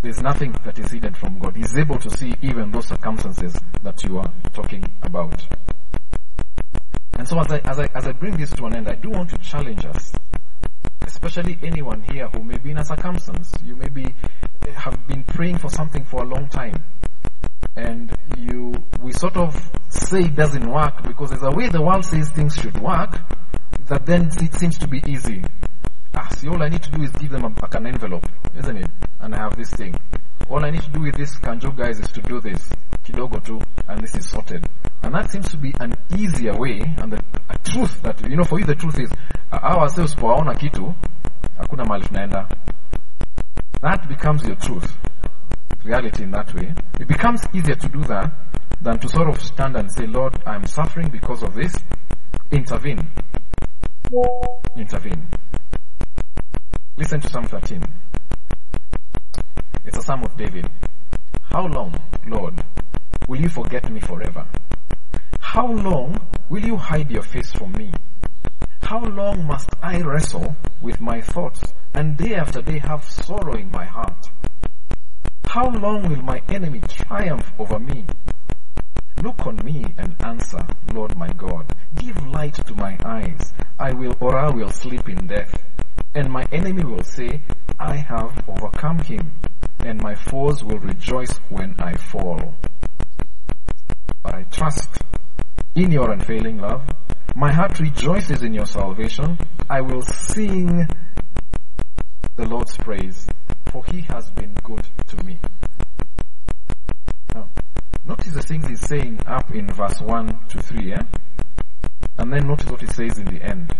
There's 0.03 0.12
nothing 0.23 0.55
that 0.65 0.79
is 0.79 0.91
hidden 0.91 1.15
from 1.15 1.39
God. 1.39 1.57
He's 1.57 1.77
able 1.77 1.99
to 1.99 2.11
see 2.11 2.35
even 2.43 2.71
those 2.71 2.87
circumstances 2.89 3.59
that 3.83 4.03
you 4.05 4.19
are 4.19 4.33
talking 4.53 4.85
about. 5.03 5.47
And 7.15 7.29
so 7.29 7.39
as 7.39 7.53
I, 7.53 7.59
as 7.59 7.79
I, 7.79 7.89
as 7.95 8.07
I 8.07 8.13
bring 8.13 8.37
this 8.37 8.51
to 8.51 8.65
an 8.65 8.75
end, 8.75 8.89
I 8.89 8.95
do 8.95 9.11
want 9.11 9.31
to 9.31 9.39
challenge 9.39 9.85
us 9.85 10.13
especially 11.07 11.59
anyone 11.63 12.03
here 12.13 12.29
who 12.29 12.43
may 12.43 12.59
be 12.59 12.71
in 12.71 12.79
a 12.79 12.85
circumstance. 12.85 13.53
You 13.65 13.77
may 13.77 13.89
be 13.89 14.15
have 14.75 15.07
been 15.07 15.25
praying 15.25 15.59
for 15.59 15.69
something 15.69 16.05
for 16.05 16.23
a 16.23 16.27
long 16.27 16.49
time, 16.49 16.83
and 17.77 18.17
you 18.37 18.73
we 19.01 19.13
sort 19.13 19.37
of 19.37 19.55
say 19.89 20.21
it 20.21 20.35
doesn't 20.35 20.69
work 20.69 21.03
because 21.03 21.31
there's 21.31 21.43
a 21.43 21.51
way 21.51 21.69
the 21.69 21.83
world 21.83 22.05
says 22.05 22.29
things 22.31 22.57
should 22.57 22.79
work. 22.81 23.21
That 23.87 24.07
then 24.07 24.31
it 24.41 24.55
seems 24.55 24.79
to 24.79 24.89
be 24.89 25.03
easy. 25.07 25.43
Ah, 26.15 26.29
see, 26.31 26.49
all 26.49 26.63
I 26.63 26.69
need 26.69 26.83
to 26.83 26.91
do 26.91 27.03
is 27.03 27.11
give 27.13 27.31
them 27.31 27.45
a, 27.45 27.49
like 27.49 27.75
an 27.75 27.87
envelope, 27.87 28.27
isn't 28.57 28.77
it? 28.77 28.91
And 29.21 29.35
I 29.35 29.39
have 29.39 29.57
this 29.57 29.71
thing. 29.71 29.95
All 30.51 30.65
I 30.65 30.71
need 30.71 30.83
to 30.83 30.91
do 30.91 31.01
with 31.01 31.17
this 31.17 31.37
kanjo 31.37 31.77
guys 31.77 31.99
is 31.99 32.09
to 32.13 32.21
do 32.23 32.41
this 32.41 32.69
kidogo 33.05 33.45
too, 33.45 33.61
and 33.89 34.03
this 34.03 34.15
is 34.15 34.29
sorted. 34.29 34.67
And 35.03 35.15
that 35.15 35.31
seems 35.31 35.49
to 35.51 35.57
be 35.57 35.73
an 35.81 35.95
easier 36.17 36.57
way, 36.57 36.81
and 36.99 37.13
the 37.13 37.23
a 37.49 37.59
truth 37.59 38.01
that 38.03 38.21
you 38.29 38.37
know 38.37 38.45
for 38.45 38.59
you 38.59 38.67
the 38.67 38.75
truth 38.75 38.99
is 39.01 39.11
uh, 39.51 39.59
our 39.63 39.89
sales 39.89 40.15
poaona 40.15 40.55
kitu 40.55 40.95
mahali 41.59 42.07
tunaenda. 42.07 42.49
That 43.81 44.09
becomes 44.09 44.45
your 44.45 44.57
truth, 44.57 44.97
reality 45.85 46.23
in 46.23 46.31
that 46.31 46.55
way. 46.55 46.73
It 47.01 47.09
becomes 47.09 47.43
easier 47.53 47.75
to 47.75 47.89
do 47.89 48.03
that 48.05 48.31
than 48.81 48.99
to 48.99 49.09
sort 49.09 49.29
of 49.29 49.43
stand 49.43 49.77
and 49.77 49.91
say, 49.93 50.07
Lord, 50.07 50.41
I'm 50.47 50.67
suffering 50.67 51.09
because 51.11 51.43
of 51.43 51.55
this. 51.55 51.75
Intervene. 52.51 53.09
Intervene. 54.77 55.27
Listen 56.97 57.21
to 57.21 57.29
Psalm 57.29 57.45
13. 57.45 57.83
It's 59.85 59.99
a 59.99 60.03
Psalm 60.03 60.23
of 60.23 60.37
David. 60.37 60.71
How 61.43 61.67
long, 61.67 61.99
Lord, 62.25 62.63
will 63.27 63.41
you 63.41 63.49
forget 63.49 63.91
me 63.91 63.99
forever? 63.99 64.47
How 65.41 65.67
long 65.67 66.21
will 66.49 66.65
you 66.65 66.77
hide 66.77 67.11
your 67.11 67.23
face 67.23 67.53
from 67.53 67.73
me? 67.73 67.93
How 68.83 69.01
long 69.01 69.45
must 69.45 69.71
I 69.83 70.01
wrestle 70.01 70.55
with 70.81 71.01
my 71.01 71.21
thoughts 71.21 71.75
and 71.95 72.17
day 72.17 72.35
after 72.35 72.63
day 72.63 72.79
have 72.79 73.05
sorrow 73.05 73.55
in 73.55 73.73
my 73.73 73.85
heart? 73.85 74.31
How 75.47 75.69
long 75.69 76.09
will 76.09 76.23
my 76.23 76.41
enemy 76.49 76.81
triumph 76.89 77.53
over 77.59 77.81
me? 77.81 78.07
Look 79.21 79.47
on 79.47 79.57
me 79.65 79.85
and 79.99 80.15
answer, 80.23 80.65
Lord 80.95 81.17
my 81.17 81.33
God. 81.33 81.67
Give 81.97 82.17
light 82.29 82.55
to 82.55 82.75
my 82.77 82.97
eyes. 83.05 83.53
I 83.81 83.93
will, 83.93 84.17
or 84.21 84.39
I 84.39 84.49
will 84.49 84.71
sleep 84.71 85.09
in 85.09 85.27
death. 85.27 85.53
And 86.15 86.31
my 86.31 86.45
enemy 86.53 86.85
will 86.85 87.03
say, 87.03 87.43
I 87.81 87.97
have 87.97 88.49
overcome 88.49 89.01
him. 89.01 89.33
And 89.85 90.01
my 90.01 90.15
foes 90.15 90.63
will 90.65 90.79
rejoice 90.79 91.33
when 91.49 91.75
I 91.79 91.97
fall. 91.97 92.55
I 94.25 94.45
trust 94.45 95.03
in 95.75 95.91
your 95.91 96.11
unfailing 96.11 96.59
love. 96.59 96.89
My 97.35 97.53
heart 97.53 97.79
rejoices 97.81 98.43
in 98.43 98.55
your 98.55 98.67
salvation. 98.67 99.39
I 99.69 99.81
will 99.81 100.03
sing 100.03 100.87
the 102.37 102.47
Lord's 102.47 102.77
praise, 102.77 103.27
for 103.67 103.85
he 103.87 104.03
has 104.03 104.31
been 104.31 104.55
good 104.63 104.87
to 105.09 105.25
me. 105.25 105.39
Now, 107.35 107.49
notice 108.05 108.35
the 108.35 108.43
things 108.43 108.69
he's 108.69 108.87
saying 108.87 109.21
up 109.27 109.51
in 109.55 109.67
verse 109.73 110.01
1 110.01 110.49
to 110.49 110.63
3, 110.63 110.91
yeah? 110.91 111.03
And 112.19 112.33
then 112.33 112.47
notice 112.47 112.71
what 112.71 112.81
he 112.81 112.87
says 112.87 113.19
in 113.19 113.27
the 113.27 113.43
end. 113.43 113.73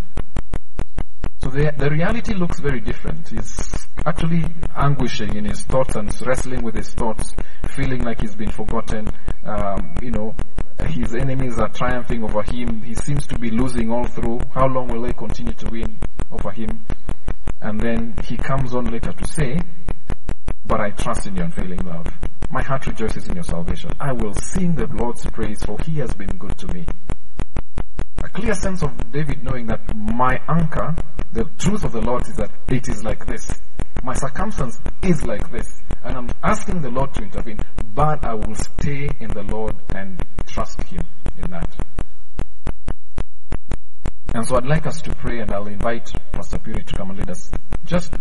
The, 1.53 1.71
the 1.77 1.91
reality 1.91 2.33
looks 2.33 2.61
very 2.61 2.81
different. 2.81 3.29
He's 3.29 3.87
actually 4.07 4.43
anguishing 4.75 5.37
in 5.37 5.45
his 5.45 5.61
thoughts 5.65 5.97
and 5.97 6.11
wrestling 6.27 6.63
with 6.63 6.75
his 6.75 6.95
thoughts, 6.95 7.35
feeling 7.77 8.03
like 8.05 8.23
he's 8.23 8.35
been 8.35 8.51
forgotten. 8.51 9.07
Um, 9.45 9.95
you 10.01 10.13
know, 10.13 10.35
his 10.87 11.15
enemies 11.15 11.59
are 11.59 11.69
triumphing 11.69 12.25
over 12.25 12.43
him. 12.43 12.81
He 12.81 12.95
seems 12.95 13.27
to 13.27 13.39
be 13.39 13.51
losing 13.51 13.93
all 13.93 14.05
through. 14.07 14.41
How 14.55 14.67
long 14.67 14.89
will 14.89 15.03
they 15.03 15.13
continue 15.13 15.53
to 15.53 15.71
win 15.71 15.99
over 16.31 16.53
him? 16.53 16.87
And 17.61 17.79
then 17.79 18.15
he 18.25 18.39
comes 18.39 18.75
on 18.75 18.87
later 18.87 19.13
to 19.13 19.27
say, 19.29 19.61
But 20.65 20.81
I 20.81 20.89
trust 20.93 21.27
in 21.27 21.37
your 21.37 21.45
unfailing 21.45 21.81
love. 21.85 22.07
My 22.51 22.63
heart 22.63 22.87
rejoices 22.87 23.29
in 23.29 23.35
your 23.35 23.45
salvation. 23.45 23.91
I 24.01 24.13
will 24.13 24.33
sing 24.33 24.75
the 24.75 24.87
Lord's 24.87 25.27
praise, 25.27 25.63
for 25.63 25.77
he 25.85 25.99
has 25.99 26.15
been 26.15 26.35
good 26.39 26.57
to 26.57 26.69
me. 26.69 26.87
A 28.23 28.29
clear 28.29 28.55
sense 28.55 28.83
of 28.85 29.11
David 29.11 29.43
knowing 29.43 29.67
that 29.67 29.97
my 29.97 30.41
anchor, 30.49 30.95
the 31.33 31.45
truth 31.59 31.83
of 31.83 31.91
the 31.91 32.01
Lord 32.01 32.27
is 32.29 32.37
that 32.37 32.51
it 32.69 32.89
is 32.89 33.03
like 33.03 33.27
this. 33.27 33.51
My 34.05 34.15
circumstance 34.15 34.79
is 35.03 35.25
like 35.25 35.51
this. 35.51 35.83
And 36.05 36.17
I'm 36.17 36.31
asking 36.43 36.83
the 36.83 36.91
Lord 36.91 37.13
to 37.15 37.23
intervene, 37.23 37.59
but 37.95 38.25
I 38.25 38.35
will 38.35 38.55
stay 38.55 39.09
in 39.19 39.29
the 39.31 39.43
Lord 39.43 39.75
and 39.95 40.25
trust 40.47 40.83
Him 40.85 41.03
in 41.37 41.51
that. 41.51 41.77
And 44.35 44.47
so 44.47 44.57
I'd 44.57 44.67
like 44.67 44.87
us 44.87 45.03
to 45.03 45.15
pray 45.17 45.41
and 45.41 45.51
I'll 45.53 45.67
invite 45.67 46.13
Pastor 46.33 46.59
Puri 46.59 46.85
to 46.85 46.97
come 46.97 47.11
and 47.11 47.19
lead 47.19 47.31
us. 47.31 47.51
Just 47.85 48.15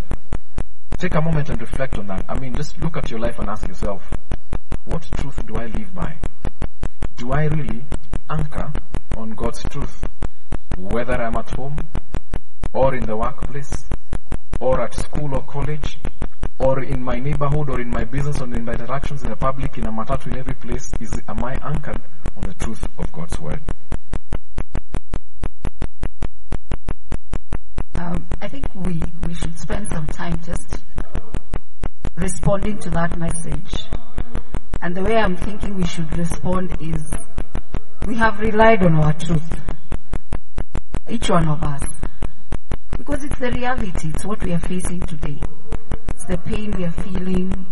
take 0.97 1.13
a 1.13 1.21
moment 1.21 1.49
and 1.49 1.61
reflect 1.61 1.97
on 1.99 2.07
that. 2.07 2.25
I 2.27 2.39
mean, 2.39 2.55
just 2.55 2.79
look 2.79 2.97
at 2.97 3.11
your 3.11 3.19
life 3.19 3.37
and 3.37 3.49
ask 3.49 3.67
yourself, 3.67 4.01
what 4.85 5.07
truth 5.17 5.45
do 5.45 5.55
I 5.55 5.67
live 5.67 5.93
by? 5.93 6.17
Do 7.17 7.31
I 7.31 7.45
really 7.45 7.85
anchor 8.29 8.73
on 9.17 9.31
God's 9.31 9.63
truth? 9.63 10.03
Whether 10.77 11.13
I'm 11.21 11.35
at 11.35 11.49
home, 11.51 11.77
or 12.73 12.95
in 12.95 13.05
the 13.05 13.15
workplace, 13.15 13.85
or 14.59 14.81
at 14.81 14.93
school 14.93 15.35
or 15.35 15.43
college, 15.43 15.97
or 16.59 16.83
in 16.83 17.03
my 17.03 17.19
neighborhood, 17.19 17.69
or 17.69 17.81
in 17.81 17.89
my 17.89 18.03
business, 18.03 18.39
or 18.39 18.45
in 18.45 18.63
my 18.63 18.73
interactions 18.73 19.23
in 19.23 19.29
the 19.29 19.35
public, 19.35 19.77
in 19.77 19.85
a 19.85 19.91
matatu, 19.91 20.27
in 20.27 20.37
every 20.37 20.53
place, 20.53 20.91
is 20.99 21.11
am 21.27 21.43
I 21.43 21.53
anchored 21.63 22.01
on 22.37 22.43
the 22.43 22.53
truth 22.53 22.87
of 22.97 23.11
God's 23.11 23.39
word? 23.39 23.61
Um, 27.95 28.27
I 28.41 28.47
think 28.47 28.65
we, 28.73 29.01
we 29.27 29.33
should 29.33 29.57
spend 29.59 29.87
some 29.91 30.07
time 30.07 30.39
just 30.43 30.79
responding 32.15 32.77
to 32.79 32.89
that 32.91 33.17
message. 33.17 33.85
And 34.81 34.95
the 34.95 35.03
way 35.03 35.17
I'm 35.17 35.37
thinking 35.37 35.75
we 35.75 35.85
should 35.85 36.17
respond 36.17 36.75
is 36.79 37.03
we 38.07 38.15
have 38.15 38.39
relied 38.39 38.83
on 38.83 38.95
our 38.95 39.13
truth. 39.13 39.61
Each 41.09 41.29
one 41.29 41.47
of 41.47 41.61
us. 41.63 41.83
Because 42.97 43.23
it's 43.23 43.39
the 43.39 43.51
reality, 43.51 44.09
it's 44.09 44.25
what 44.25 44.43
we 44.43 44.53
are 44.53 44.59
facing 44.59 45.01
today. 45.01 45.39
It's 46.09 46.25
the 46.25 46.37
pain 46.37 46.71
we 46.77 46.85
are 46.85 46.91
feeling, 46.91 47.65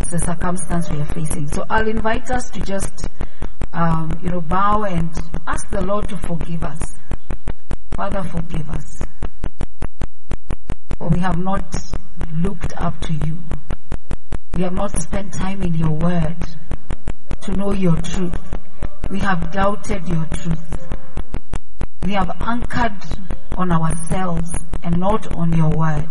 it's 0.00 0.10
the 0.10 0.18
circumstance 0.18 0.90
we 0.90 1.00
are 1.00 1.12
facing. 1.14 1.48
So 1.48 1.64
I'll 1.68 1.88
invite 1.88 2.30
us 2.30 2.50
to 2.50 2.60
just, 2.60 3.08
um, 3.72 4.18
you 4.22 4.30
know, 4.30 4.40
bow 4.40 4.84
and 4.84 5.10
ask 5.46 5.68
the 5.70 5.82
Lord 5.82 6.08
to 6.08 6.16
forgive 6.16 6.62
us 6.62 6.96
Father, 8.00 8.22
forgive 8.22 8.70
us. 8.70 9.02
For 10.96 11.08
we 11.08 11.18
have 11.18 11.36
not 11.36 11.76
looked 12.34 12.72
up 12.78 12.98
to 13.02 13.12
you. 13.12 13.36
We 14.56 14.62
have 14.62 14.72
not 14.72 15.02
spent 15.02 15.34
time 15.34 15.60
in 15.62 15.74
your 15.74 15.90
word 15.90 16.36
to 17.42 17.52
know 17.52 17.72
your 17.74 17.96
truth. 17.96 18.38
We 19.10 19.18
have 19.18 19.50
doubted 19.50 20.08
your 20.08 20.24
truth. 20.26 20.86
We 22.04 22.12
have 22.12 22.30
anchored 22.42 23.02
on 23.58 23.72
ourselves 23.72 24.52
and 24.84 24.98
not 25.00 25.34
on 25.34 25.52
your 25.52 25.70
word. 25.70 26.08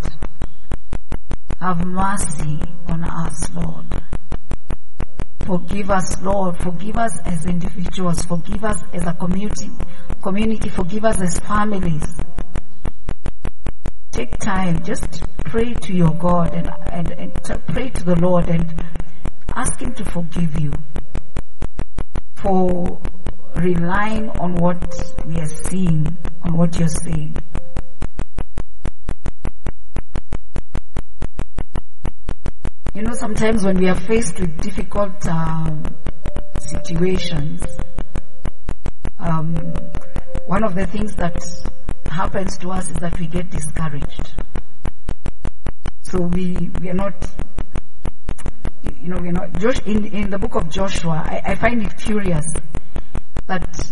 Have 1.62 1.86
mercy 1.86 2.60
on 2.89 3.06
us, 3.06 3.50
Lord. 3.56 3.86
Forgive 5.45 5.89
us, 5.91 6.22
Lord. 6.22 6.62
Forgive 6.62 6.97
us 6.97 7.18
as 7.24 7.45
individuals. 7.45 8.26
Forgive 8.26 8.66
us 8.66 8.84
as 8.91 9.08
a 9.08 9.14
community. 9.14 9.72
Community. 10.22 10.68
Forgive 10.68 11.06
us 11.06 11.22
as 11.22 11.39
families. 11.39 12.04
Take 14.12 14.38
time. 14.39 14.84
Just 14.84 15.24
pray 15.45 15.74
to 15.74 15.93
your 15.93 16.14
God 16.16 16.54
and, 16.54 16.70
and, 16.91 17.12
and 17.12 17.66
pray 17.68 17.91
to 17.91 18.04
the 18.04 18.18
Lord 18.18 18.50
and 18.50 18.74
ask 19.56 19.80
Him 19.80 19.93
to 19.93 20.04
forgive 20.04 20.60
you 20.60 20.74
for 22.42 23.02
relying 23.56 24.30
on 24.40 24.56
what 24.56 24.82
we 25.26 25.36
are 25.36 25.54
seeing, 25.70 26.18
on 26.44 26.58
what 26.58 26.78
you're 26.80 26.88
saying. 26.88 27.36
You 32.96 33.04
know, 33.04 33.14
sometimes 33.14 33.64
when 33.64 33.78
we 33.78 33.88
are 33.88 34.00
faced 34.00 34.40
with 34.40 34.62
difficult 34.62 35.26
um, 35.28 35.84
situations, 36.60 37.64
um, 39.20 39.56
one 40.48 40.64
of 40.64 40.76
the 40.76 40.86
things 40.88 41.16
that 41.16 41.38
happens 42.10 42.58
to 42.58 42.70
us 42.72 42.90
is 42.90 42.96
that 42.96 43.18
we 43.20 43.28
get 43.28 43.50
discouraged. 43.50 44.34
So 46.02 46.24
we 46.24 46.72
we 46.82 46.90
are 46.90 46.94
not, 46.94 47.14
you 49.02 49.10
know, 49.10 49.18
we're 49.22 49.32
not. 49.32 49.54
Josh, 49.60 49.80
in 49.86 50.06
in 50.06 50.30
the 50.30 50.38
book 50.38 50.56
of 50.56 50.70
Joshua, 50.70 51.24
I, 51.26 51.41
I 51.52 51.56
find 51.56 51.82
it 51.82 51.97
curious 51.97 52.45
that 53.47 53.91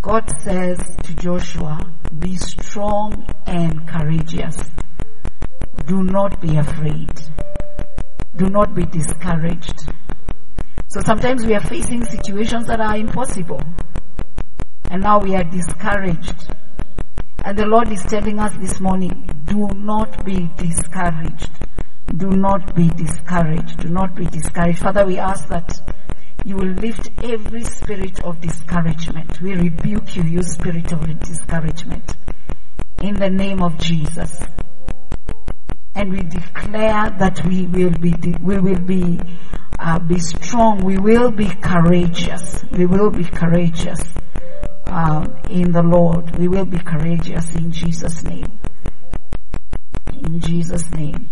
God 0.00 0.30
says 0.40 0.78
to 1.04 1.14
Joshua, 1.14 1.78
"Be 2.18 2.36
strong 2.36 3.26
and 3.46 3.86
courageous. 3.88 4.56
Do 5.86 6.02
not 6.02 6.40
be 6.40 6.56
afraid." 6.56 7.10
do 8.36 8.48
not 8.48 8.74
be 8.74 8.84
discouraged. 8.86 9.88
So 10.88 11.00
sometimes 11.04 11.44
we 11.44 11.54
are 11.54 11.60
facing 11.60 12.04
situations 12.04 12.66
that 12.66 12.80
are 12.80 12.96
impossible. 12.96 13.60
And 14.90 15.02
now 15.02 15.20
we 15.20 15.34
are 15.34 15.44
discouraged. 15.44 16.48
And 17.44 17.58
the 17.58 17.66
Lord 17.66 17.90
is 17.92 18.02
telling 18.02 18.38
us 18.38 18.52
this 18.58 18.80
morning, 18.80 19.28
do 19.44 19.68
not 19.74 20.24
be 20.24 20.50
discouraged. 20.56 21.51
Do 22.16 22.30
not 22.30 22.74
be 22.74 22.88
discouraged. 22.88 23.78
Do 23.78 23.88
not 23.88 24.14
be 24.14 24.26
discouraged. 24.26 24.78
Father, 24.80 25.06
we 25.06 25.18
ask 25.18 25.48
that 25.48 25.80
you 26.44 26.56
will 26.56 26.72
lift 26.72 27.10
every 27.22 27.64
spirit 27.64 28.22
of 28.24 28.40
discouragement. 28.40 29.40
We 29.40 29.54
rebuke 29.54 30.16
you, 30.16 30.24
you 30.24 30.42
spirit 30.42 30.92
of 30.92 31.18
discouragement. 31.20 32.16
In 33.02 33.14
the 33.14 33.30
name 33.30 33.62
of 33.62 33.78
Jesus 33.78 34.40
and 35.94 36.10
we 36.10 36.22
declare 36.22 37.10
that 37.18 37.44
we 37.46 37.66
will 37.66 37.90
be 37.90 38.14
we 38.40 38.58
will 38.58 38.80
be 38.80 39.20
uh, 39.78 39.98
be 39.98 40.18
strong. 40.18 40.84
We 40.84 40.98
will 40.98 41.30
be 41.30 41.48
courageous. 41.48 42.64
We 42.72 42.86
will 42.86 43.10
be 43.10 43.24
courageous 43.24 44.00
um, 44.86 45.36
in 45.50 45.72
the 45.72 45.82
Lord. 45.82 46.36
We 46.38 46.48
will 46.48 46.64
be 46.64 46.78
courageous 46.78 47.54
in 47.54 47.72
Jesus' 47.72 48.22
name. 48.22 48.58
In 50.24 50.40
Jesus' 50.40 50.90
name. 50.92 51.28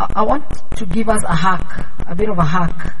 I, 0.00 0.22
want 0.22 0.44
to 0.76 0.86
give 0.86 1.08
us 1.08 1.24
a 1.24 1.34
hack, 1.34 2.06
a 2.06 2.14
bit 2.14 2.28
of 2.28 2.38
a 2.38 2.44
hack. 2.44 2.94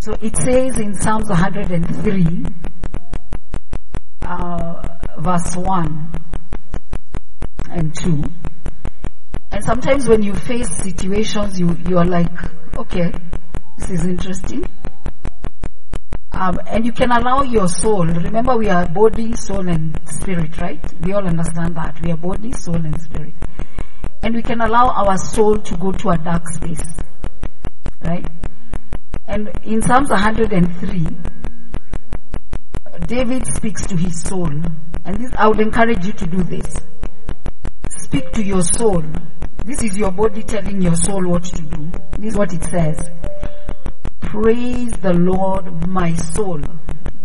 So 0.00 0.14
it 0.22 0.34
says 0.38 0.78
in 0.78 0.94
Psalms 0.94 1.28
103, 1.28 2.46
uh, 4.22 4.82
verse 5.18 5.54
1 5.54 6.12
and 7.72 7.94
2. 7.94 8.22
And 9.50 9.62
sometimes 9.62 10.08
when 10.08 10.22
you 10.22 10.32
face 10.34 10.74
situations, 10.78 11.60
you, 11.60 11.76
you 11.86 11.98
are 11.98 12.06
like, 12.06 12.32
okay, 12.78 13.12
this 13.76 13.90
is 13.90 14.06
interesting. 14.06 14.64
Um, 16.32 16.58
and 16.66 16.86
you 16.86 16.92
can 16.92 17.12
allow 17.12 17.42
your 17.42 17.68
soul, 17.68 18.06
remember 18.06 18.56
we 18.56 18.70
are 18.70 18.88
body, 18.88 19.36
soul 19.36 19.68
and 19.68 20.00
spirit, 20.06 20.58
right? 20.58 20.82
We 21.02 21.12
all 21.12 21.26
understand 21.28 21.76
that. 21.76 22.00
We 22.02 22.12
are 22.12 22.16
body, 22.16 22.52
soul 22.52 22.76
and 22.76 22.98
spirit. 22.98 23.34
And 24.22 24.34
we 24.34 24.42
can 24.42 24.60
allow 24.60 24.88
our 24.88 25.16
soul 25.18 25.58
to 25.58 25.76
go 25.76 25.92
to 25.92 26.10
a 26.10 26.18
dark 26.18 26.46
space, 26.48 26.84
right? 28.02 28.26
And 29.26 29.50
in 29.64 29.82
Psalms 29.82 30.10
103, 30.10 31.06
David 33.06 33.46
speaks 33.46 33.86
to 33.86 33.96
his 33.96 34.20
soul. 34.22 34.50
And 35.04 35.16
this, 35.18 35.32
I 35.36 35.48
would 35.48 35.60
encourage 35.60 36.06
you 36.06 36.12
to 36.12 36.26
do 36.26 36.42
this. 36.42 36.76
Speak 37.88 38.30
to 38.32 38.44
your 38.44 38.62
soul 38.62 39.02
this 39.64 39.80
is 39.84 39.96
your 39.96 40.10
body 40.10 40.42
telling 40.42 40.82
your 40.82 40.96
soul 40.96 41.24
what 41.28 41.44
to 41.44 41.62
do. 41.62 41.92
This 42.18 42.32
is 42.32 42.36
what 42.36 42.52
it 42.52 42.64
says. 42.64 42.98
Praise 44.20 44.90
the 44.90 45.12
Lord, 45.12 45.86
my 45.86 46.16
soul. 46.16 46.60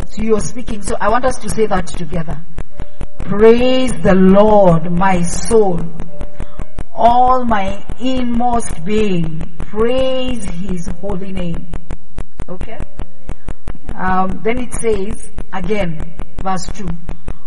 So 0.05 0.21
you're 0.21 0.39
speaking. 0.39 0.83
So 0.83 0.95
I 1.01 1.09
want 1.09 1.25
us 1.25 1.37
to 1.39 1.49
say 1.49 1.65
that 1.65 1.87
together. 1.87 2.39
Praise 3.19 3.91
the 4.03 4.13
Lord, 4.13 4.91
my 4.91 5.23
soul. 5.23 5.79
All 6.97 7.45
my 7.45 7.85
inmost 7.99 8.83
being. 8.83 9.55
Praise 9.59 10.43
his 10.45 10.87
holy 10.99 11.31
name. 11.31 11.67
Okay? 12.49 12.79
Um, 13.93 14.41
then 14.43 14.57
it 14.59 14.73
says, 14.73 15.29
again, 15.53 16.17
verse 16.41 16.67
2. 16.73 16.87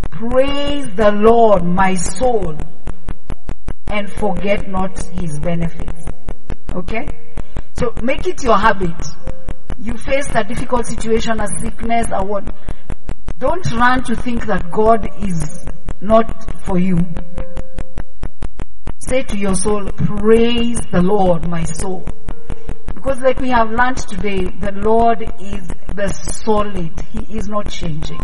Praise 0.09 0.87
the 0.95 1.11
Lord, 1.11 1.63
my 1.63 1.95
soul 1.95 2.57
and 3.91 4.09
forget 4.09 4.69
not 4.69 4.97
his 5.19 5.37
benefits. 5.39 6.05
Okay? 6.73 7.07
So 7.73 7.93
make 8.01 8.25
it 8.25 8.41
your 8.41 8.57
habit. 8.57 8.95
You 9.77 9.97
face 9.97 10.29
a 10.33 10.43
difficult 10.43 10.85
situation, 10.85 11.39
a 11.41 11.47
sickness, 11.59 12.07
or 12.11 12.25
what. 12.25 12.55
Don't 13.39 13.69
run 13.73 14.03
to 14.03 14.15
think 14.15 14.45
that 14.45 14.71
God 14.71 15.09
is 15.23 15.65
not 15.99 16.63
for 16.63 16.79
you. 16.79 16.97
Say 19.11 19.23
to 19.23 19.37
your 19.37 19.55
soul, 19.55 19.85
praise 19.91 20.79
the 20.91 21.01
Lord, 21.01 21.47
my 21.47 21.63
soul. 21.65 22.07
Because 22.95 23.19
like 23.19 23.39
we 23.39 23.49
have 23.49 23.69
learned 23.69 23.97
today, 23.97 24.45
the 24.45 24.71
Lord 24.71 25.21
is 25.21 25.67
the 25.93 26.07
solid. 26.43 26.97
He 27.11 27.37
is 27.37 27.47
not 27.47 27.69
changing. 27.69 28.21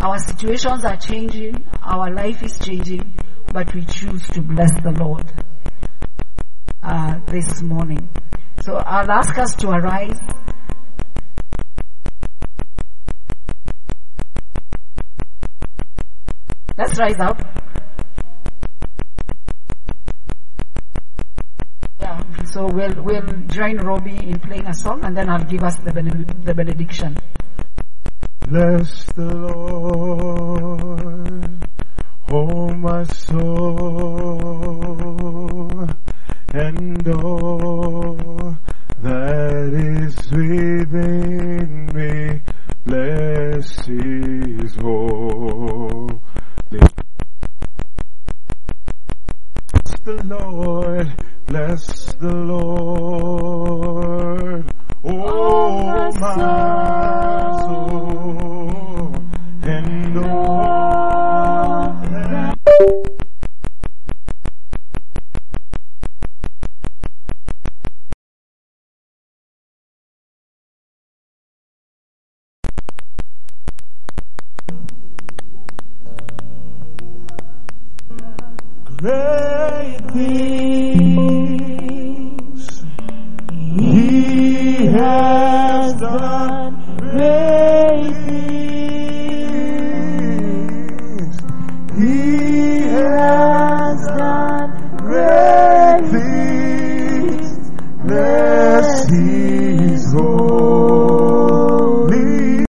Our 0.00 0.18
situations 0.18 0.84
are 0.84 0.96
changing. 0.96 1.64
Our 1.80 2.12
life 2.12 2.42
is 2.42 2.58
changing 2.58 3.14
but 3.52 3.74
we 3.74 3.84
choose 3.84 4.26
to 4.28 4.40
bless 4.40 4.70
the 4.82 4.92
Lord 4.98 5.30
uh, 6.82 7.18
this 7.26 7.60
morning. 7.60 8.08
So 8.62 8.76
I'll 8.76 9.10
ask 9.10 9.36
us 9.36 9.54
to 9.56 9.68
arise. 9.68 10.18
Let's 16.78 16.98
rise 16.98 17.20
up. 17.20 17.71
So 22.52 22.66
we'll, 22.66 23.02
we'll 23.02 23.22
join 23.48 23.78
Robbie 23.78 24.28
in 24.28 24.38
playing 24.38 24.66
a 24.66 24.74
song 24.74 25.04
and 25.04 25.16
then 25.16 25.28
I'll 25.30 25.44
give 25.44 25.62
us 25.62 25.76
the, 25.76 25.92
the 26.44 26.54
benediction. 26.54 27.16
Bless 28.46 29.04
the 29.14 29.24
Lord 29.34 31.12
Oh, 32.34 32.72
my 32.72 33.02
soul, 33.02 34.08
and 36.54 37.08
all 37.08 38.56
that 39.02 39.74
is 39.74 40.16
within 40.32 41.90
me, 41.92 42.40
bless 42.86 43.84
His 43.84 44.11